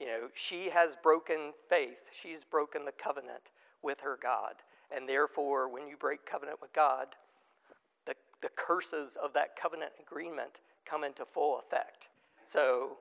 you 0.00 0.06
know, 0.06 0.28
she 0.34 0.70
has 0.70 0.96
broken 1.02 1.52
faith. 1.68 1.98
She's 2.12 2.40
broken 2.44 2.84
the 2.84 2.92
covenant 2.92 3.52
with 3.82 4.00
her 4.00 4.18
God. 4.20 4.54
And 4.94 5.08
therefore, 5.08 5.68
when 5.68 5.86
you 5.86 5.96
break 5.96 6.24
covenant 6.24 6.58
with 6.60 6.72
God, 6.72 7.08
the, 8.06 8.14
the 8.40 8.48
curses 8.56 9.16
of 9.22 9.32
that 9.34 9.50
covenant 9.60 9.92
agreement 10.00 10.58
come 10.88 11.04
into 11.04 11.24
full 11.24 11.58
effect. 11.58 12.08
So 12.44 12.98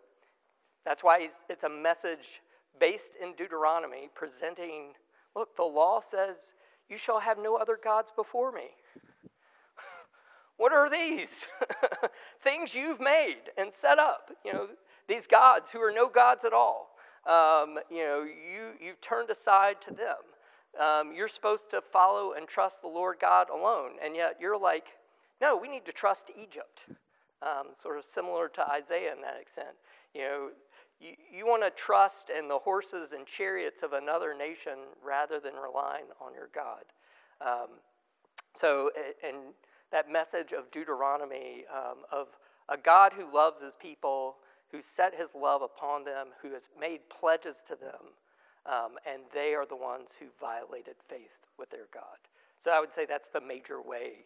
that's 0.85 1.03
why 1.03 1.27
it's 1.49 1.63
a 1.63 1.69
message 1.69 2.41
based 2.79 3.13
in 3.21 3.33
Deuteronomy 3.33 4.09
presenting 4.13 4.93
look, 5.35 5.55
the 5.55 5.63
law 5.63 5.99
says, 5.99 6.35
You 6.89 6.97
shall 6.97 7.19
have 7.19 7.37
no 7.37 7.55
other 7.55 7.79
gods 7.81 8.11
before 8.15 8.51
me. 8.51 8.69
what 10.57 10.73
are 10.73 10.89
these? 10.89 11.29
Things 12.43 12.73
you've 12.73 12.99
made 12.99 13.51
and 13.57 13.71
set 13.71 13.99
up. 13.99 14.31
You 14.43 14.53
know, 14.53 14.67
these 15.07 15.27
gods 15.27 15.69
who 15.69 15.79
are 15.79 15.91
no 15.91 16.09
gods 16.09 16.43
at 16.43 16.53
all. 16.53 16.89
Um, 17.27 17.77
you 17.91 18.03
know, 18.03 18.23
you, 18.23 18.71
you've 18.81 19.01
turned 19.01 19.29
aside 19.29 19.81
to 19.81 19.93
them. 19.93 20.81
Um, 20.81 21.13
you're 21.15 21.27
supposed 21.27 21.69
to 21.71 21.81
follow 21.81 22.33
and 22.33 22.47
trust 22.47 22.81
the 22.81 22.87
Lord 22.87 23.17
God 23.19 23.49
alone. 23.49 23.91
And 24.03 24.15
yet 24.15 24.37
you're 24.39 24.57
like, 24.57 24.85
no, 25.41 25.57
we 25.57 25.67
need 25.67 25.85
to 25.85 25.91
trust 25.91 26.31
Egypt 26.35 26.85
um, 27.41 27.67
sort 27.73 27.97
of 27.97 28.03
similar 28.03 28.47
to 28.49 28.69
Isaiah 28.69 29.13
in 29.13 29.21
that 29.21 29.37
extent. 29.39 29.75
You 30.13 30.21
know, 30.21 30.49
you, 30.99 31.13
you 31.31 31.45
want 31.45 31.63
to 31.63 31.69
trust 31.69 32.29
in 32.29 32.47
the 32.47 32.57
horses 32.57 33.11
and 33.11 33.25
chariots 33.25 33.83
of 33.83 33.93
another 33.93 34.35
nation 34.35 34.79
rather 35.05 35.39
than 35.39 35.53
relying 35.53 36.05
on 36.19 36.33
your 36.33 36.49
God. 36.53 36.83
Um, 37.41 37.79
so, 38.55 38.89
and 39.23 39.53
that 39.91 40.11
message 40.11 40.51
of 40.51 40.69
Deuteronomy, 40.71 41.65
um, 41.73 41.97
of 42.11 42.27
a 42.69 42.77
God 42.77 43.13
who 43.13 43.31
loves 43.33 43.61
his 43.61 43.75
people, 43.75 44.37
who 44.71 44.81
set 44.81 45.13
his 45.13 45.29
love 45.35 45.61
upon 45.61 46.03
them, 46.03 46.27
who 46.41 46.51
has 46.53 46.69
made 46.79 47.01
pledges 47.09 47.63
to 47.67 47.75
them, 47.75 48.11
um, 48.65 48.97
and 49.05 49.21
they 49.33 49.53
are 49.53 49.65
the 49.65 49.75
ones 49.75 50.09
who 50.19 50.25
violated 50.41 50.95
faith 51.07 51.45
with 51.57 51.69
their 51.69 51.87
God. 51.93 52.17
So 52.59 52.71
I 52.71 52.79
would 52.79 52.91
say 52.91 53.05
that's 53.05 53.29
the 53.31 53.39
major 53.39 53.81
way 53.81 54.25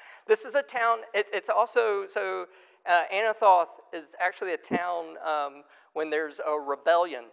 this 0.27 0.45
is 0.45 0.55
a 0.55 0.61
town. 0.61 0.99
It, 1.13 1.27
it's 1.33 1.49
also 1.49 2.05
so 2.07 2.45
uh, 2.87 3.03
Anathoth 3.13 3.67
is 3.93 4.15
actually 4.19 4.53
a 4.53 4.57
town 4.57 5.15
um, 5.25 5.63
when 5.93 6.09
there's 6.09 6.39
a 6.45 6.59
rebellion 6.59 7.25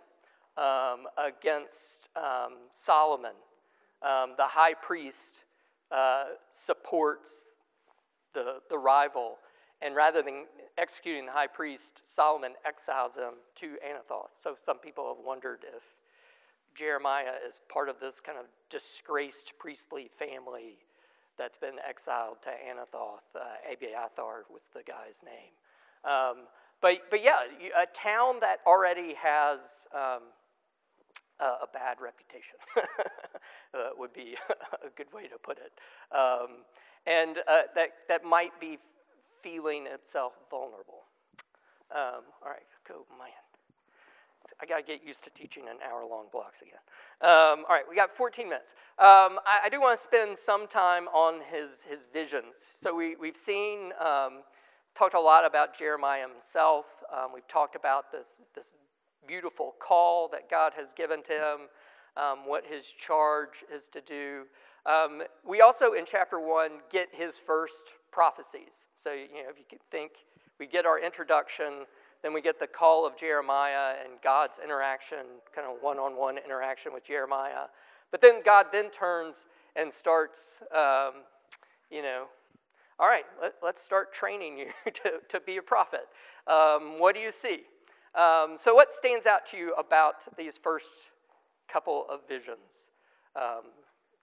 um, 0.56 1.06
against 1.16 2.08
um, 2.16 2.54
Solomon. 2.72 3.32
Um, 4.02 4.34
the 4.36 4.46
high 4.46 4.74
priest 4.74 5.44
uh, 5.90 6.24
supports 6.50 7.50
the, 8.34 8.56
the 8.68 8.78
rival, 8.78 9.38
and 9.82 9.96
rather 9.96 10.22
than 10.22 10.44
executing 10.76 11.26
the 11.26 11.32
high 11.32 11.46
priest, 11.46 12.02
Solomon 12.04 12.52
exiles 12.66 13.16
him 13.16 13.34
to 13.56 13.76
Anathoth. 13.84 14.30
So 14.42 14.54
some 14.64 14.78
people 14.78 15.08
have 15.08 15.24
wondered 15.24 15.64
if 15.74 15.82
Jeremiah 16.76 17.34
is 17.48 17.60
part 17.68 17.88
of 17.88 17.98
this 17.98 18.20
kind 18.20 18.38
of 18.38 18.44
disgraced 18.70 19.52
priestly 19.58 20.08
family 20.18 20.78
that's 21.38 21.58
been 21.58 21.76
exiled 21.88 22.38
to 22.42 22.50
Anathoth. 22.50 23.24
Uh, 23.34 23.72
Abiathar 23.72 24.44
was 24.50 24.62
the 24.74 24.82
guy's 24.82 25.22
name. 25.24 25.54
Um, 26.04 26.46
but, 26.80 26.98
but 27.10 27.22
yeah, 27.22 27.38
a 27.80 27.86
town 27.86 28.36
that 28.40 28.58
already 28.66 29.14
has 29.14 29.58
um, 29.94 30.22
a, 31.40 31.44
a, 31.44 31.68
bad 31.72 31.98
reputation 32.00 32.58
uh, 33.74 33.90
would 33.96 34.12
be 34.12 34.36
a 34.86 34.90
good 34.96 35.12
way 35.12 35.26
to 35.26 35.38
put 35.42 35.58
it. 35.58 35.72
Um, 36.16 36.64
and 37.06 37.38
uh, 37.48 37.62
that, 37.74 37.90
that 38.08 38.24
might 38.24 38.58
be 38.60 38.78
feeling 39.42 39.86
itself 39.86 40.34
vulnerable. 40.50 41.04
Um, 41.90 42.22
all 42.42 42.50
right, 42.50 42.66
go, 42.86 43.06
man. 43.18 43.47
I 44.60 44.66
got 44.66 44.78
to 44.78 44.82
get 44.82 45.06
used 45.06 45.22
to 45.24 45.30
teaching 45.30 45.64
in 45.64 45.76
hour 45.88 46.04
long 46.08 46.26
blocks 46.32 46.62
again. 46.62 46.80
Um, 47.20 47.64
all 47.68 47.76
right, 47.76 47.84
we 47.88 47.94
got 47.94 48.16
14 48.16 48.48
minutes. 48.48 48.74
Um, 48.98 49.38
I, 49.46 49.60
I, 49.64 49.68
do 49.70 49.80
want 49.80 49.98
to 49.98 50.02
spend 50.02 50.36
some 50.36 50.66
time 50.66 51.06
on 51.08 51.40
his, 51.50 51.84
his 51.88 52.00
visions. 52.12 52.56
So 52.80 52.94
we, 52.94 53.14
we've 53.16 53.36
seen, 53.36 53.92
um, 54.04 54.42
talked 54.98 55.14
a 55.14 55.20
lot 55.20 55.46
about 55.46 55.78
Jeremiah 55.78 56.26
himself. 56.28 56.86
Um, 57.12 57.28
we've 57.32 57.46
talked 57.46 57.76
about 57.76 58.10
this, 58.10 58.40
this 58.54 58.72
beautiful 59.28 59.74
call 59.78 60.28
that 60.32 60.50
God 60.50 60.72
has 60.76 60.92
given 60.92 61.22
to 61.24 61.32
him, 61.32 61.58
um, 62.16 62.38
what 62.46 62.64
his 62.66 62.84
charge 62.84 63.64
is 63.72 63.86
to 63.88 64.00
do. 64.00 64.42
Um, 64.86 65.22
we 65.46 65.60
also, 65.60 65.92
in 65.92 66.04
chapter 66.04 66.40
one, 66.40 66.80
get 66.90 67.08
his 67.12 67.38
first 67.38 67.92
prophecies. 68.10 68.86
So, 68.96 69.12
you 69.12 69.44
know, 69.44 69.50
if 69.50 69.58
you 69.58 69.64
could 69.68 69.82
think, 69.92 70.12
we 70.58 70.66
get 70.66 70.84
our 70.86 70.98
introduction 70.98 71.86
then 72.22 72.32
we 72.32 72.40
get 72.40 72.58
the 72.58 72.66
call 72.66 73.06
of 73.06 73.16
Jeremiah 73.16 73.94
and 74.02 74.20
God's 74.22 74.58
interaction, 74.62 75.18
kind 75.54 75.66
of 75.66 75.76
one 75.80 75.98
on 75.98 76.16
one 76.16 76.36
interaction 76.38 76.92
with 76.92 77.04
Jeremiah. 77.04 77.66
But 78.10 78.20
then 78.20 78.42
God 78.44 78.66
then 78.72 78.90
turns 78.90 79.44
and 79.76 79.92
starts, 79.92 80.58
um, 80.74 81.22
you 81.90 82.02
know, 82.02 82.24
all 82.98 83.06
right, 83.06 83.24
let, 83.40 83.54
us 83.62 83.80
start 83.80 84.12
training 84.12 84.58
you 84.58 84.66
to, 84.92 85.10
to 85.28 85.40
be 85.40 85.58
a 85.58 85.62
prophet. 85.62 86.08
Um, 86.48 86.98
what 86.98 87.14
do 87.14 87.20
you 87.20 87.30
see? 87.30 87.60
Um, 88.14 88.56
so, 88.58 88.74
what 88.74 88.92
stands 88.92 89.26
out 89.26 89.46
to 89.50 89.56
you 89.56 89.74
about 89.78 90.36
these 90.36 90.56
first 90.56 90.86
couple 91.70 92.06
of 92.10 92.20
visions 92.26 92.88
um, 93.36 93.70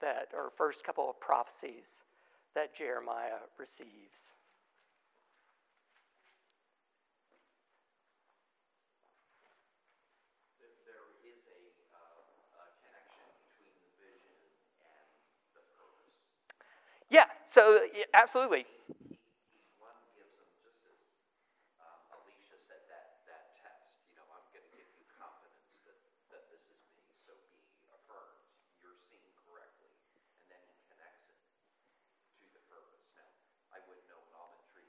that, 0.01 0.29
or 0.33 0.51
first 0.57 0.83
couple 0.83 1.09
of 1.09 1.19
prophecies 1.21 2.01
that 2.55 2.75
Jeremiah 2.75 3.39
receives? 3.57 4.34
Yeah, 17.09 17.25
so 17.47 17.79
absolutely. 18.13 18.65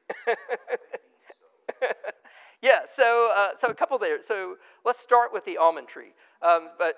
yeah, 2.62 2.81
so, 2.87 3.31
uh, 3.37 3.49
so 3.59 3.69
a 3.69 3.75
couple 3.75 3.99
there. 3.99 4.23
So 4.23 4.57
let's 4.85 4.99
start 4.99 5.33
with 5.33 5.45
the 5.45 5.57
almond 5.59 5.89
tree. 5.89 6.12
Um, 6.43 6.71
but 6.79 6.95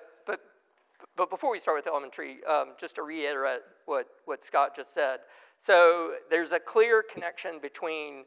but 1.19 1.29
before 1.29 1.51
we 1.51 1.59
start 1.59 1.83
with 1.83 2.11
tree, 2.13 2.37
um, 2.49 2.69
just 2.79 2.95
to 2.95 3.03
reiterate 3.03 3.59
what, 3.85 4.07
what 4.23 4.41
Scott 4.41 4.73
just 4.73 4.93
said. 4.93 5.19
So 5.59 6.13
there's 6.29 6.53
a 6.53 6.59
clear 6.59 7.03
connection 7.13 7.59
between 7.61 8.23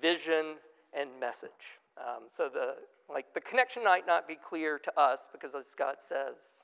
vision 0.00 0.54
and 0.96 1.10
message. 1.18 1.50
Um, 1.98 2.28
so 2.32 2.48
the 2.48 2.76
like 3.12 3.26
the 3.34 3.40
connection 3.40 3.82
might 3.84 4.06
not 4.06 4.28
be 4.28 4.36
clear 4.36 4.78
to 4.78 5.00
us 5.00 5.28
because, 5.32 5.54
as 5.54 5.66
Scott 5.66 5.96
says, 6.00 6.62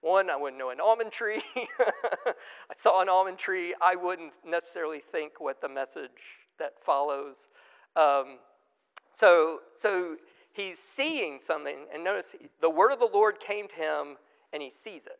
one, 0.00 0.28
I 0.28 0.36
wouldn't 0.36 0.58
know 0.58 0.70
an 0.70 0.80
almond 0.80 1.12
tree. 1.12 1.42
I 1.56 2.74
saw 2.76 3.00
an 3.00 3.08
almond 3.08 3.38
tree. 3.38 3.74
I 3.80 3.94
wouldn't 3.94 4.32
necessarily 4.44 5.00
think 5.12 5.34
what 5.38 5.60
the 5.60 5.68
message 5.68 6.10
that 6.58 6.72
follows. 6.84 7.48
Um, 7.94 8.38
so, 9.14 9.58
so 9.76 10.16
he's 10.52 10.78
seeing 10.78 11.38
something, 11.44 11.86
and 11.92 12.02
notice 12.02 12.34
the 12.60 12.70
word 12.70 12.92
of 12.92 12.98
the 12.98 13.10
Lord 13.12 13.38
came 13.40 13.68
to 13.68 13.74
him 13.74 14.16
and 14.52 14.62
he 14.62 14.70
sees 14.70 15.06
it. 15.06 15.18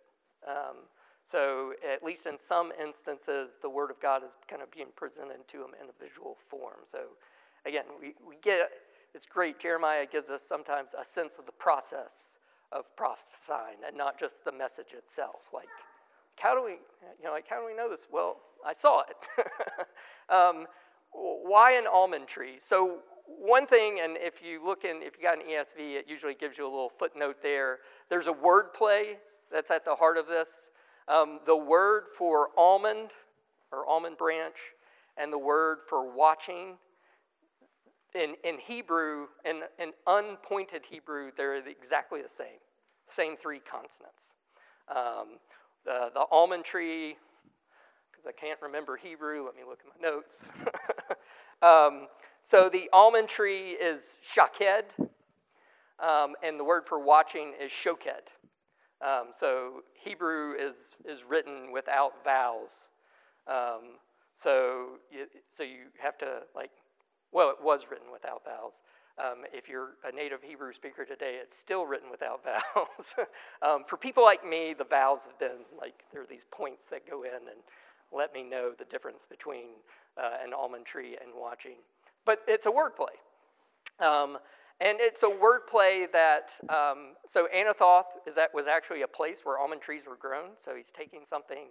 Um, 0.49 0.89
so, 1.25 1.73
at 1.89 2.03
least 2.03 2.27
in 2.27 2.37
some 2.41 2.73
instances, 2.81 3.51
the 3.63 3.71
Word 3.71 3.91
of 3.91 4.01
God 4.01 4.25
is 4.25 4.33
kind 4.49 4.61
of 4.61 4.71
being 4.73 4.89
presented 4.97 5.47
to 5.49 5.59
him 5.59 5.71
in 5.81 5.89
a 5.89 6.05
visual 6.05 6.37
form. 6.49 6.83
So, 6.91 6.99
again, 7.65 7.85
we, 8.01 8.15
we 8.27 8.37
get 8.43 8.71
it's 9.15 9.27
great. 9.27 9.61
Jeremiah 9.61 10.07
gives 10.11 10.31
us 10.31 10.43
sometimes 10.43 10.91
a 10.99 11.05
sense 11.05 11.39
of 11.39 11.47
the 11.47 11.53
process 11.53 12.35
of 12.73 12.85
prophesying 12.97 13.77
and 13.87 13.97
not 13.97 14.19
just 14.19 14.45
the 14.45 14.53
message 14.53 14.95
itself. 14.97 15.51
Like, 15.53 15.69
how 16.37 16.55
do 16.55 16.65
we, 16.65 16.73
you 16.73 17.25
know, 17.25 17.33
like, 17.33 17.47
how 17.49 17.61
do 17.61 17.67
we 17.67 17.75
know 17.75 17.91
this? 17.91 18.07
Well, 18.11 18.39
I 18.67 18.73
saw 18.73 19.03
it. 19.03 19.47
um, 20.35 20.67
why 21.13 21.73
an 21.73 21.85
almond 21.87 22.27
tree? 22.27 22.57
So, 22.61 23.01
one 23.27 23.67
thing, 23.67 24.01
and 24.03 24.17
if 24.17 24.43
you 24.43 24.65
look 24.65 24.85
in, 24.85 25.03
if 25.03 25.17
you 25.17 25.23
got 25.23 25.39
an 25.39 25.45
ESV, 25.45 25.97
it 25.97 26.07
usually 26.09 26.35
gives 26.35 26.59
you 26.59 26.65
a 26.65 26.71
little 26.71 26.93
footnote 26.99 27.37
there. 27.43 27.79
There's 28.09 28.27
a 28.27 28.33
word 28.33 28.73
play 28.75 29.17
that's 29.51 29.71
at 29.71 29.85
the 29.85 29.95
heart 29.95 30.17
of 30.17 30.27
this. 30.27 30.49
Um, 31.09 31.41
the 31.47 31.57
word 31.57 32.05
for 32.17 32.49
almond 32.57 33.11
or 33.73 33.87
almond 33.89 34.17
branch 34.19 34.57
and 35.17 35.33
the 35.33 35.39
word 35.39 35.79
for 35.89 36.15
watching 36.15 36.77
in, 38.15 38.35
in 38.45 38.59
Hebrew, 38.59 39.27
in, 39.45 39.63
in 39.79 39.93
unpointed 40.07 40.85
Hebrew, 40.89 41.31
they're 41.37 41.57
exactly 41.57 42.23
the 42.23 42.29
same. 42.29 42.61
Same 43.09 43.37
three 43.37 43.61
consonants. 43.61 44.33
Um, 44.89 45.39
the, 45.85 46.11
the 46.15 46.25
almond 46.31 46.65
tree, 46.65 47.17
because 48.11 48.27
I 48.27 48.33
can't 48.33 48.61
remember 48.63 48.97
Hebrew, 48.97 49.45
let 49.45 49.57
me 49.57 49.63
look 49.67 49.81
at 49.81 50.03
my 50.03 50.09
notes. 50.09 50.45
um, 51.63 52.09
so 52.43 52.69
the 52.69 52.89
almond 52.93 53.29
tree 53.29 53.71
is 53.71 54.17
shaked, 54.21 54.95
um, 55.99 56.35
and 56.43 56.59
the 56.59 56.65
word 56.65 56.87
for 56.87 56.99
watching 56.99 57.53
is 57.61 57.71
shoked. 57.71 58.31
Um, 59.01 59.31
so 59.39 59.83
Hebrew 59.95 60.55
is, 60.55 60.95
is 61.05 61.25
written 61.25 61.73
without 61.73 62.25
vowels. 62.25 62.89
Um, 63.49 63.99
so, 64.35 64.99
you, 65.11 65.27
so 65.53 65.63
you 65.63 65.91
have 66.01 66.17
to, 66.19 66.41
like, 66.55 66.71
well, 67.33 67.51
it 67.51 67.57
was 67.63 67.83
written 67.91 68.09
without 68.13 68.43
vowels. 68.45 68.75
Um, 69.19 69.45
if 69.53 69.69
you're 69.69 69.91
a 70.11 70.15
native 70.15 70.43
Hebrew 70.43 70.73
speaker 70.73 71.05
today, 71.05 71.39
it's 71.43 71.57
still 71.57 71.85
written 71.85 72.11
without 72.11 72.43
vowels. 72.45 73.15
Um, 73.61 73.85
for 73.87 73.97
people 73.97 74.25
like 74.25 74.47
me, 74.47 74.75
the 74.77 74.85
vowels 74.85 75.23
have 75.27 75.39
been 75.39 75.65
like, 75.79 76.05
there 76.13 76.23
are 76.23 76.27
these 76.27 76.47
points 76.51 76.87
that 76.91 77.09
go 77.09 77.25
in 77.25 77.35
and 77.35 77.63
let 78.13 78.33
me 78.33 78.43
know 78.43 78.73
the 78.79 78.85
difference 78.87 79.25
between 79.29 79.67
uh, 80.17 80.39
an 80.45 80.53
almond 80.53 80.87
tree 80.87 81.17
and 81.21 81.33
watching. 81.37 81.77
But 82.25 82.41
it's 82.47 82.67
a 82.67 82.71
wordplay. 82.71 83.17
Um, 84.05 84.39
and 84.81 84.99
it's 85.01 85.23
a 85.23 85.27
wordplay 85.27 86.11
that, 86.13 86.53
um, 86.69 87.15
so 87.27 87.47
Anathoth 87.55 88.07
is 88.27 88.35
that, 88.35 88.53
was 88.53 88.67
actually 88.67 89.03
a 89.03 89.09
place 89.09 89.39
where 89.45 89.59
almond 89.59 89.81
trees 89.81 90.03
were 90.09 90.17
grown. 90.17 90.51
So 90.57 90.75
he's 90.75 90.91
taking 90.91 91.21
something 91.25 91.67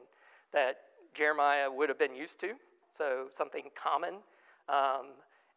that 0.54 0.78
Jeremiah 1.14 1.70
would 1.70 1.90
have 1.90 2.00
been 2.00 2.16
used 2.16 2.40
to, 2.40 2.54
so 2.96 3.28
something 3.36 3.64
common. 3.76 4.16
Um, 4.70 5.08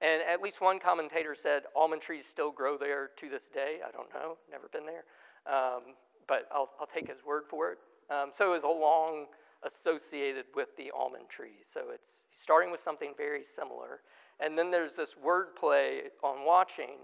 and 0.01 0.20
at 0.22 0.42
least 0.42 0.61
one 0.61 0.80
commentator 0.80 1.34
said 1.34 1.62
almond 1.76 2.03
trees 2.03 2.26
still 2.26 2.51
grow 2.51 2.76
there 2.76 3.11
to 3.16 3.28
this 3.28 3.47
day. 3.47 3.78
I 3.86 3.90
don't 3.92 4.12
know, 4.12 4.36
never 4.51 4.68
been 4.72 4.84
there. 4.84 5.05
Um, 5.47 5.95
but 6.26 6.49
I'll, 6.53 6.70
I'll, 6.80 6.86
take 6.86 7.07
his 7.09 7.24
word 7.24 7.45
for 7.49 7.72
it. 7.72 7.78
Um, 8.11 8.30
so 8.32 8.49
it 8.49 8.55
was 8.55 8.62
a 8.64 8.68
long 8.68 9.26
associated 9.62 10.47
with 10.55 10.76
the 10.76 10.90
almond 10.97 11.28
tree. 11.28 11.62
So 11.64 11.90
it's 11.92 12.24
starting 12.32 12.70
with 12.72 12.80
something 12.80 13.12
very 13.16 13.42
similar. 13.45 14.01
And 14.41 14.59
then 14.59 14.70
there's 14.70 14.97
this 14.97 15.14
wordplay 15.24 16.03
on 16.22 16.45
watching. 16.45 16.97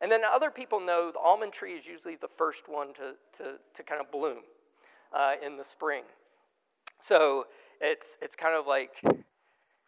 And 0.00 0.10
then 0.10 0.20
other 0.24 0.50
people 0.50 0.80
know 0.80 1.10
the 1.12 1.18
almond 1.18 1.52
tree 1.52 1.72
is 1.72 1.86
usually 1.86 2.16
the 2.16 2.28
first 2.36 2.68
one 2.68 2.88
to, 2.94 3.14
to, 3.38 3.52
to 3.74 3.82
kind 3.82 4.00
of 4.00 4.10
bloom 4.10 4.38
uh, 5.12 5.32
in 5.44 5.56
the 5.56 5.64
spring. 5.64 6.02
So 7.00 7.46
it's, 7.80 8.18
it's 8.20 8.36
kind 8.36 8.54
of 8.58 8.66
like 8.66 9.02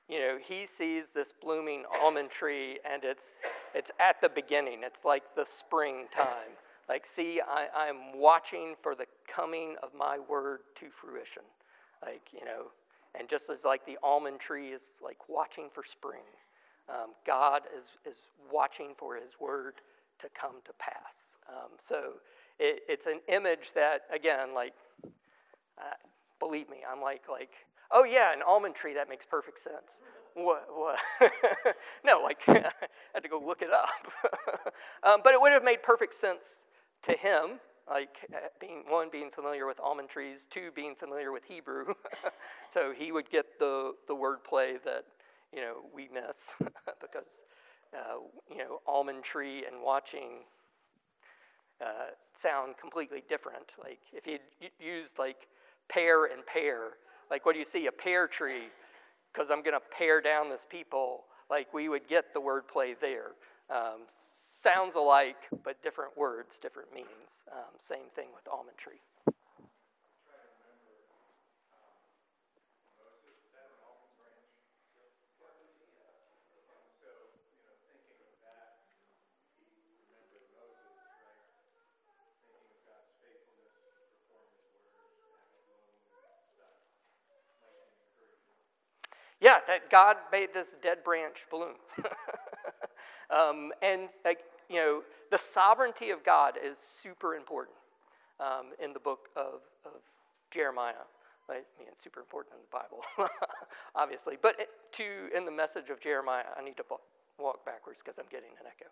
you 0.08 0.20
know, 0.20 0.38
he 0.42 0.64
sees 0.64 1.10
this 1.10 1.34
blooming 1.40 1.84
almond 2.02 2.30
tree 2.30 2.78
and 2.90 3.04
it's, 3.04 3.34
it's 3.74 3.90
at 4.00 4.20
the 4.20 4.28
beginning. 4.28 4.80
It's 4.82 5.04
like 5.04 5.22
the 5.36 5.44
springtime. 5.44 6.56
Like, 6.88 7.04
see, 7.04 7.42
I, 7.46 7.66
I'm 7.76 8.18
watching 8.18 8.74
for 8.82 8.94
the 8.94 9.04
coming 9.30 9.76
of 9.82 9.90
my 9.96 10.18
word 10.18 10.60
to 10.76 10.86
fruition. 10.90 11.42
Like, 12.02 12.22
you 12.32 12.44
know, 12.46 12.68
and 13.18 13.28
just 13.28 13.50
as 13.50 13.64
like 13.64 13.84
the 13.84 13.98
almond 14.02 14.40
tree 14.40 14.68
is 14.68 14.82
like 15.02 15.18
watching 15.28 15.68
for 15.70 15.84
spring, 15.84 16.22
um, 16.88 17.10
God 17.26 17.62
is, 17.76 17.86
is 18.06 18.22
watching 18.52 18.94
for 18.96 19.16
his 19.16 19.32
word 19.40 19.74
to 20.20 20.28
come 20.38 20.56
to 20.64 20.72
pass. 20.78 21.36
Um, 21.48 21.70
so 21.78 22.14
it, 22.58 22.82
it's 22.88 23.06
an 23.06 23.20
image 23.28 23.72
that, 23.74 24.02
again, 24.12 24.54
like, 24.54 24.74
uh, 25.04 25.94
believe 26.40 26.68
me, 26.68 26.78
I'm 26.90 27.00
like, 27.00 27.22
like, 27.30 27.52
oh 27.90 28.04
yeah, 28.04 28.32
an 28.32 28.40
almond 28.46 28.74
tree, 28.74 28.94
that 28.94 29.08
makes 29.08 29.26
perfect 29.26 29.58
sense. 29.58 30.02
What? 30.34 30.66
what? 30.72 30.98
no, 32.04 32.20
like, 32.22 32.38
I 32.48 32.70
had 33.14 33.22
to 33.22 33.28
go 33.28 33.40
look 33.44 33.62
it 33.62 33.70
up. 33.72 34.72
um, 35.02 35.20
but 35.22 35.34
it 35.34 35.40
would 35.40 35.52
have 35.52 35.64
made 35.64 35.82
perfect 35.82 36.14
sense 36.14 36.64
to 37.02 37.12
him, 37.12 37.60
like 37.88 38.16
uh, 38.34 38.48
being 38.60 38.84
one 38.88 39.08
being 39.10 39.30
familiar 39.30 39.66
with 39.66 39.80
almond 39.80 40.08
trees, 40.08 40.46
two 40.50 40.70
being 40.74 40.94
familiar 40.94 41.32
with 41.32 41.44
Hebrew. 41.44 41.86
so 42.72 42.92
he 42.96 43.12
would 43.12 43.30
get 43.30 43.58
the 43.58 43.92
the 44.06 44.14
wordplay 44.14 44.82
that 44.84 45.04
you 45.52 45.60
know 45.60 45.76
we 45.94 46.08
miss 46.12 46.54
because 47.00 47.42
uh, 47.94 48.18
you 48.50 48.58
know 48.58 48.80
almond 48.86 49.22
tree 49.22 49.64
and 49.66 49.82
watching 49.82 50.44
uh, 51.80 52.10
sound 52.34 52.74
completely 52.80 53.22
different. 53.28 53.72
Like 53.82 54.00
if 54.12 54.26
you 54.26 54.38
used 54.80 55.18
like 55.18 55.48
pear 55.88 56.26
and 56.26 56.44
pear, 56.46 56.98
like 57.30 57.46
what 57.46 57.52
do 57.52 57.58
you 57.58 57.64
see? 57.64 57.86
A 57.86 57.92
pear 57.92 58.26
tree, 58.26 58.68
because 59.32 59.50
I'm 59.50 59.62
going 59.62 59.78
to 59.78 59.86
pare 59.96 60.20
down 60.20 60.50
this 60.50 60.66
people. 60.68 61.24
Like 61.50 61.72
we 61.72 61.88
would 61.88 62.08
get 62.08 62.34
the 62.34 62.40
wordplay 62.40 62.94
there. 63.00 63.32
Um, 63.70 64.02
sounds 64.08 64.96
alike, 64.96 65.36
but 65.64 65.80
different 65.82 66.16
words, 66.16 66.58
different 66.58 66.92
meanings. 66.92 67.44
Um, 67.52 67.74
same 67.78 68.10
thing 68.14 68.28
with 68.34 68.46
almond 68.52 68.76
tree. 68.76 69.00
Yeah, 89.48 89.60
that 89.66 89.88
God 89.88 90.16
made 90.30 90.50
this 90.52 90.76
dead 90.82 90.98
branch 91.02 91.38
bloom. 91.50 91.80
um, 93.30 93.72
and, 93.80 94.10
like, 94.22 94.40
you 94.68 94.76
know, 94.76 95.00
the 95.30 95.38
sovereignty 95.38 96.10
of 96.10 96.22
God 96.22 96.58
is 96.62 96.76
super 96.76 97.34
important 97.34 97.78
um, 98.40 98.72
in 98.78 98.92
the 98.92 99.00
book 99.00 99.30
of, 99.36 99.64
of 99.86 100.02
Jeremiah. 100.50 101.08
I 101.48 101.54
mean, 101.78 101.88
it's 101.90 102.04
super 102.04 102.20
important 102.20 102.56
in 102.56 102.60
the 102.60 102.76
Bible, 102.76 103.00
obviously. 103.94 104.34
But 104.36 104.60
it, 104.60 104.68
to 104.98 105.34
in 105.34 105.46
the 105.46 105.50
message 105.50 105.88
of 105.88 105.98
Jeremiah, 105.98 106.52
I 106.54 106.62
need 106.62 106.76
to 106.76 106.84
walk 107.38 107.64
backwards 107.64 108.00
because 108.04 108.18
I'm 108.18 108.28
getting 108.30 108.50
an 108.60 108.68
echo. 108.68 108.88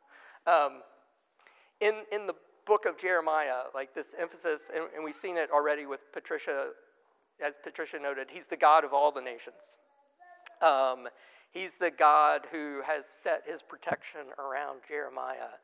Um, 0.51 0.81
in 1.83 2.05
in 2.11 2.27
the 2.27 2.35
book 2.67 2.87
of 2.87 2.97
Jeremiah, 2.97 3.69
like 3.75 3.95
this 3.95 4.15
emphasis, 4.19 4.71
and, 4.75 4.85
and 4.95 5.05
we've 5.05 5.15
seen 5.17 5.37
it 5.37 5.51
already 5.53 5.85
with 5.85 6.01
Patricia, 6.15 6.69
as 7.45 7.53
Patricia 7.63 7.99
noted, 8.01 8.29
he's 8.31 8.47
the 8.47 8.57
God 8.57 8.85
of 8.85 8.95
all 8.95 9.13
the 9.13 9.21
nations. 9.21 9.77
Um, 10.63 11.09
he's 11.51 11.73
the 11.79 11.91
God 11.91 12.43
who 12.51 12.81
has 12.87 13.05
set 13.05 13.43
his 13.47 13.63
protection 13.63 14.21
around 14.39 14.81
Jeremiah. 14.89 15.57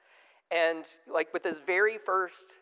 And 0.50 0.84
like 1.12 1.32
with 1.32 1.44
his 1.44 1.58
very 1.66 1.98
first 1.98 2.54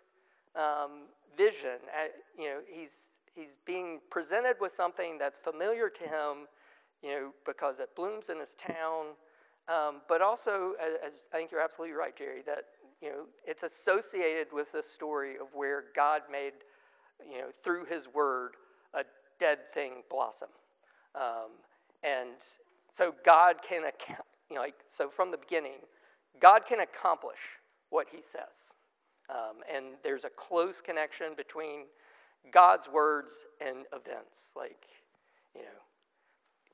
um, 0.56 1.06
vision, 1.36 1.78
uh, 1.88 2.08
you 2.38 2.48
know, 2.48 2.58
he's, 2.68 2.90
he's 3.34 3.56
being 3.66 4.00
presented 4.10 4.56
with 4.60 4.72
something 4.72 5.18
that's 5.18 5.38
familiar 5.38 5.88
to 5.88 6.04
him, 6.04 6.46
you 7.02 7.10
know, 7.10 7.30
because 7.46 7.80
it 7.80 7.94
blooms 7.96 8.28
in 8.28 8.38
his 8.38 8.54
town. 8.54 9.14
Um, 9.68 10.00
but 10.08 10.20
also, 10.20 10.72
as, 10.82 10.94
as 11.06 11.12
I 11.32 11.36
think 11.36 11.52
you're 11.52 11.60
absolutely 11.60 11.94
right, 11.94 12.16
Jerry, 12.16 12.42
that 12.46 12.64
you 13.00 13.08
know 13.08 13.24
it's 13.46 13.62
associated 13.62 14.48
with 14.52 14.72
the 14.72 14.82
story 14.82 15.34
of 15.40 15.46
where 15.54 15.84
God 15.94 16.22
made, 16.30 16.54
you 17.30 17.38
know, 17.38 17.48
through 17.62 17.84
His 17.84 18.08
Word, 18.12 18.52
a 18.94 19.04
dead 19.38 19.58
thing 19.72 20.02
blossom. 20.10 20.48
Um, 21.14 21.52
and 22.02 22.30
so 22.92 23.14
God 23.24 23.56
can 23.66 23.84
account, 23.84 24.26
you 24.48 24.56
know, 24.56 24.62
like, 24.62 24.74
so 24.88 25.08
from 25.08 25.30
the 25.30 25.38
beginning, 25.38 25.80
God 26.40 26.62
can 26.68 26.80
accomplish 26.80 27.38
what 27.90 28.06
he 28.10 28.18
says. 28.22 28.72
Um, 29.28 29.62
and 29.72 29.96
there's 30.02 30.24
a 30.24 30.30
close 30.30 30.80
connection 30.80 31.34
between 31.36 31.86
God's 32.52 32.88
words 32.88 33.32
and 33.60 33.86
events. 33.92 34.36
Like, 34.56 34.86
you 35.54 35.62
know, 35.62 35.80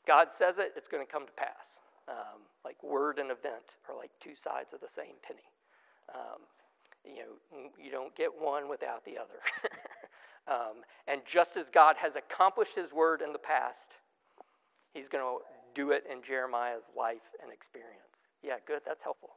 God 0.06 0.28
says 0.30 0.58
it, 0.58 0.72
it's 0.76 0.88
going 0.88 1.04
to 1.04 1.10
come 1.10 1.26
to 1.26 1.32
pass. 1.32 1.76
Um, 2.08 2.42
like 2.64 2.80
word 2.82 3.18
and 3.18 3.30
event 3.30 3.76
are 3.88 3.96
like 3.96 4.10
two 4.20 4.34
sides 4.36 4.72
of 4.72 4.80
the 4.80 4.88
same 4.88 5.18
penny. 5.26 5.50
Um, 6.14 6.42
you 7.04 7.18
know, 7.18 7.70
you 7.82 7.90
don't 7.90 8.14
get 8.14 8.30
one 8.38 8.68
without 8.68 9.04
the 9.04 9.18
other. 9.18 9.42
um, 10.48 10.82
and 11.08 11.20
just 11.26 11.56
as 11.56 11.68
God 11.68 11.96
has 11.98 12.14
accomplished 12.16 12.76
his 12.76 12.92
word 12.92 13.22
in 13.22 13.32
the 13.32 13.38
past, 13.38 13.94
He's 14.96 15.08
going 15.08 15.22
to 15.22 15.44
do 15.74 15.90
it 15.90 16.04
in 16.10 16.22
Jeremiah's 16.22 16.84
life 16.96 17.28
and 17.42 17.52
experience. 17.52 18.24
Yeah, 18.42 18.54
good. 18.66 18.80
That's 18.86 19.02
helpful. 19.02 19.30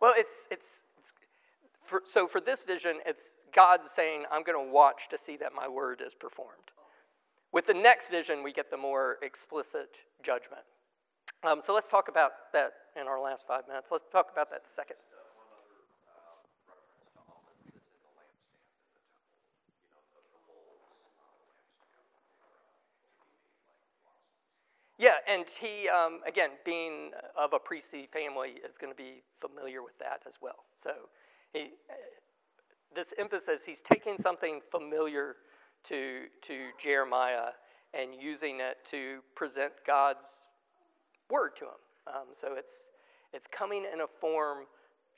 Well, 0.00 0.14
it's, 0.16 0.46
it's, 0.50 0.84
it's 0.98 1.12
for, 1.84 2.02
so 2.04 2.28
for 2.28 2.40
this 2.40 2.62
vision, 2.62 2.98
it's 3.04 3.38
God 3.52 3.80
saying, 3.88 4.24
I'm 4.30 4.44
going 4.44 4.64
to 4.64 4.72
watch 4.72 5.08
to 5.10 5.18
see 5.18 5.36
that 5.38 5.52
my 5.56 5.66
word 5.66 6.02
is 6.06 6.14
performed. 6.14 6.70
With 7.52 7.66
the 7.66 7.74
next 7.74 8.10
vision, 8.10 8.44
we 8.44 8.52
get 8.52 8.70
the 8.70 8.76
more 8.76 9.16
explicit 9.22 9.96
judgment. 10.22 10.62
Um, 11.44 11.60
so 11.60 11.74
let's 11.74 11.88
talk 11.88 12.08
about 12.08 12.32
that 12.54 12.72
in 12.98 13.06
our 13.06 13.20
last 13.20 13.44
five 13.46 13.68
minutes. 13.68 13.88
Let's 13.90 14.04
talk 14.10 14.28
about 14.32 14.50
that 14.50 14.66
second. 14.66 14.96
Yeah, 24.96 25.10
and 25.28 25.44
he, 25.60 25.86
um, 25.88 26.20
again, 26.26 26.50
being 26.64 27.10
of 27.36 27.52
a 27.52 27.58
priestly 27.58 28.08
family, 28.10 28.54
is 28.66 28.78
going 28.78 28.92
to 28.92 28.96
be 28.96 29.22
familiar 29.40 29.82
with 29.82 29.98
that 29.98 30.22
as 30.26 30.34
well. 30.40 30.64
So, 30.82 30.92
he, 31.52 31.72
this 32.94 33.12
emphasis, 33.18 33.64
he's 33.66 33.82
taking 33.82 34.16
something 34.16 34.60
familiar 34.70 35.36
to, 35.88 36.22
to 36.42 36.54
Jeremiah 36.82 37.50
and 37.92 38.14
using 38.18 38.60
it 38.60 38.78
to 38.92 39.18
present 39.34 39.72
God's 39.86 40.43
word 41.30 41.56
to 41.56 41.64
him. 41.64 41.80
Um, 42.06 42.26
so 42.32 42.54
it's, 42.56 42.86
it's 43.32 43.46
coming 43.46 43.84
in 43.92 44.00
a 44.00 44.06
form 44.06 44.66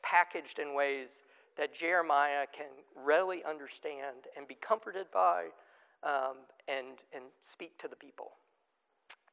packaged 0.02 0.58
in 0.58 0.74
ways 0.74 1.22
that 1.56 1.74
Jeremiah 1.74 2.46
can 2.52 2.66
readily 2.94 3.42
understand 3.48 4.28
and 4.36 4.46
be 4.46 4.56
comforted 4.60 5.06
by 5.12 5.46
um, 6.02 6.36
and, 6.68 6.98
and 7.14 7.24
speak 7.42 7.78
to 7.78 7.88
the 7.88 7.96
people. 7.96 8.32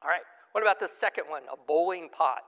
All 0.02 0.08
right, 0.08 0.22
what 0.52 0.62
about 0.62 0.80
the 0.80 0.88
second 0.88 1.24
one, 1.28 1.42
a 1.52 1.56
bowling 1.66 2.08
pot? 2.10 2.42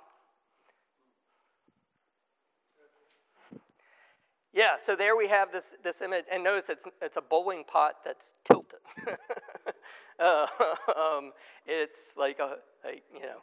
Yeah, 4.52 4.76
so 4.82 4.96
there 4.96 5.16
we 5.16 5.28
have 5.28 5.52
this, 5.52 5.74
this 5.84 6.00
image, 6.00 6.24
and 6.32 6.42
notice 6.42 6.70
it's, 6.70 6.84
it's 7.02 7.18
a 7.18 7.20
bowling 7.20 7.62
pot 7.70 7.96
that's 8.02 8.32
tilted. 8.42 8.78
uh, 10.18 10.46
um, 10.98 11.32
it's 11.66 12.14
like 12.16 12.38
a, 12.38 12.56
a, 12.88 13.02
you 13.12 13.20
know, 13.20 13.42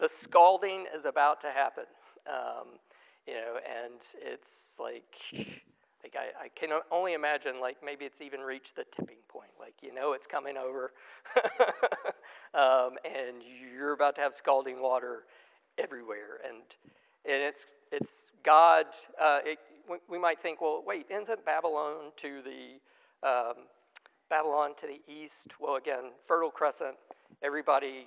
the 0.00 0.08
scalding 0.08 0.86
is 0.96 1.04
about 1.04 1.40
to 1.42 1.48
happen. 1.48 1.84
Um, 2.26 2.78
you 3.26 3.34
know, 3.34 3.56
and 3.56 4.00
it's 4.20 4.76
like, 4.78 5.14
like 6.02 6.14
I, 6.16 6.44
I, 6.44 6.48
can 6.54 6.70
only 6.90 7.12
imagine, 7.12 7.60
like 7.60 7.76
maybe 7.84 8.04
it's 8.04 8.20
even 8.20 8.40
reached 8.40 8.76
the 8.76 8.84
tipping 8.94 9.18
point. 9.28 9.50
Like 9.58 9.74
you 9.82 9.94
know, 9.94 10.12
it's 10.12 10.26
coming 10.26 10.56
over, 10.56 10.92
um, 12.54 12.96
and 13.04 13.42
you're 13.72 13.92
about 13.92 14.14
to 14.16 14.22
have 14.22 14.34
scalding 14.34 14.80
water 14.80 15.24
everywhere, 15.78 16.40
and 16.46 16.62
and 17.24 17.42
it's 17.42 17.66
it's 17.92 18.24
God. 18.44 18.86
Uh, 19.20 19.40
it, 19.44 19.58
we 20.08 20.18
might 20.18 20.40
think, 20.40 20.60
well, 20.60 20.82
wait, 20.86 21.06
isn't 21.10 21.44
Babylon 21.46 22.12
to 22.18 22.42
the 22.42 23.28
um, 23.28 23.54
Babylon 24.30 24.70
to 24.78 24.86
the 24.86 25.12
east? 25.12 25.48
Well, 25.60 25.76
again, 25.76 26.12
Fertile 26.26 26.50
Crescent. 26.50 26.96
Everybody 27.42 28.06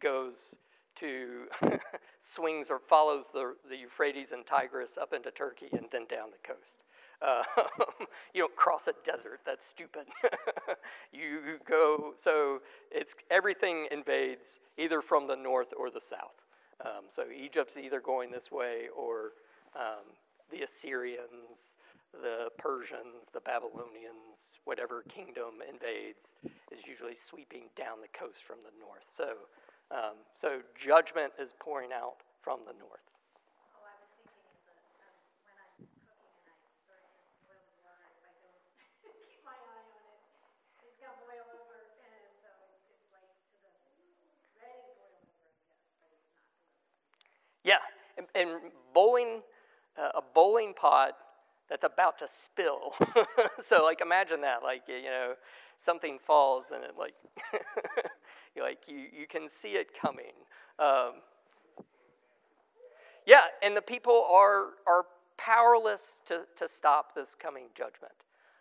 goes 0.00 0.56
to 0.96 1.46
swings 2.20 2.68
or 2.70 2.78
follows 2.78 3.26
the, 3.32 3.54
the 3.68 3.76
Euphrates 3.76 4.32
and 4.32 4.44
Tigris 4.46 4.96
up 5.00 5.12
into 5.12 5.30
Turkey 5.30 5.68
and 5.72 5.86
then 5.92 6.06
down 6.06 6.28
the 6.30 6.46
coast. 6.46 6.84
Uh, 7.22 7.42
you 8.34 8.42
don't 8.42 8.56
cross 8.56 8.88
a 8.88 8.94
desert. 9.04 9.40
That's 9.46 9.64
stupid. 9.64 10.06
you 11.12 11.58
go, 11.68 12.14
so 12.22 12.60
it's 12.90 13.14
everything 13.30 13.86
invades 13.90 14.60
either 14.78 15.00
from 15.00 15.26
the 15.26 15.36
north 15.36 15.72
or 15.78 15.90
the 15.90 16.00
south. 16.00 16.42
Um, 16.84 17.04
so 17.08 17.24
Egypt's 17.30 17.76
either 17.76 18.00
going 18.00 18.30
this 18.30 18.50
way 18.50 18.88
or 18.96 19.32
um, 19.76 20.04
the 20.50 20.62
Assyrians, 20.62 21.76
the 22.12 22.50
Persians, 22.58 23.30
the 23.32 23.40
Babylonians, 23.40 24.60
whatever 24.64 25.02
kingdom 25.08 25.62
invades 25.66 26.34
is 26.70 26.86
usually 26.86 27.16
sweeping 27.16 27.70
down 27.76 28.00
the 28.00 28.12
coast 28.16 28.42
from 28.46 28.58
the 28.64 28.74
north. 28.78 29.08
So, 29.10 29.50
um, 29.94 30.14
so 30.40 30.60
judgment 30.76 31.32
is 31.40 31.54
pouring 31.58 31.90
out 31.92 32.16
from 32.42 32.60
the 32.66 32.72
north. 32.78 33.00
Yeah, 47.64 47.76
and, 48.18 48.26
and 48.34 48.60
bowling, 48.92 49.40
uh, 49.98 50.10
a 50.16 50.22
bowling 50.34 50.74
pot 50.74 51.16
that's 51.68 51.84
about 51.84 52.18
to 52.18 52.28
spill. 52.28 52.92
so 53.64 53.82
like 53.84 54.00
imagine 54.00 54.40
that, 54.42 54.62
like 54.62 54.82
you 54.88 55.04
know, 55.04 55.34
something 55.78 56.18
falls 56.26 56.66
and 56.74 56.84
it 56.84 56.92
like, 56.98 57.14
like 58.60 58.78
you 58.86 59.06
you 59.18 59.26
can 59.28 59.48
see 59.48 59.72
it 59.72 59.88
coming. 60.00 60.34
Um, 60.78 61.20
yeah, 63.26 63.42
and 63.62 63.76
the 63.76 63.82
people 63.82 64.26
are 64.30 64.70
are 64.86 65.06
powerless 65.36 66.18
to 66.26 66.42
to 66.58 66.68
stop 66.68 67.14
this 67.14 67.34
coming 67.38 67.64
judgment. 67.76 68.14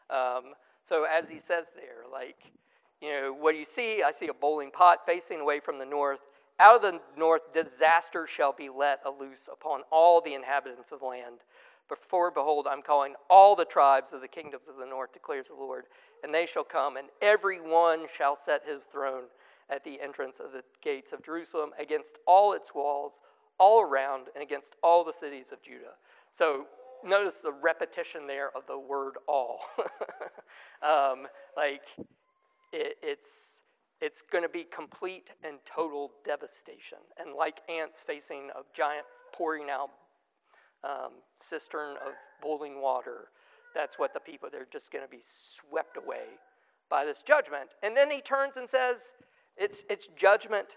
Um, 0.09 0.53
so 0.83 1.05
as 1.05 1.29
he 1.29 1.39
says 1.39 1.67
there, 1.75 2.09
like 2.11 2.51
you 3.01 3.09
know, 3.09 3.35
what 3.37 3.51
do 3.51 3.57
you 3.57 3.65
see? 3.65 4.03
I 4.03 4.11
see 4.11 4.27
a 4.27 4.33
bowling 4.33 4.71
pot 4.71 4.99
facing 5.05 5.41
away 5.41 5.59
from 5.59 5.77
the 5.79 5.85
north 5.85 6.19
out 6.59 6.75
of 6.75 6.81
the 6.81 6.99
north, 7.17 7.53
disaster 7.53 8.27
shall 8.27 8.53
be 8.53 8.69
let 8.69 9.01
loose 9.19 9.49
upon 9.51 9.81
all 9.91 10.21
the 10.21 10.33
inhabitants 10.33 10.91
of 10.91 10.99
the 10.99 11.05
land. 11.05 11.39
Before, 11.89 12.31
behold, 12.31 12.67
I'm 12.69 12.81
calling 12.81 13.15
all 13.29 13.55
the 13.55 13.65
tribes 13.65 14.13
of 14.13 14.21
the 14.21 14.27
kingdoms 14.27 14.67
of 14.69 14.77
the 14.77 14.85
north, 14.85 15.13
declares 15.13 15.47
the 15.47 15.55
Lord, 15.55 15.85
and 16.23 16.33
they 16.33 16.45
shall 16.45 16.63
come, 16.63 16.95
and 16.95 17.07
every 17.21 17.59
one 17.59 18.05
shall 18.15 18.35
set 18.35 18.61
his 18.65 18.83
throne 18.83 19.23
at 19.69 19.83
the 19.83 19.99
entrance 20.01 20.39
of 20.39 20.51
the 20.51 20.63
gates 20.81 21.13
of 21.13 21.23
Jerusalem 21.23 21.71
against 21.79 22.17
all 22.27 22.53
its 22.53 22.73
walls, 22.73 23.21
all 23.59 23.81
around, 23.81 24.27
and 24.35 24.43
against 24.43 24.75
all 24.83 25.03
the 25.03 25.13
cities 25.13 25.51
of 25.51 25.61
Judah. 25.61 25.95
So 26.31 26.65
notice 27.03 27.35
the 27.37 27.53
repetition 27.53 28.27
there 28.27 28.49
of 28.55 28.63
the 28.67 28.77
word 28.77 29.15
all. 29.27 29.59
um, 30.81 31.27
like, 31.55 31.81
it, 32.71 32.97
it's 33.01 33.59
it's 34.01 34.21
going 34.21 34.43
to 34.43 34.49
be 34.49 34.65
complete 34.65 35.29
and 35.45 35.59
total 35.65 36.11
devastation. 36.25 36.97
And 37.17 37.35
like 37.35 37.61
ants 37.69 38.01
facing 38.05 38.49
a 38.49 38.63
giant 38.75 39.05
pouring 39.31 39.69
out 39.69 39.91
um, 40.83 41.13
cistern 41.39 41.91
of 42.05 42.11
boiling 42.41 42.81
water, 42.81 43.29
that's 43.73 43.97
what 43.97 44.13
the 44.13 44.19
people, 44.19 44.49
they're 44.51 44.67
just 44.73 44.91
going 44.91 45.05
to 45.05 45.09
be 45.09 45.21
swept 45.23 45.95
away 45.95 46.35
by 46.89 47.05
this 47.05 47.23
judgment. 47.25 47.69
And 47.81 47.95
then 47.95 48.11
he 48.11 48.19
turns 48.19 48.57
and 48.57 48.69
says, 48.69 48.97
it's, 49.57 49.83
it's 49.89 50.07
judgment 50.15 50.75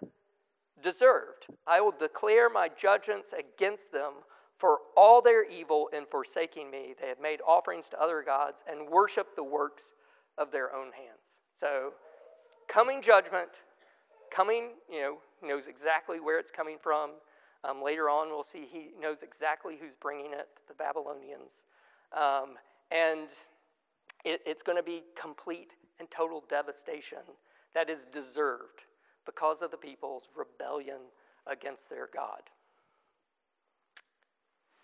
deserved. 0.82 1.46
I 1.66 1.80
will 1.80 1.94
declare 1.98 2.50
my 2.50 2.68
judgments 2.68 3.32
against 3.32 3.92
them 3.92 4.12
for 4.58 4.78
all 4.96 5.20
their 5.20 5.44
evil 5.44 5.88
in 5.92 6.04
forsaking 6.10 6.70
me. 6.70 6.94
They 7.00 7.08
have 7.08 7.20
made 7.20 7.40
offerings 7.46 7.88
to 7.90 8.00
other 8.00 8.22
gods 8.24 8.64
and 8.70 8.88
worshiped 8.88 9.36
the 9.36 9.44
works 9.44 9.94
of 10.38 10.50
their 10.50 10.74
own 10.74 10.92
hands. 10.92 11.38
So 11.58 11.92
coming 12.68 13.02
judgment, 13.02 13.50
coming, 14.30 14.70
you 14.90 15.00
know, 15.00 15.18
knows 15.42 15.66
exactly 15.66 16.20
where 16.20 16.38
it's 16.38 16.50
coming 16.50 16.76
from. 16.80 17.10
Um, 17.64 17.82
later 17.82 18.08
on, 18.08 18.28
we'll 18.28 18.44
see 18.44 18.66
he 18.70 18.90
knows 19.00 19.22
exactly 19.22 19.76
who's 19.80 19.94
bringing 20.00 20.32
it, 20.32 20.48
the 20.68 20.74
Babylonians. 20.74 21.62
Um, 22.16 22.54
and 22.90 23.28
it, 24.24 24.40
it's 24.46 24.62
going 24.62 24.76
to 24.76 24.84
be 24.84 25.02
complete 25.20 25.72
and 25.98 26.10
total 26.10 26.44
devastation 26.48 27.18
that 27.76 27.90
is 27.90 28.06
deserved 28.06 28.86
because 29.26 29.60
of 29.60 29.70
the 29.70 29.76
people's 29.76 30.22
rebellion 30.34 30.96
against 31.46 31.90
their 31.90 32.08
God. 32.10 32.40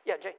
Yeah, 0.04 0.16
Jay. 0.22 0.34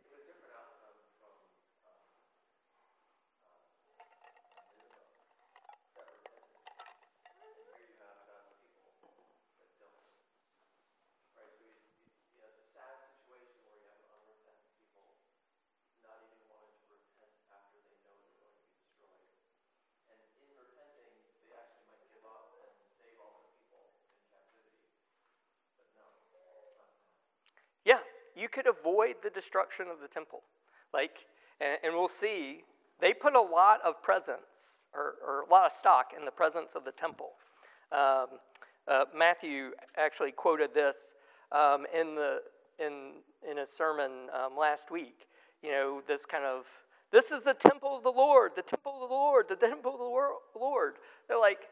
you 28.35 28.42
could 28.53 28.67
avoid 28.67 29.15
the 29.23 29.29
destruction 29.29 29.87
of 29.91 29.99
the 30.01 30.07
temple. 30.07 30.41
Like, 30.93 31.25
and, 31.59 31.77
and 31.83 31.93
we'll 31.93 32.07
see, 32.07 32.63
they 33.01 33.13
put 33.13 33.35
a 33.35 33.41
lot 33.41 33.79
of 33.85 34.01
presence 34.01 34.85
or, 34.93 35.15
or, 35.25 35.41
a 35.41 35.49
lot 35.49 35.65
of 35.65 35.71
stock 35.71 36.11
in 36.17 36.23
the 36.23 36.31
presence 36.31 36.73
of 36.75 36.85
the 36.85 36.91
temple. 36.91 37.31
Um, 37.91 38.27
uh, 38.87 39.05
Matthew 39.17 39.71
actually 39.97 40.31
quoted 40.31 40.73
this 40.73 41.15
um, 41.51 41.85
in, 41.93 42.15
the, 42.15 42.41
in, 42.79 43.13
in 43.49 43.59
a 43.59 43.65
sermon 43.65 44.11
um, 44.33 44.57
last 44.57 44.91
week. 44.91 45.27
You 45.63 45.71
know, 45.71 46.01
this 46.07 46.25
kind 46.25 46.43
of, 46.43 46.65
this 47.11 47.31
is 47.31 47.43
the 47.43 47.55
temple 47.55 47.97
of 47.97 48.03
the 48.03 48.11
Lord, 48.11 48.51
the 48.55 48.61
temple 48.61 49.01
of 49.01 49.09
the 49.09 49.15
Lord, 49.15 49.45
the 49.49 49.55
temple 49.55 49.93
of 49.93 49.99
the 50.53 50.59
Lord. 50.59 50.93
They're 51.27 51.39
like, 51.39 51.69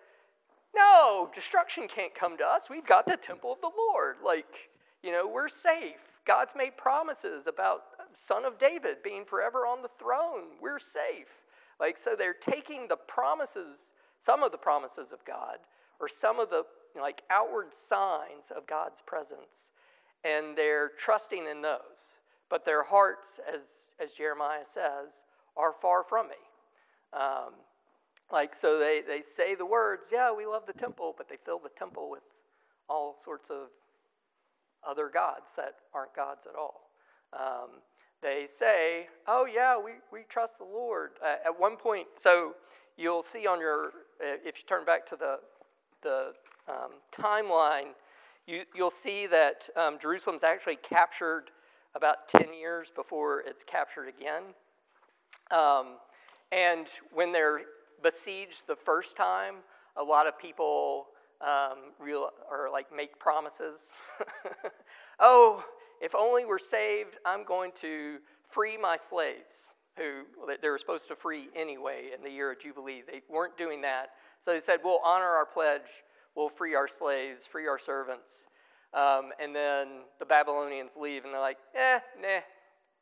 no, 0.75 1.29
destruction 1.35 1.87
can't 1.87 2.15
come 2.15 2.37
to 2.37 2.45
us. 2.45 2.63
We've 2.69 2.85
got 2.85 3.05
the 3.05 3.17
temple 3.17 3.51
of 3.53 3.61
the 3.61 3.71
Lord. 3.77 4.15
Like, 4.25 4.69
you 5.03 5.11
know, 5.11 5.27
we're 5.27 5.49
safe. 5.49 6.10
God's 6.25 6.53
made 6.55 6.77
promises 6.77 7.47
about 7.47 7.81
son 8.13 8.45
of 8.45 8.59
David 8.59 8.97
being 9.03 9.25
forever 9.25 9.59
on 9.59 9.81
the 9.81 9.89
throne. 9.99 10.57
We're 10.61 10.79
safe. 10.79 11.29
Like 11.79 11.97
so 11.97 12.15
they're 12.17 12.33
taking 12.33 12.87
the 12.87 12.97
promises, 12.97 13.91
some 14.19 14.43
of 14.43 14.51
the 14.51 14.57
promises 14.57 15.11
of 15.11 15.23
God 15.25 15.57
or 15.99 16.07
some 16.07 16.39
of 16.39 16.49
the 16.49 16.63
like 16.99 17.21
outward 17.29 17.73
signs 17.73 18.51
of 18.55 18.67
God's 18.67 19.01
presence 19.05 19.69
and 20.23 20.55
they're 20.57 20.91
trusting 20.99 21.45
in 21.47 21.61
those. 21.61 22.15
But 22.49 22.65
their 22.65 22.83
hearts 22.83 23.39
as 23.51 23.87
as 24.03 24.13
Jeremiah 24.13 24.65
says 24.65 25.23
are 25.57 25.73
far 25.81 26.03
from 26.03 26.27
me. 26.27 26.35
Um, 27.13 27.53
like 28.31 28.55
so 28.55 28.79
they, 28.79 29.01
they 29.05 29.21
say 29.21 29.55
the 29.55 29.65
words, 29.65 30.07
yeah, 30.11 30.33
we 30.33 30.45
love 30.45 30.65
the 30.65 30.73
temple, 30.73 31.13
but 31.17 31.27
they 31.27 31.35
fill 31.43 31.59
the 31.59 31.69
temple 31.77 32.09
with 32.09 32.23
all 32.89 33.17
sorts 33.23 33.49
of 33.49 33.67
other 34.87 35.09
gods 35.13 35.51
that 35.57 35.75
aren't 35.93 36.15
gods 36.15 36.45
at 36.47 36.57
all. 36.57 36.89
Um, 37.33 37.69
they 38.21 38.45
say, 38.47 39.07
oh, 39.27 39.45
yeah, 39.45 39.77
we, 39.77 39.93
we 40.11 40.25
trust 40.29 40.59
the 40.59 40.63
Lord. 40.63 41.11
Uh, 41.23 41.35
at 41.45 41.59
one 41.59 41.75
point, 41.75 42.07
so 42.21 42.53
you'll 42.97 43.23
see 43.23 43.47
on 43.47 43.59
your, 43.59 43.87
uh, 44.21 44.37
if 44.45 44.57
you 44.57 44.63
turn 44.67 44.85
back 44.85 45.07
to 45.07 45.15
the, 45.15 45.39
the 46.03 46.33
um, 46.69 46.91
timeline, 47.11 47.93
you, 48.47 48.61
you'll 48.75 48.91
see 48.91 49.27
that 49.27 49.69
um, 49.75 49.97
Jerusalem's 49.99 50.43
actually 50.43 50.77
captured 50.77 51.45
about 51.95 52.29
10 52.29 52.53
years 52.53 52.89
before 52.95 53.41
it's 53.41 53.63
captured 53.63 54.07
again. 54.07 54.43
Um, 55.51 55.97
and 56.51 56.87
when 57.13 57.31
they're 57.31 57.61
besieged 58.03 58.63
the 58.67 58.75
first 58.75 59.15
time, 59.15 59.55
a 59.97 60.03
lot 60.03 60.27
of 60.27 60.37
people 60.37 61.07
um, 61.41 61.91
real 61.99 62.29
or 62.49 62.69
like 62.71 62.95
make 62.95 63.19
promises. 63.19 63.79
oh, 65.19 65.63
if 66.01 66.15
only 66.15 66.45
we're 66.45 66.59
saved, 66.59 67.17
I'm 67.25 67.43
going 67.45 67.71
to 67.81 68.17
free 68.49 68.77
my 68.77 68.97
slaves 68.97 69.67
who 69.97 70.23
they 70.61 70.69
were 70.69 70.77
supposed 70.77 71.07
to 71.09 71.15
free 71.15 71.49
anyway 71.55 72.09
in 72.15 72.23
the 72.23 72.29
year 72.29 72.51
of 72.51 72.59
Jubilee. 72.59 73.03
They 73.05 73.21
weren't 73.29 73.57
doing 73.57 73.81
that. 73.81 74.11
So 74.43 74.51
they 74.51 74.59
said, 74.59 74.79
We'll 74.83 75.01
honor 75.05 75.25
our 75.25 75.45
pledge, 75.45 76.03
we'll 76.35 76.49
free 76.49 76.75
our 76.75 76.87
slaves, 76.87 77.45
free 77.45 77.67
our 77.67 77.79
servants. 77.79 78.45
Um, 78.93 79.31
and 79.39 79.55
then 79.55 79.87
the 80.19 80.25
Babylonians 80.25 80.91
leave 80.99 81.23
and 81.23 81.33
they're 81.33 81.41
like, 81.41 81.57
Eh, 81.75 81.99
nah, 82.19 82.39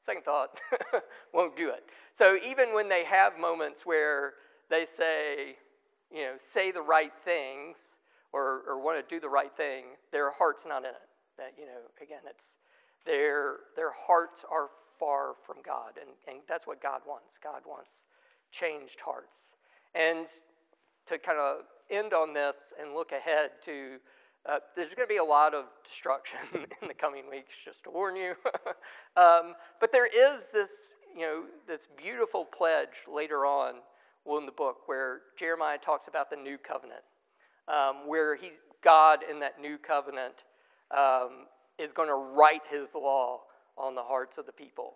second 0.05 0.23
thought, 0.23 0.59
won't 1.33 1.55
do 1.55 1.69
it. 1.69 1.83
So 2.13 2.37
even 2.45 2.73
when 2.73 2.89
they 2.89 3.05
have 3.05 3.37
moments 3.39 3.85
where 3.85 4.33
they 4.69 4.85
say, 4.85 5.55
you 6.11 6.23
know, 6.23 6.33
say 6.37 6.71
the 6.71 6.81
right 6.81 7.13
things, 7.23 7.77
or, 8.33 8.61
or 8.67 8.81
want 8.83 8.97
to 8.97 9.15
do 9.15 9.19
the 9.19 9.29
right 9.29 9.55
thing, 9.55 9.85
their 10.11 10.31
heart's 10.31 10.65
not 10.67 10.83
in 10.83 10.91
it. 10.91 11.09
That, 11.37 11.53
you 11.57 11.65
know, 11.65 11.81
again, 12.01 12.19
it's 12.29 12.55
their, 13.05 13.57
their 13.75 13.91
hearts 13.91 14.43
are 14.51 14.67
far 14.99 15.33
from 15.45 15.57
God. 15.65 15.93
And, 15.99 16.09
and 16.27 16.43
that's 16.47 16.67
what 16.67 16.81
God 16.81 17.01
wants. 17.07 17.37
God 17.41 17.61
wants 17.65 18.03
changed 18.51 18.99
hearts. 19.03 19.55
And 19.95 20.27
to 21.07 21.17
kind 21.17 21.39
of 21.39 21.63
end 21.89 22.13
on 22.13 22.33
this 22.33 22.73
and 22.79 22.93
look 22.93 23.11
ahead 23.11 23.51
to 23.65 23.97
uh, 24.47 24.59
there's 24.75 24.93
going 24.95 25.07
to 25.07 25.13
be 25.13 25.17
a 25.17 25.23
lot 25.23 25.53
of 25.53 25.65
destruction 25.83 26.39
in 26.81 26.87
the 26.87 26.93
coming 26.93 27.29
weeks, 27.29 27.53
just 27.63 27.83
to 27.83 27.91
warn 27.91 28.15
you. 28.15 28.33
um, 29.17 29.53
but 29.79 29.91
there 29.91 30.07
is 30.07 30.47
this, 30.53 30.69
you 31.15 31.21
know, 31.21 31.43
this 31.67 31.87
beautiful 31.97 32.45
pledge 32.45 33.03
later 33.11 33.45
on 33.45 33.75
in 34.37 34.45
the 34.45 34.51
book 34.51 34.87
where 34.87 35.21
Jeremiah 35.37 35.77
talks 35.77 36.07
about 36.07 36.29
the 36.29 36.35
new 36.35 36.57
covenant, 36.57 37.01
um, 37.69 38.07
where 38.07 38.35
he's 38.35 38.59
God 38.83 39.19
in 39.29 39.39
that 39.39 39.59
new 39.59 39.77
covenant 39.77 40.43
um, 40.91 41.47
is 41.77 41.91
going 41.91 42.09
to 42.09 42.15
write 42.15 42.61
His 42.69 42.95
law 42.95 43.41
on 43.77 43.95
the 43.95 44.03
hearts 44.03 44.37
of 44.37 44.45
the 44.45 44.51
people. 44.51 44.95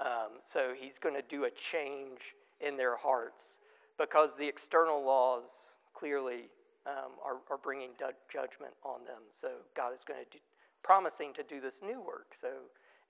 Um, 0.00 0.40
so 0.48 0.72
He's 0.78 0.98
going 0.98 1.14
to 1.14 1.22
do 1.28 1.44
a 1.44 1.50
change 1.50 2.34
in 2.60 2.76
their 2.76 2.96
hearts 2.96 3.56
because 3.98 4.36
the 4.36 4.46
external 4.46 5.04
laws 5.04 5.46
clearly 5.94 6.48
um, 6.86 7.12
are, 7.24 7.38
are 7.50 7.58
bringing 7.62 7.90
judgment 8.32 8.74
on 8.84 9.04
them. 9.04 9.22
So 9.30 9.48
God 9.76 9.94
is 9.94 10.04
going 10.04 10.20
to 10.20 10.30
do, 10.30 10.38
promising 10.82 11.32
to 11.34 11.42
do 11.42 11.60
this 11.60 11.76
new 11.82 12.00
work. 12.00 12.34
So 12.40 12.48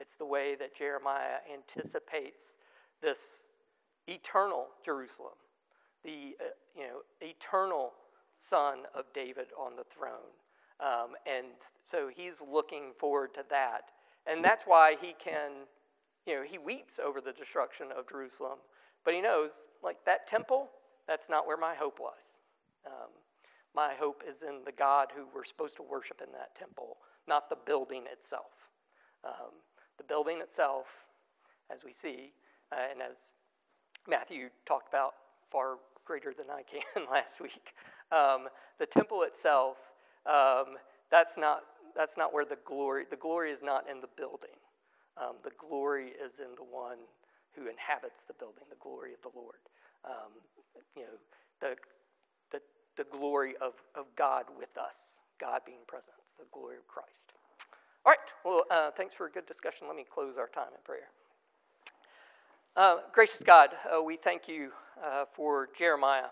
it's 0.01 0.17
the 0.17 0.27
way 0.27 0.55
that 0.57 0.77
Jeremiah 0.77 1.39
anticipates 1.53 2.55
this 3.03 3.41
eternal 4.07 4.67
Jerusalem, 4.85 5.35
the 6.05 6.37
uh, 6.41 6.45
you 6.77 6.83
know 6.85 7.01
eternal 7.21 7.93
son 8.35 8.81
of 8.95 9.05
David 9.15 9.47
on 9.59 9.77
the 9.77 9.85
throne, 9.85 10.33
um, 10.81 11.15
and 11.27 11.47
so 11.91 12.09
he's 12.15 12.43
looking 12.43 12.93
forward 12.99 13.35
to 13.35 13.45
that, 13.51 13.91
and 14.27 14.45
that's 14.45 14.65
why 14.65 14.97
he 15.01 15.15
can, 15.23 15.67
you 16.27 16.35
know, 16.35 16.43
he 16.43 16.59
weeps 16.59 16.99
over 16.99 17.21
the 17.21 17.33
destruction 17.33 17.87
of 17.97 18.09
Jerusalem, 18.09 18.59
but 19.05 19.15
he 19.15 19.21
knows 19.21 19.51
like 19.83 19.99
that 20.07 20.27
temple, 20.27 20.71
that's 21.07 21.29
not 21.29 21.47
where 21.47 21.57
my 21.57 21.75
hope 21.75 22.01
was. 22.01 22.17
Um, 22.87 23.11
my 23.75 23.93
hope 23.99 24.23
is 24.29 24.43
in 24.43 24.61
the 24.65 24.73
God 24.73 25.09
who 25.15 25.27
we're 25.35 25.45
supposed 25.45 25.77
to 25.77 25.83
worship 25.83 26.21
in 26.25 26.33
that 26.33 26.55
temple, 26.59 26.99
not 27.27 27.49
the 27.49 27.57
building 27.67 28.05
itself. 28.11 28.71
Um, 29.25 29.53
the 29.99 30.05
building 30.05 30.41
itself, 30.41 30.87
as 31.73 31.85
we 31.85 31.93
see, 31.93 32.33
uh, 32.73 32.77
and 32.91 33.03
as 33.03 33.17
Matthew 34.09 34.49
talked 34.67 34.89
about 34.89 35.15
far 35.51 35.79
greater 36.05 36.33
than 36.37 36.47
I 36.51 36.63
can 36.63 37.07
last 37.11 37.41
week, 37.41 37.75
um, 38.13 38.49
the 38.79 38.87
temple 38.87 39.23
itself, 39.23 39.77
um, 40.27 40.77
that's, 41.11 41.37
not, 41.37 41.61
that's 41.97 42.17
not 42.17 42.33
where 42.33 42.45
the 42.45 42.59
glory, 42.65 43.05
the 43.09 43.17
glory 43.17 43.51
is 43.51 43.63
not 43.63 43.89
in 43.91 44.01
the 44.01 44.09
building. 44.17 44.57
Um, 45.17 45.37
the 45.45 45.53
glory 45.59 46.13
is 46.19 46.39
in 46.39 46.55
the 46.57 46.65
one 46.65 46.99
who 47.55 47.69
inhabits 47.69 48.23
the 48.27 48.35
building, 48.35 48.65
the 48.69 48.81
glory 48.83 49.13
of 49.15 49.23
the 49.23 49.39
Lord. 49.39 49.63
Um, 50.05 50.33
you 50.97 51.03
know, 51.03 51.17
the, 51.61 51.77
the 52.97 53.05
glory 53.05 53.55
of, 53.61 53.75
of 53.95 54.07
God 54.17 54.45
with 54.57 54.77
us, 54.79 55.19
God 55.41 55.61
being 55.67 55.83
present, 55.87 56.17
the 56.39 56.47
glory 56.53 56.77
of 56.77 56.87
Christ. 56.87 57.35
All 58.07 58.13
right, 58.13 58.29
well, 58.45 58.63
uh, 58.71 58.91
thanks 58.97 59.15
for 59.15 59.27
a 59.27 59.31
good 59.31 59.47
discussion. 59.47 59.87
Let 59.87 59.97
me 59.97 60.05
close 60.05 60.37
our 60.39 60.49
time 60.49 60.71
in 60.75 60.83
prayer. 60.85 61.11
Uh, 62.77 62.97
gracious 63.13 63.41
God, 63.41 63.71
uh, 63.87 64.03
we 64.03 64.17
thank 64.17 64.49
you 64.49 64.73
uh, 65.01 65.27
for 65.33 65.69
Jeremiah 65.79 66.31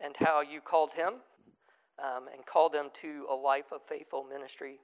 and 0.00 0.14
how 0.16 0.40
you 0.40 0.62
called 0.62 0.94
him 0.94 1.16
um, 2.02 2.28
and 2.34 2.46
called 2.46 2.74
him 2.74 2.86
to 3.02 3.26
a 3.30 3.34
life 3.34 3.66
of 3.72 3.82
faithful 3.86 4.24
ministry. 4.24 4.76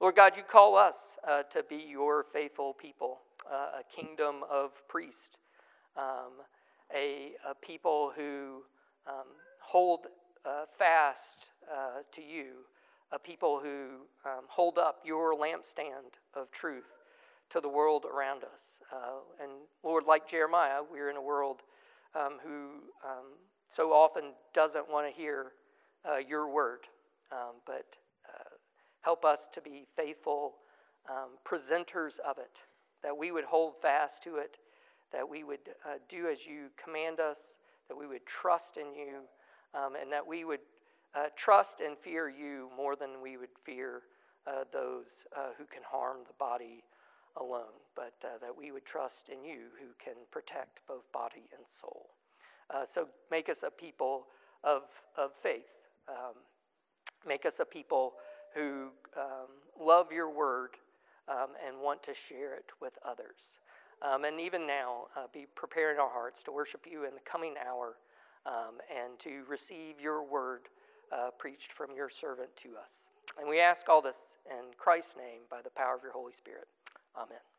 Lord 0.00 0.16
God, 0.16 0.34
you 0.34 0.42
call 0.42 0.74
us 0.74 1.18
uh, 1.28 1.42
to 1.50 1.62
be 1.62 1.76
your 1.76 2.24
faithful 2.32 2.72
people, 2.72 3.18
uh, 3.46 3.80
a 3.80 3.94
kingdom 3.94 4.36
of 4.50 4.70
priests, 4.88 5.36
um, 5.98 6.40
a, 6.96 7.32
a, 7.46 7.54
people 7.54 8.10
who 8.16 8.62
um, 9.06 9.26
hold 9.60 10.06
fast 10.78 11.44
to 12.10 12.22
you, 12.22 12.64
a 13.12 13.18
people 13.18 13.60
who 13.62 14.06
um, 14.24 14.44
hold 14.48 14.78
up 14.78 15.00
your 15.04 15.34
lampstand 15.34 16.16
of 16.34 16.50
truth 16.52 17.01
to 17.52 17.60
the 17.60 17.68
world 17.68 18.06
around 18.06 18.44
us. 18.44 18.62
Uh, 18.90 19.42
and 19.42 19.52
Lord, 19.82 20.04
like 20.06 20.28
Jeremiah, 20.28 20.80
we're 20.90 21.10
in 21.10 21.16
a 21.16 21.22
world 21.22 21.60
um, 22.14 22.38
who 22.42 22.80
um, 23.04 23.26
so 23.68 23.92
often 23.92 24.32
doesn't 24.54 24.90
want 24.90 25.06
to 25.06 25.12
hear 25.12 25.52
uh, 26.08 26.16
your 26.16 26.48
word, 26.48 26.80
um, 27.30 27.56
but 27.66 27.86
uh, 28.28 28.56
help 29.02 29.24
us 29.24 29.48
to 29.54 29.60
be 29.60 29.86
faithful 29.96 30.54
um, 31.10 31.30
presenters 31.46 32.18
of 32.20 32.38
it, 32.38 32.56
that 33.02 33.16
we 33.16 33.32
would 33.32 33.44
hold 33.44 33.74
fast 33.82 34.22
to 34.22 34.36
it, 34.36 34.56
that 35.12 35.28
we 35.28 35.44
would 35.44 35.60
uh, 35.84 35.98
do 36.08 36.28
as 36.28 36.46
you 36.46 36.68
command 36.82 37.20
us, 37.20 37.38
that 37.88 37.96
we 37.96 38.06
would 38.06 38.24
trust 38.24 38.78
in 38.78 38.94
you 38.94 39.20
um, 39.74 39.92
and 40.00 40.10
that 40.10 40.26
we 40.26 40.44
would 40.44 40.60
uh, 41.14 41.26
trust 41.36 41.80
and 41.80 41.98
fear 41.98 42.30
you 42.30 42.70
more 42.74 42.96
than 42.96 43.20
we 43.22 43.36
would 43.36 43.50
fear 43.64 44.02
uh, 44.46 44.64
those 44.72 45.06
who 45.58 45.64
can 45.66 45.82
harm 45.88 46.18
the 46.26 46.34
body 46.38 46.82
alone, 47.40 47.74
but 47.94 48.14
uh, 48.24 48.38
that 48.40 48.56
we 48.56 48.72
would 48.72 48.84
trust 48.84 49.28
in 49.28 49.44
you 49.44 49.68
who 49.78 49.88
can 50.02 50.14
protect 50.30 50.80
both 50.86 51.10
body 51.12 51.48
and 51.56 51.66
soul. 51.80 52.10
Uh, 52.72 52.84
so 52.84 53.08
make 53.30 53.48
us 53.48 53.62
a 53.66 53.70
people 53.70 54.26
of, 54.64 54.82
of 55.16 55.30
faith. 55.42 55.70
Um, 56.08 56.34
make 57.26 57.46
us 57.46 57.60
a 57.60 57.64
people 57.64 58.14
who 58.54 58.88
um, 59.16 59.48
love 59.80 60.12
your 60.12 60.30
word 60.30 60.70
um, 61.28 61.50
and 61.66 61.80
want 61.80 62.02
to 62.04 62.12
share 62.14 62.54
it 62.54 62.70
with 62.80 62.92
others. 63.06 63.58
Um, 64.02 64.24
and 64.24 64.40
even 64.40 64.66
now, 64.66 65.06
uh, 65.16 65.26
be 65.32 65.46
preparing 65.54 65.98
our 65.98 66.10
hearts 66.10 66.42
to 66.44 66.52
worship 66.52 66.86
you 66.90 67.04
in 67.04 67.14
the 67.14 67.20
coming 67.24 67.54
hour 67.64 67.96
um, 68.46 68.80
and 68.90 69.18
to 69.20 69.44
receive 69.48 70.00
your 70.00 70.24
word 70.24 70.62
uh, 71.12 71.30
preached 71.38 71.72
from 71.72 71.94
your 71.94 72.10
servant 72.10 72.50
to 72.56 72.70
us. 72.70 73.10
And 73.38 73.48
we 73.48 73.60
ask 73.60 73.88
all 73.88 74.02
this 74.02 74.16
in 74.50 74.74
Christ's 74.76 75.14
name 75.16 75.42
by 75.50 75.62
the 75.62 75.70
power 75.70 75.94
of 75.94 76.02
your 76.02 76.12
Holy 76.12 76.32
Spirit. 76.32 76.66
Amen. 77.16 77.51